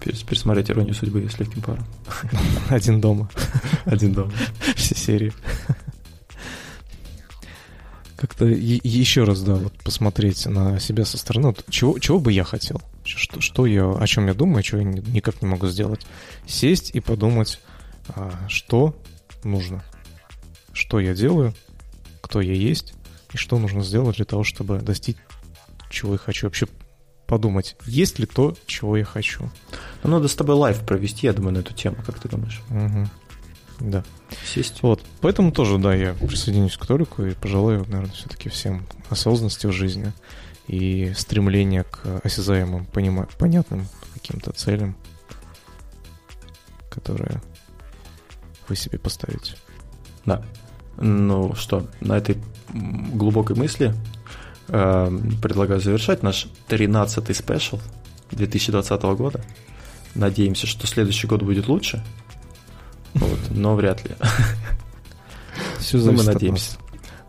Пересмотреть 0.00 0.70
иронию 0.70 0.94
судьбы 0.94 1.28
с 1.28 1.38
легким 1.38 1.60
паром. 1.60 1.84
Один 2.70 3.02
дома. 3.02 3.28
Один 3.84 4.14
дома. 4.14 4.32
Все 4.74 4.94
серии. 4.94 5.34
Как-то 8.22 8.46
еще 8.46 9.24
раз, 9.24 9.42
да, 9.42 9.56
вот 9.56 9.72
посмотреть 9.82 10.46
на 10.46 10.78
себя 10.78 11.04
со 11.04 11.18
стороны. 11.18 11.48
Вот 11.48 11.64
чего, 11.68 11.98
чего 11.98 12.20
бы 12.20 12.30
я 12.30 12.44
хотел? 12.44 12.80
Что, 13.04 13.40
что 13.40 13.66
я, 13.66 13.90
о 13.90 14.06
чем 14.06 14.28
я 14.28 14.34
думаю, 14.34 14.62
чего 14.62 14.80
я 14.80 14.86
никак 14.86 15.42
не 15.42 15.48
могу 15.48 15.66
сделать? 15.66 16.06
Сесть 16.46 16.90
и 16.90 17.00
подумать, 17.00 17.58
а, 18.10 18.32
что 18.46 18.94
нужно, 19.42 19.82
что 20.72 21.00
я 21.00 21.14
делаю, 21.14 21.52
кто 22.20 22.40
я 22.40 22.52
есть 22.52 22.94
и 23.32 23.36
что 23.36 23.58
нужно 23.58 23.82
сделать 23.82 24.18
для 24.18 24.24
того, 24.24 24.44
чтобы 24.44 24.78
достичь 24.78 25.16
чего 25.90 26.12
я 26.12 26.18
хочу. 26.18 26.46
Вообще 26.46 26.68
подумать, 27.26 27.74
есть 27.86 28.20
ли 28.20 28.26
то, 28.26 28.54
чего 28.66 28.96
я 28.96 29.04
хочу. 29.04 29.50
Ну, 30.04 30.10
надо 30.10 30.28
с 30.28 30.36
тобой 30.36 30.54
live 30.54 30.78
провести, 30.86 31.26
я 31.26 31.32
думаю, 31.32 31.54
на 31.54 31.58
эту 31.58 31.74
тему, 31.74 31.96
как 32.06 32.20
ты 32.20 32.28
думаешь? 32.28 32.62
Угу. 32.70 33.08
Да. 33.90 34.04
Сесть. 34.44 34.82
Вот. 34.82 35.00
Поэтому 35.20 35.52
тоже, 35.52 35.78
да, 35.78 35.94
я 35.94 36.14
присоединюсь 36.14 36.76
к 36.76 36.86
Толику 36.86 37.24
и 37.24 37.34
пожелаю, 37.34 37.84
наверное, 37.88 38.12
все-таки 38.12 38.48
всем 38.48 38.86
осознанности 39.08 39.66
в 39.66 39.72
жизни 39.72 40.12
и 40.68 41.12
стремления 41.16 41.84
к 41.84 42.20
осязаемым, 42.22 42.86
понима- 42.92 43.28
понятным 43.38 43.86
каким-то 44.14 44.52
целям, 44.52 44.96
которые 46.90 47.42
вы 48.68 48.76
себе 48.76 48.98
поставите. 48.98 49.54
Да. 50.24 50.42
Ну 50.98 51.54
что, 51.54 51.86
на 52.00 52.16
этой 52.16 52.36
глубокой 52.72 53.56
мысли 53.56 53.94
э, 54.68 55.18
предлагаю 55.42 55.80
завершать 55.80 56.22
наш 56.22 56.46
13-й 56.68 57.34
спешл 57.34 57.80
2020 58.30 59.02
года. 59.02 59.44
Надеемся, 60.14 60.66
что 60.66 60.86
следующий 60.86 61.26
год 61.26 61.42
будет 61.42 61.68
лучше. 61.68 62.04
Вот, 63.14 63.38
но 63.50 63.74
вряд 63.74 64.04
ли. 64.04 64.10
Все 65.78 65.98
ну, 65.98 66.04
зависит 66.04 66.26
мы 66.26 66.32
надеемся. 66.32 66.76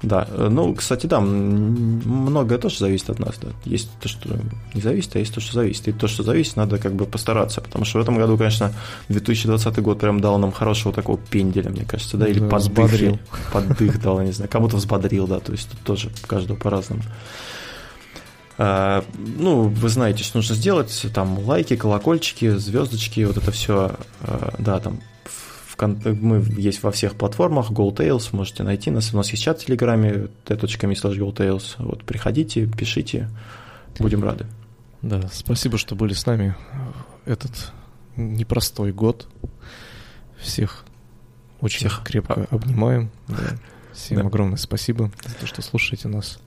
Да, 0.04 0.28
ну, 0.38 0.76
кстати, 0.76 1.08
да, 1.08 1.22
многое 1.22 2.58
тоже 2.58 2.78
зависит 2.78 3.10
от 3.10 3.20
нас, 3.20 3.36
да. 3.42 3.48
Есть 3.64 3.90
то, 4.02 4.10
что 4.10 4.38
не 4.74 4.82
зависит, 4.82 5.16
а 5.16 5.20
есть 5.20 5.34
то, 5.34 5.40
что 5.40 5.54
зависит. 5.54 5.88
И 5.88 5.94
то, 5.94 6.10
что 6.10 6.24
зависит, 6.24 6.58
надо 6.58 6.78
как 6.78 6.94
бы 6.94 7.06
постараться, 7.06 7.62
потому 7.62 7.86
что 7.86 8.00
в 8.00 8.02
этом 8.02 8.18
году, 8.18 8.38
конечно, 8.38 8.74
2020 9.08 9.80
год 9.80 10.00
прям 10.00 10.20
дал 10.20 10.38
нам 10.38 10.52
хорошего 10.52 10.94
такого 10.94 11.18
пенделя, 11.18 11.70
мне 11.70 11.86
кажется, 11.86 12.18
да, 12.18 12.28
или 12.28 12.40
да, 12.40 12.50
поддых, 12.50 13.20
поддых 13.54 14.02
дал, 14.02 14.20
я 14.20 14.26
не 14.26 14.34
знаю, 14.34 14.52
кому-то 14.52 14.76
взбодрил, 14.76 15.26
да, 15.26 15.40
то 15.40 15.54
есть 15.54 15.70
тут 15.70 15.80
тоже 15.80 16.10
каждого 16.28 16.58
по-разному. 16.58 17.04
А, 18.58 19.06
ну, 19.18 19.70
вы 19.70 19.88
знаете, 19.88 20.26
что 20.26 20.40
нужно 20.40 20.56
сделать, 20.56 21.06
там 21.14 21.40
лайки, 21.40 21.78
колокольчики, 21.78 22.50
звездочки, 22.50 23.24
вот 23.24 23.38
это 23.38 23.52
все, 23.52 23.96
а, 24.22 24.54
да, 24.60 24.82
там 24.82 25.00
мы 25.78 26.44
есть 26.58 26.84
во 26.84 26.92
всех 26.92 27.16
платформах, 27.16 27.72
GoTales, 27.72 28.30
можете 28.32 28.64
найти 28.64 28.92
нас. 28.92 29.14
У 29.14 29.18
нас 29.18 29.30
есть 29.32 29.44
чат 29.44 29.62
в 29.62 29.66
Телеграме, 29.66 30.28
t.me 30.46 30.94
slash 30.94 31.18
GoTales. 31.18 31.76
Вот, 31.78 32.04
приходите, 32.04 32.68
пишите, 32.68 33.30
будем 34.00 34.24
рады. 34.24 34.46
Да, 35.02 35.30
спасибо, 35.32 35.78
что 35.78 35.96
были 35.96 36.14
с 36.14 36.26
нами 36.26 36.56
этот 37.26 37.72
непростой 38.16 38.92
год. 38.92 39.28
Всех 40.38 40.86
очень 41.62 41.80
Всех 41.80 42.04
крепко 42.04 42.48
обнимаем. 42.52 43.10
Да. 43.28 43.58
Всем 43.94 44.18
да. 44.18 44.28
огромное 44.28 44.58
спасибо 44.58 45.12
за 45.26 45.36
то, 45.36 45.46
что 45.48 45.62
слушаете 45.62 46.08
нас. 46.08 46.40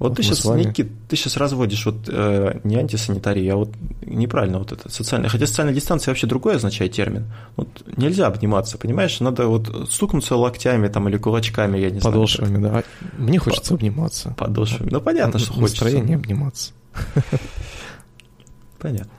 Вот, 0.00 0.16
ты 0.16 0.22
сейчас, 0.22 0.46
Никит, 0.46 0.90
ты 1.08 1.16
сейчас 1.16 1.36
разводишь 1.36 1.84
вот 1.84 2.08
э, 2.08 2.60
не 2.64 2.76
антисанитарию, 2.76 3.52
а 3.52 3.56
вот 3.56 3.70
неправильно 4.00 4.58
вот 4.58 4.72
это 4.72 4.90
социальная. 4.90 5.28
Хотя 5.28 5.46
социальная 5.46 5.74
дистанция 5.74 6.10
вообще 6.12 6.26
другой 6.26 6.56
означает 6.56 6.92
термин. 6.92 7.30
Вот 7.56 7.68
нельзя 7.98 8.26
обниматься, 8.26 8.78
понимаешь? 8.78 9.20
Надо 9.20 9.46
вот 9.46 9.90
стукнуться 9.92 10.36
локтями 10.36 10.88
там 10.88 11.06
или 11.10 11.18
кулачками, 11.18 11.76
я 11.76 11.90
не 11.90 12.00
Подошвами, 12.00 12.56
знаю. 12.56 12.62
Подошвами, 12.62 13.12
да. 13.12 13.22
Мне 13.22 13.38
хочется 13.38 13.68
По- 13.70 13.74
обниматься. 13.74 14.34
Подошвами. 14.38 14.88
Ну, 14.90 15.00
понятно, 15.02 15.38
что 15.38 15.52
хочется. 15.52 15.84
Настроение 15.84 16.16
обниматься. 16.16 16.72
Понятно. 18.78 19.12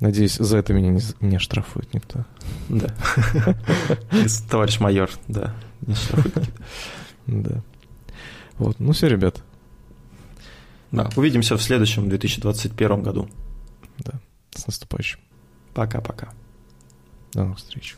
Надеюсь, 0.00 0.34
за 0.34 0.58
это 0.58 0.72
меня 0.72 0.90
не, 0.90 1.00
не 1.20 1.38
штрафует 1.38 1.94
никто. 1.94 2.24
Да. 2.68 2.88
Товарищ 4.50 4.80
майор, 4.80 5.08
да, 5.28 5.54
не 5.86 5.94
штрафует. 5.94 6.50
Да. 7.26 7.62
Вот, 8.58 8.80
ну 8.80 8.92
все, 8.92 9.08
ребят. 9.08 9.42
Да, 10.90 11.10
увидимся 11.16 11.56
в 11.56 11.62
следующем 11.62 12.08
2021 12.08 13.02
году. 13.02 13.28
Да, 13.98 14.20
с 14.54 14.66
наступающим. 14.66 15.20
Пока-пока. 15.74 16.32
До 17.32 17.44
новых 17.44 17.58
встреч. 17.58 17.96